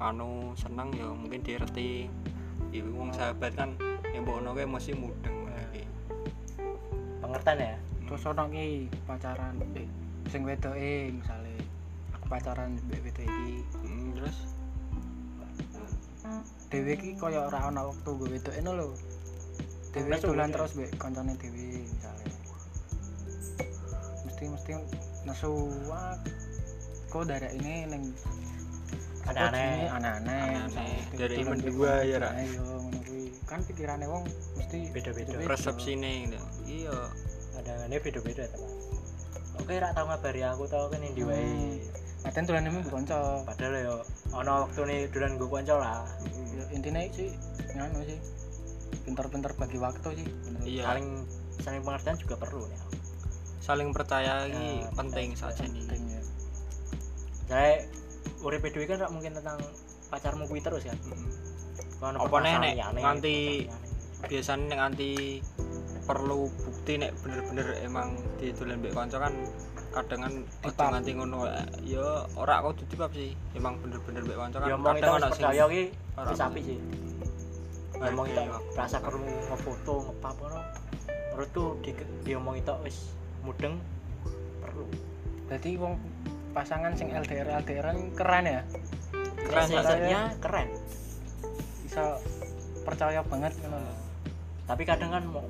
anu 0.00 0.56
seneng 0.56 0.88
ya 0.96 1.12
mungkin 1.12 1.44
direti. 1.44 2.08
Iku 2.72 2.88
wong 2.96 3.12
sahabat 3.12 3.52
kan 3.52 3.76
yang 4.16 4.24
mbok 4.24 4.56
ki 4.56 4.64
mesti 4.64 4.92
mudeng 4.96 5.44
ngono 5.44 5.64
ki. 5.76 5.84
pengertian 7.20 7.60
ya? 7.60 7.76
Terus 8.08 8.24
ono 8.32 8.48
ki 8.48 8.88
pacaran 9.04 9.60
eh 9.76 9.88
sing 10.32 10.48
wedoke 10.48 11.12
misalnya 11.12 11.52
aku 12.16 12.24
pacaran 12.32 12.80
mbek 12.88 13.04
wedok 13.04 13.28
iki. 13.28 13.60
Hmm, 13.84 13.91
terus 14.22 14.38
dhewe 16.70 16.92
iki 16.94 17.18
kaya 17.18 17.44
ora 17.44 17.68
ana 17.68 17.82
wektu 17.84 18.10
nggo 18.10 18.24
wedoke 18.30 18.60
no 18.62 18.72
lho 18.72 18.86
dhewe 19.92 20.08
Masuk, 20.08 20.30
dolan 20.30 20.48
ya. 20.48 20.54
terus 20.54 20.70
mbek 20.72 20.90
kancane 20.96 21.32
dhewe 21.36 21.66
misalnya 21.84 22.34
mesti 24.24 24.44
mesti 24.48 24.70
nesu 25.26 25.52
kok 27.10 27.22
daerah 27.26 27.50
ini 27.52 27.74
ning 27.86 28.04
Aneh-aneh. 29.22 29.86
aneh-aneh. 29.86 31.14
Dari 31.14 31.46
mendua 31.46 32.02
ya, 32.02 32.18
Ra? 32.18 32.34
ayo 32.34 32.58
ngono 32.58 32.98
kuwi 33.06 33.30
kan 33.46 33.62
pikirane 33.62 34.02
wong 34.10 34.26
mesti 34.58 34.90
Beda-beda. 34.90 35.38
persepsine 35.46 36.26
gitu. 36.26 36.38
iya 36.66 36.96
pandangannya 37.54 38.02
beda-beda 38.02 38.50
teman 38.50 38.70
oke 39.62 39.74
rak 39.78 39.92
tau 39.94 40.10
ngabari 40.10 40.42
aku 40.42 40.64
tau 40.66 40.90
kan 40.90 40.98
yang 40.98 41.14
diwai 41.14 41.38
Hmm. 41.38 41.78
Paten 42.22 42.46
dolan 42.46 42.62
nemu 42.66 42.86
kanca. 42.86 43.42
padahal 43.42 43.74
yo 43.82 43.96
ono 44.30 44.66
waktu 44.66 44.80
nih 44.86 45.00
dulan 45.10 45.34
gue 45.36 45.48
konco 45.50 45.74
lah. 45.76 46.06
Ya, 46.54 46.64
intinya 46.70 47.00
sih 47.10 47.34
nganu 47.74 48.00
sih. 48.06 48.18
Pinter-pinter 49.02 49.50
bagi 49.58 49.78
waktu 49.82 50.08
sih 50.14 50.26
bener. 50.46 50.60
iya. 50.62 50.84
Saling 50.86 51.06
saling 51.58 51.82
pengertian 51.82 52.16
juga 52.18 52.34
perlu 52.38 52.64
ya 52.66 52.80
saling 53.62 53.94
percaya 53.94 54.50
iki 54.50 54.82
Ya, 54.82 54.90
penting 54.90 55.38
saja 55.38 55.62
nih 55.62 55.86
penting 55.86 56.02
ya. 56.18 56.22
Saya 57.46 57.86
urip 58.42 58.66
dewe 58.66 58.90
kan 58.90 59.06
mungkin 59.14 59.38
tentang 59.38 59.54
pacarmu 60.10 60.50
kuwi 60.50 60.58
terus 60.58 60.82
kan. 60.82 60.98
Kono 62.02 62.18
Apa 62.18 62.42
nih, 62.42 62.58
permasalahan 62.58 62.90
Nek? 62.90 63.02
Nganti- 63.06 63.66
biasanya 64.22 64.64
nek 64.66 64.78
nganti 64.78 65.10
perlu 66.02 66.50
bukti 66.50 66.92
nek 66.98 67.10
bener-bener 67.22 67.66
emang 67.86 68.18
didolen 68.38 68.82
mbek 68.82 68.94
kanca 68.94 69.18
kan 69.18 69.34
kadang 69.92 70.20
kan 70.24 70.34
aja 70.64 70.84
nganti 70.96 71.10
ngono. 71.14 71.38
Ya 71.84 72.24
ora 72.34 72.64
kudu 72.64 72.82
dipap 72.88 73.12
sih. 73.12 73.36
Emang 73.52 73.76
bener-bener 73.84 74.24
mbek 74.24 74.36
kanca 74.40 74.58
kan 74.64 74.68
ya 74.68 74.76
kadang 74.80 75.12
ana 75.20 75.28
sing 75.28 75.44
percaya 75.44 75.64
ki 75.68 75.82
wis 76.32 76.40
api 76.40 76.60
sih. 76.64 76.78
Ngomong 78.00 78.26
itu 78.26 78.42
rasa 78.74 78.96
perlu 78.98 79.20
ngefoto 79.22 79.94
ngepap 80.08 80.34
ngono. 80.40 80.60
Menurutku 81.32 81.64
di 81.84 81.90
diomong 82.24 82.54
itu 82.56 82.72
wis 82.82 82.98
mudeng 83.44 83.76
perlu. 84.64 84.84
Jadi 85.52 85.70
wong 85.76 85.94
pasangan 86.56 86.92
sing 86.96 87.12
LDR 87.12 87.64
LDR 87.64 87.84
kan 87.92 87.98
keren 88.16 88.44
ya 88.44 88.62
Keren, 89.42 89.68
rasanya. 89.68 90.22
keren. 90.40 90.68
Bisa 91.84 92.16
percaya 92.82 93.20
banget 93.26 93.52
lho. 93.68 93.78
tapi 94.62 94.86
kadang 94.86 95.10
kan 95.10 95.24
mau 95.26 95.42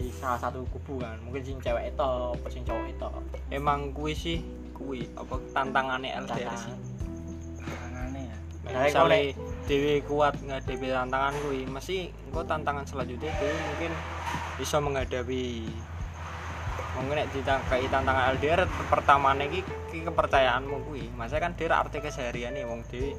di 0.00 0.08
salah 0.16 0.40
satu 0.40 0.64
kubu 0.72 1.04
kan. 1.04 1.20
Mungkin 1.20 1.44
sing 1.44 1.58
cewek 1.60 1.92
itu 1.92 2.00
apa 2.32 2.48
sing 2.48 2.64
cowok 2.64 2.86
itu. 2.88 3.08
Emang 3.52 3.92
kuwi 3.92 4.16
sih 4.16 4.40
kuwi 4.72 5.04
apa 5.12 5.36
tantangannya 5.52 6.16
LDR 6.24 6.56
sih? 6.56 6.72
Tantangannya 7.60 8.20
ya? 8.24 8.36
Misalnya 8.64 8.90
kalau 8.96 9.08
misalnya 9.12 9.36
nek 9.36 9.68
dewe 9.68 9.94
kuat 10.08 10.34
ngadepi 10.40 10.86
tantangan 10.88 11.34
kuwi 11.44 11.60
mesti 11.68 11.96
engko 12.32 12.40
tantangan 12.48 12.84
selanjutnya 12.88 13.32
dewe 13.36 13.52
mungkin 13.52 13.92
bisa 14.56 14.76
menghadapi. 14.80 15.44
Mungkin 16.96 17.16
nek 17.20 17.28
ditangkai 17.36 17.84
tantangan 17.92 18.24
LDR 18.40 18.64
pertama 18.88 19.36
iki 19.36 19.60
ki 19.92 20.08
kepercayaanmu 20.08 20.88
kuwi. 20.88 21.12
Maksudnya 21.12 21.44
kan 21.44 21.52
dia 21.60 21.76
arti 21.76 22.00
keseharian 22.00 22.56
nih 22.56 22.64
wong 22.64 22.80
dewe 22.88 23.12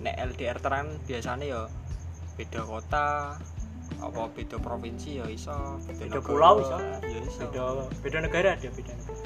nek 0.00 0.16
LDR 0.32 0.56
teran 0.60 0.88
biasanya 1.04 1.44
ya 1.44 1.60
beda 2.34 2.66
kota 2.66 3.38
apa 4.00 4.30
beda 4.32 4.56
provinsi 4.58 5.20
ya 5.20 5.26
iso 5.30 5.78
Beda 5.86 6.18
negara, 6.18 6.22
pulau 6.24 6.54
iso. 6.62 6.76
ya 7.02 7.20
iso. 7.22 7.40
Beda 7.50 7.64
beda 8.02 8.18
negara 8.24 8.50
dia 8.58 8.70
beda 8.72 8.92
negara. 8.94 9.22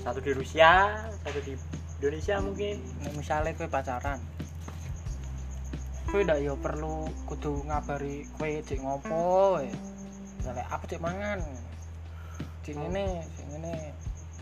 Satu 0.00 0.18
di 0.22 0.32
Rusia 0.32 0.96
satu 1.24 1.38
di 1.42 1.52
Indonesia 2.00 2.34
mungkin. 2.38 2.76
Nek 3.02 3.12
misale 3.18 3.52
kowe 3.58 3.68
pacaran 3.68 4.20
kowe 6.06 6.22
ndak 6.22 6.38
yo 6.38 6.54
perlu 6.54 7.10
kudu 7.26 7.66
ngabari 7.66 8.30
kowe 8.38 8.46
cek 8.62 8.78
ngopo 8.78 9.58
misale 10.38 10.62
aku 10.70 10.84
cek 10.86 11.02
mangan 11.02 11.42
cek 12.62 12.78
ngene 12.78 13.26
cek 13.34 13.46
ngene 13.50 13.74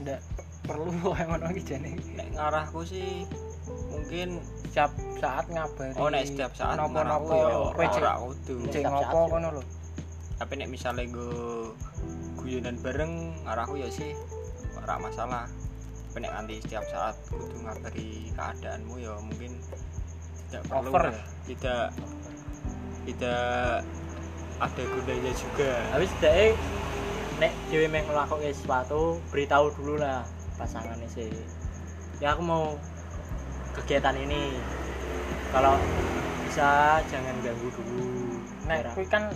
ndak 0.04 0.20
perlu 0.68 0.92
iki 1.56 1.62
jane. 1.64 1.96
Nek 2.14 2.28
ngarahku 2.36 2.84
sih 2.84 3.24
mungkin 3.90 4.28
setiap 4.68 4.90
saat 5.22 5.46
ngabari 5.48 5.94
oh 5.96 6.08
nek 6.10 6.24
setiap 6.28 6.52
saat 6.52 6.76
ngarahku 6.76 7.30
ya 7.30 7.56
ora 7.72 8.12
kudu 8.20 8.56
Setiap 8.68 8.90
ngopo 8.90 9.06
saat, 9.06 9.30
ngono 9.32 9.48
lho. 9.58 9.62
Tapi 10.34 10.52
nek 10.58 10.68
misalnya 10.68 11.04
gue 11.08 11.70
guyonan 12.42 12.76
bareng 12.82 13.12
ngarahku 13.46 13.74
ya 13.80 13.88
sih 13.88 14.12
ora 14.76 14.98
masalah. 15.00 15.46
Tapi 16.10 16.18
nek 16.26 16.32
nanti 16.34 16.54
setiap 16.60 16.84
saat 16.90 17.16
kudu 17.30 17.56
ngabari 17.64 18.34
keadaanmu 18.34 18.94
ya 19.00 19.14
mungkin 19.22 19.56
tidak 20.50 20.62
perlu 20.68 20.90
Over 20.92 21.04
lah. 21.10 21.24
tidak 21.48 21.84
tidak 23.08 23.82
ada 24.62 24.82
gunanya 24.86 25.32
juga. 25.34 25.72
Tapi 25.90 26.04
setidaknya 26.06 26.46
nek 27.42 27.52
dewe 27.70 27.86
mek 27.90 28.04
ngelakuin 28.06 28.54
sesuatu 28.54 29.18
beritahu 29.34 29.70
dulu 29.74 29.98
lah 29.98 30.22
pasangannya 30.58 31.08
sih. 31.10 31.30
Ya 32.22 32.34
aku 32.34 32.42
mau 32.46 32.78
kegiatan 33.82 34.16
ini. 34.18 34.54
Kalau 35.54 35.74
bisa 36.46 37.02
jangan 37.10 37.34
ganggu 37.42 37.68
dulu. 37.74 38.08
Nek 38.70 38.94
kuwi 38.94 39.06
kan 39.10 39.30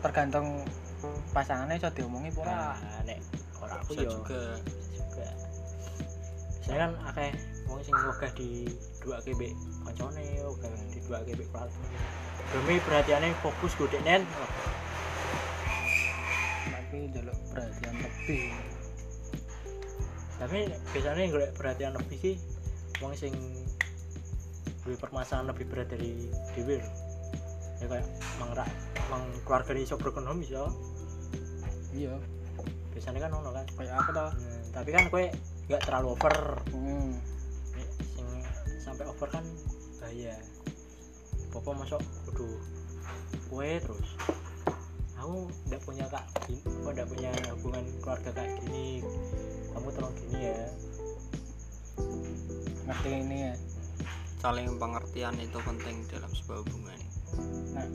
tergantung 0.00 0.64
pasangannya 1.32 1.76
iso 1.76 1.88
diomongi 1.92 2.32
apa 2.32 2.40
ora. 2.42 2.56
Nah, 2.76 3.00
nek 3.04 3.18
ora 3.60 3.74
aku 3.80 3.92
yo 3.96 4.10
juga. 4.10 4.56
Juga. 4.92 5.28
Saya 6.66 6.76
kan 6.88 6.92
akeh 7.12 7.30
wong 7.70 7.80
sing 7.84 7.94
wegah 7.94 8.32
di 8.34 8.50
dua 9.04 9.22
KB 9.22 9.40
kancane 9.86 10.24
wegah 10.42 10.70
di 10.90 11.00
dua 11.06 11.18
KB 11.22 11.40
keluarga 11.50 11.78
demi 12.54 12.78
perhatiannya 12.82 13.34
fokus 13.42 13.74
gue 13.74 14.00
nen. 14.06 14.22
Tapi 16.66 16.96
njaluk 17.10 17.38
perhatian 17.50 17.94
lebih. 17.98 18.54
Tapi 20.36 20.58
biasanya 20.92 21.20
yang 21.20 21.32
golek 21.32 21.52
perhatian 21.56 21.92
lebih 21.96 22.18
sih 22.20 22.36
wong 23.00 23.12
sing 23.12 23.34
duwe 24.86 24.96
permasalahan 24.96 25.50
lebih 25.50 25.66
berat 25.68 25.90
dari 25.90 26.30
dhewe 26.54 26.78
ya 27.76 27.86
kayak 27.92 28.06
mang 28.40 28.52
ra 28.56 28.64
mang 29.12 29.24
keluarga 29.44 29.76
iso 29.76 30.00
home 30.00 30.40
iso. 30.40 30.72
Iya. 31.92 32.16
Biasanya 32.96 33.28
kan 33.28 33.32
ono 33.36 33.50
kan. 33.52 33.66
Kayak 33.76 33.94
aku 34.00 34.10
toh 34.16 34.30
Nah, 34.32 34.60
tapi 34.72 34.90
kan 34.96 35.04
kue 35.12 35.24
nggak 35.68 35.82
terlalu 35.84 36.16
over. 36.16 36.36
Hmm. 36.72 37.12
Sing 38.16 38.28
sampai 38.80 39.04
over 39.04 39.28
kan 39.28 39.44
bahaya. 40.00 40.40
Popo 41.52 41.76
masuk 41.76 42.00
kudu 42.32 42.48
kue 43.52 43.76
terus. 43.76 44.08
Aku 45.20 45.52
nggak 45.68 45.82
punya 45.84 46.04
kak 46.08 46.24
kok 46.48 46.92
nggak 46.96 47.08
punya 47.08 47.32
hubungan 47.60 47.84
keluarga 48.00 48.30
kayak 48.32 48.56
gini. 48.64 49.04
Kamu 49.76 49.88
tolong 49.92 50.14
gini 50.16 50.38
ya 50.48 50.64
ngerti 52.86 53.10
ini 53.12 53.36
ya? 53.50 53.54
Saling 54.38 54.78
pengertian 54.78 55.34
itu 55.42 55.58
penting 55.58 56.06
dalam 56.06 56.30
sebuah 56.30 56.62
hubungan 56.62 56.98
nah 57.74 57.86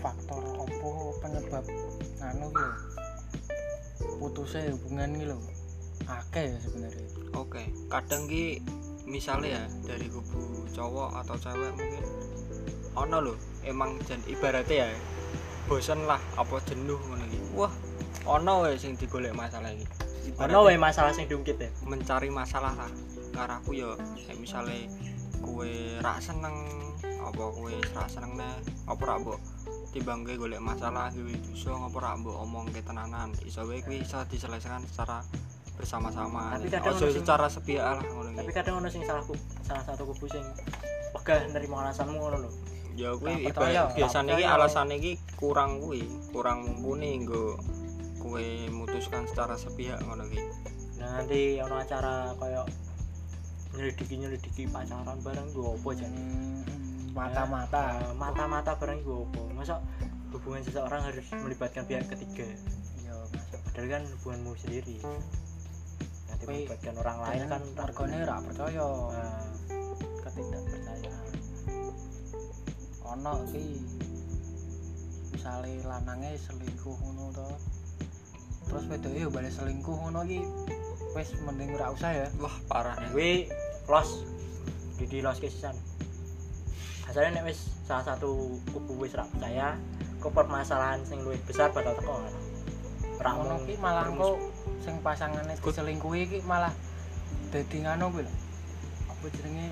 faktor 0.00 0.42
opo 0.56 1.16
penyebab 1.20 1.64
anu 2.22 2.46
gitu 2.52 2.72
putusnya 4.20 4.72
hubungan 4.76 5.10
gitu 5.16 5.36
akeh 6.10 6.56
ya 6.56 6.58
sebenarnya. 6.58 7.06
Oke 7.36 7.62
kadang 7.92 8.26
ki 8.26 8.64
misalnya 9.06 9.60
ya 9.60 9.62
dari 9.84 10.06
kubu 10.10 10.66
cowok 10.74 11.22
atau 11.24 11.36
cewek 11.38 11.70
mungkin 11.76 12.04
ono 12.98 13.18
loh 13.30 13.36
emang 13.62 13.94
jan 14.08 14.18
ibaratnya 14.26 14.90
ya 14.90 14.98
bosen 15.70 16.02
lah 16.08 16.18
apa 16.34 16.58
jenuh 16.66 16.98
ngono 16.98 17.24
iki. 17.30 17.38
Wah 17.54 17.72
ono 18.26 18.66
wae 18.66 18.74
sing 18.80 18.98
digolek 18.98 19.36
masalah 19.36 19.70
iki. 19.70 19.86
Ono 20.40 20.66
wae 20.66 20.76
masalah 20.80 21.14
sing 21.14 21.30
diungkit 21.30 21.56
ya? 21.60 21.70
mencari 21.86 22.28
masalah 22.32 22.74
lah 22.74 22.90
karaku 23.32 23.70
yo 23.78 23.90
kayak 24.26 24.38
misalnya 24.38 24.86
kue 25.40 25.96
rak 26.04 26.20
seneng 26.20 26.54
apa 27.00 27.44
kue 27.56 27.74
rak 27.96 28.08
seneng 28.12 28.36
nih 28.36 28.52
apa 28.84 29.02
rak 29.02 29.18
mbok 29.24 29.38
timbang 29.90 30.22
gue 30.22 30.38
golek 30.38 30.62
masalah 30.62 31.10
gue 31.10 31.34
dosa 31.50 31.74
apa 31.74 31.98
rak 31.98 32.14
mbok 32.22 32.36
omong 32.46 32.70
ke 32.70 32.80
tenanan. 32.84 33.34
Iso 33.42 33.66
wae 33.66 33.82
kuwi 33.82 34.06
iso 34.06 34.22
diselesaikan 34.30 34.86
secara 34.86 35.24
bersama-sama. 35.74 36.54
Tapi 36.54 36.70
kadang 36.70 36.94
ojo 36.94 37.06
secara 37.10 37.46
sepihak 37.50 37.98
lah 37.98 38.04
ngono 38.06 38.30
tapi 38.36 38.52
kadang 38.54 38.78
ono 38.78 38.88
sing 38.92 39.02
salah 39.02 39.24
salah 39.66 39.82
satu 39.82 40.06
kubu 40.06 40.30
sing 40.30 40.44
pegah 41.18 41.42
nerima 41.50 41.88
alasanmu 41.88 42.16
ngono 42.22 42.36
lho. 42.46 42.50
Ya 42.94 43.10
kuwi 43.18 43.50
biasanya 43.50 44.36
iki 44.38 44.44
percaya. 44.46 44.54
alasan 44.54 44.88
iki 44.94 45.12
kurang 45.34 45.82
kuwi 45.82 46.06
kurang 46.30 46.68
mumpuni 46.68 47.26
nggo 47.26 47.58
kue 48.20 48.70
mutuskan 48.70 49.26
secara 49.26 49.58
sepihak 49.58 49.98
ngono 50.06 50.28
nah 51.00 51.16
nanti 51.16 51.56
ono 51.64 51.80
acara 51.80 52.36
kayak 52.36 52.68
nyelidiki 53.80 54.14
nyelidiki 54.20 54.62
pacaran 54.68 55.16
bareng 55.24 55.48
gue 55.56 55.64
opo 55.64 55.96
jan 55.96 56.12
Hmm, 56.12 57.16
mata-mata. 57.16 57.96
Eh, 57.96 58.12
mata-mata 58.12 58.76
bareng 58.76 59.00
gue 59.00 59.24
opo 59.24 59.40
masa 59.56 59.80
hubungan 60.36 60.60
seseorang 60.60 61.00
harus 61.00 61.24
melibatkan 61.32 61.88
pihak 61.88 62.04
ketiga. 62.12 62.44
Iya 63.00 63.16
masuk 63.32 63.60
padahal 63.64 63.88
kan 63.88 64.02
hubunganmu 64.20 64.52
sendiri. 64.60 65.00
Nanti 65.00 66.44
Tapi 66.44 66.54
melibatkan 66.68 66.94
orang 67.00 67.18
lain 67.24 67.42
kan 67.48 67.62
wargane 67.72 68.16
ora 68.20 68.36
percaya. 68.44 68.88
Nah, 69.16 69.44
ketidakpercayaan. 70.28 71.28
Ono 73.16 73.32
ki 73.48 73.64
misale 75.32 75.72
lanange 75.88 76.30
selingkuh 76.36 76.96
ngono 77.00 77.32
to. 77.32 77.48
Terus 78.70 78.84
wedoke 78.92 79.18
yo 79.18 79.32
balik 79.32 79.56
selingkuh 79.56 79.96
ngono 79.96 80.20
ki 80.28 80.44
wis 81.16 81.32
mending 81.42 81.74
ora 81.80 81.96
usah 81.96 82.12
ya. 82.12 82.26
Wah 82.38 82.54
parah. 82.70 83.00
Nih 83.16 83.50
los. 83.90 84.22
Di 84.96 85.04
di 85.10 85.18
los 85.18 85.42
kesisan 85.42 85.74
asalnya 87.10 87.42
nek 87.42 87.50
wis 87.50 87.66
salah 87.82 88.06
satu 88.06 88.54
kubu 88.70 89.02
wis 89.02 89.18
rak 89.18 89.26
percaya 89.34 89.74
ke 90.22 90.28
permasalahan 90.30 91.02
sing 91.02 91.18
luwih 91.26 91.42
besar 91.42 91.74
bakal 91.74 91.98
teko 91.98 92.22
kan 92.22 92.34
ora 93.18 93.30
ngono 93.34 93.54
ki 93.66 93.74
malah 93.82 94.06
engko 94.06 94.38
sing 94.78 94.94
pasangane 95.02 95.58
diselingkuhi 95.58 96.22
ki 96.30 96.38
malah 96.46 96.70
dadi 97.50 97.82
ngono 97.82 98.14
kuwi 98.14 98.22
lho. 98.22 98.32
Apa 99.10 99.26
jenenge? 99.34 99.68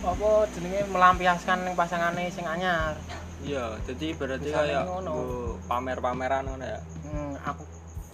Apa 0.00 0.30
jenenge 0.56 0.80
melampiaskan 0.88 1.58
ning 1.68 1.74
pasangane 1.76 2.32
sing 2.32 2.48
anyar? 2.48 2.96
Iya 3.44 3.76
jadi 3.84 4.16
berarti 4.16 4.48
kayak 4.56 4.88
pamer-pameran 5.68 6.48
ngono 6.48 6.64
ya. 6.64 6.80
Hmm, 7.04 7.36
aku 7.44 7.62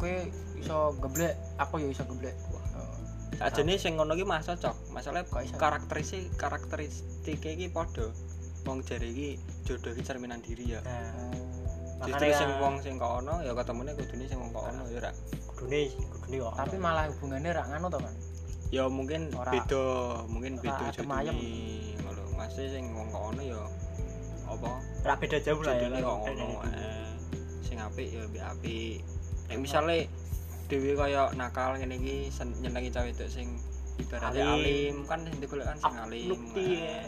kowe 0.02 0.14
iso 0.58 0.78
geblek 0.98 1.38
aku 1.54 1.78
yo 1.78 1.88
iso 1.88 2.02
geblek 2.02 2.34
Aja 3.40 3.60
nih 3.64 3.80
sing 3.80 3.96
ngono 3.96 4.12
ki 4.18 4.24
mas 4.26 4.44
cocok. 4.44 4.92
Masalah 4.92 5.24
karakteristik 5.56 6.34
karakteristik 6.36 7.40
iki 7.40 7.72
padha. 7.72 8.10
Wong 8.68 8.84
jare 8.84 9.08
iki 9.08 9.40
jodoh 9.64 9.94
iki 9.94 10.02
cerminan 10.04 10.44
diri 10.44 10.76
ya. 10.76 10.80
Nah 10.82 11.42
justru 12.02 12.34
sing 12.34 12.50
wong 12.58 12.74
sing 12.82 12.94
kok 12.98 13.22
ono 13.22 13.34
ya 13.46 13.54
ketemune 13.54 13.94
kudune 13.94 14.24
sing 14.26 14.38
wong 14.42 14.50
kok 14.50 14.64
ono 14.74 14.82
ya 14.90 14.98
ra 15.06 15.10
kudune 15.46 15.86
kudune 16.10 16.36
kok 16.42 16.54
tapi 16.58 16.76
malah 16.82 17.06
hubungannya 17.14 17.50
rak 17.54 17.66
ngono 17.70 17.86
to 17.94 17.98
kan 18.02 18.14
ya 18.74 18.84
mungkin 18.90 19.30
Ora- 19.38 19.52
beda 19.54 19.84
mungkin 20.26 20.52
beda 20.58 20.84
jodoh 20.90 21.06
ngono 21.06 22.22
masih 22.34 22.66
sing 22.74 22.90
wong 22.90 23.06
kok 23.14 23.22
ono 23.30 23.42
ya 23.46 23.60
apa? 24.50 24.70
Ora 25.06 25.14
beda 25.14 25.38
jauh 25.38 25.62
lah 25.62 25.74
ya 25.78 25.88
kok 26.02 26.18
ono 26.26 26.46
eh. 26.74 27.06
sing 27.62 27.78
apik 27.78 28.06
ya 28.10 28.50
apik. 28.50 28.98
Nek 29.46 29.58
misale 29.62 30.10
dhewe 30.72 30.96
kaya 30.96 31.28
nakal 31.36 31.76
ngene 31.76 32.00
iki 32.00 32.32
nyenengi 32.64 32.88
cah 32.88 33.04
wedok 33.04 33.28
sing 33.28 33.60
ibaratnya 34.00 34.56
Alim. 34.56 34.56
alim 34.56 34.96
kan 35.04 35.20
sing 35.28 35.36
digolek 35.36 35.68
kan 35.68 35.76
sing 35.76 35.94
alim 36.00 36.40
eh. 36.56 36.64
ya. 36.80 37.00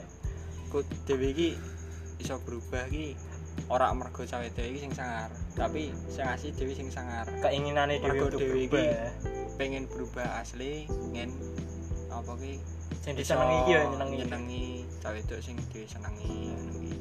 kok 0.69 0.85
dhewe 1.09 1.33
iki 1.33 1.57
iso 2.21 2.37
berubah 2.45 2.85
iki 2.93 3.17
ora 3.73 3.89
mergo 3.97 4.21
cah 4.29 4.45
wedok 4.45 4.69
iki 4.69 4.85
sing 4.85 4.93
sangar 4.93 5.33
tapi 5.57 5.97
sing 6.13 6.29
asli 6.29 6.53
dhewe 6.53 6.77
sing 6.77 6.93
sangar 6.93 7.25
keinginannya 7.41 8.05
dewi 8.05 8.21
Mergo 8.21 8.25
untuk 8.37 8.41
dewe 8.45 8.69
iki 8.69 8.69
berubah 8.69 9.09
pengen 9.57 9.85
berubah 9.89 10.29
asli 10.45 10.85
pengen 10.85 11.33
apa 12.13 12.37
ki 12.37 12.61
Sing 13.05 13.21
disenengi 13.21 13.69
iki 13.69 13.73
ya 13.77 13.81
nyenengi. 13.85 14.17
nyenengi 14.25 14.65
cawe 15.01 15.17
itu 15.17 15.37
sing 15.41 15.57
ngono 15.57 16.09
kuwi. 16.21 16.93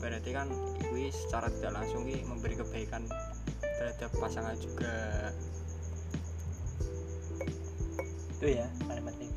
berarti 0.00 0.30
kan 0.36 0.48
kuwi 0.84 1.08
secara 1.12 1.48
tidak 1.48 1.80
langsung 1.80 2.04
ki 2.04 2.24
memberi 2.28 2.60
kebaikan 2.60 3.08
terhadap 3.60 4.12
pasangan 4.20 4.56
juga 4.56 4.92
itu 8.40 8.56
ya 8.56 8.64
paling 8.88 9.04
penting 9.04 9.30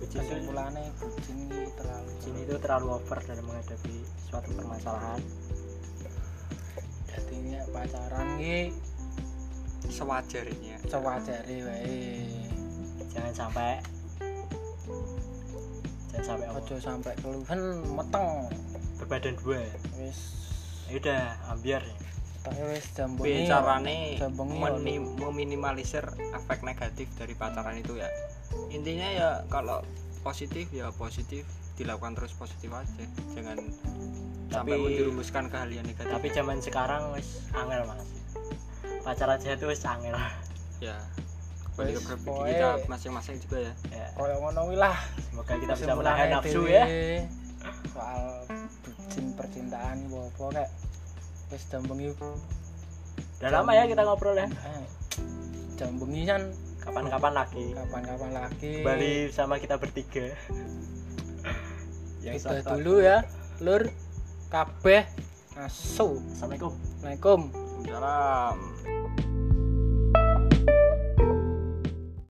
bucin 0.00 0.18
kesimpulannya 0.24 0.88
bucin 0.96 1.36
ini 1.36 1.68
terlalu 1.76 2.08
bucin 2.08 2.34
itu 2.40 2.54
terlalu 2.64 2.86
over 2.96 3.18
dalam 3.28 3.44
menghadapi 3.44 3.96
suatu 4.24 4.50
permasalahan. 4.56 5.20
Jadinya 7.12 7.60
pacaran 7.70 8.28
ki 8.40 8.72
sewajarnya. 9.92 10.76
sewajare 10.88 11.56
wae. 11.60 12.24
Jangan 13.12 13.32
sampai 13.36 13.84
jangan 16.08 16.24
sampai 16.24 16.46
apa? 16.48 16.56
Ojo 16.56 16.74
sampai 16.80 17.12
keluhan 17.20 17.60
meteng. 17.92 18.48
Berbadan 18.96 19.36
dua 19.44 19.60
wis. 20.00 20.18
Ya 20.88 20.96
udah 20.96 21.22
ambiar 21.52 21.84
ya 21.84 22.13
tapi 22.44 22.60
wis 22.68 22.84
jambone 22.92 23.24
Piye 23.24 23.48
carane 23.48 23.96
jambone 24.20 24.52
meni- 24.52 25.00
meminimalisir 25.00 26.04
efek 26.30 26.60
negatif 26.60 27.08
dari 27.16 27.32
pacaran 27.32 27.72
itu 27.74 27.96
ya. 27.96 28.08
Intinya 28.68 29.08
ya 29.08 29.28
kalau 29.48 29.80
positif 30.20 30.68
ya 30.70 30.92
positif. 30.92 31.48
Dilakukan 31.74 32.14
terus 32.14 32.36
positif 32.36 32.68
aja. 32.70 33.04
Jangan 33.34 33.58
sampai 34.46 34.76
Tapi- 34.76 34.84
menjerumuskan 34.84 35.48
ke 35.48 35.56
hal 35.56 35.66
yang 35.68 35.82
negatif. 35.82 36.12
tapi 36.12 36.28
zaman 36.30 36.60
sekarang 36.60 37.10
wis 37.10 37.48
angel 37.50 37.82
mas. 37.84 38.04
Pacaran 39.00 39.40
sehat 39.40 39.58
itu 39.58 39.66
wis 39.66 39.82
angel. 39.82 40.14
Ya 40.78 41.00
kembali 41.66 41.90
ke 41.96 42.14
pokoknya- 42.22 42.52
kita 42.54 42.68
masing-masing 42.86 43.36
juga 43.40 43.58
ya. 43.58 43.72
Ya. 43.90 44.06
Koyo 44.14 44.36
ngono 44.38 44.70
lah. 44.76 44.94
Semoga 45.26 45.56
kita 45.56 45.74
bisa 45.74 45.94
menahan 45.96 46.28
nafsu 46.30 46.62
ya. 46.68 46.84
Soal 47.90 48.44
bucin 48.84 49.32
percintaan 49.32 49.96
apa 50.06 50.20
kayak 50.52 50.70
wis 51.54 51.70
jambengi 51.70 52.10
udah 52.18 53.50
lama 53.50 53.70
ya 53.78 53.86
kita 53.86 54.02
ngobrol 54.02 54.34
ya? 54.34 54.50
Eh, 54.50 54.84
jambengi 55.78 56.26
kan 56.26 56.50
kapan-kapan 56.82 57.32
lagi. 57.32 57.64
Kapan-kapan 57.78 58.30
lagi. 58.34 58.72
Kembali 58.82 59.14
sama 59.30 59.62
kita 59.62 59.78
bertiga. 59.78 60.34
Yang 62.26 62.42
satu- 62.42 62.74
dulu 62.74 62.98
ya 62.98 63.22
lur. 63.62 63.86
Kabeh. 64.50 65.06
Asu. 65.54 66.18
Assalamualaikum. 66.34 66.72
Assalamualaikum. 66.74 67.40
Salam 67.86 68.58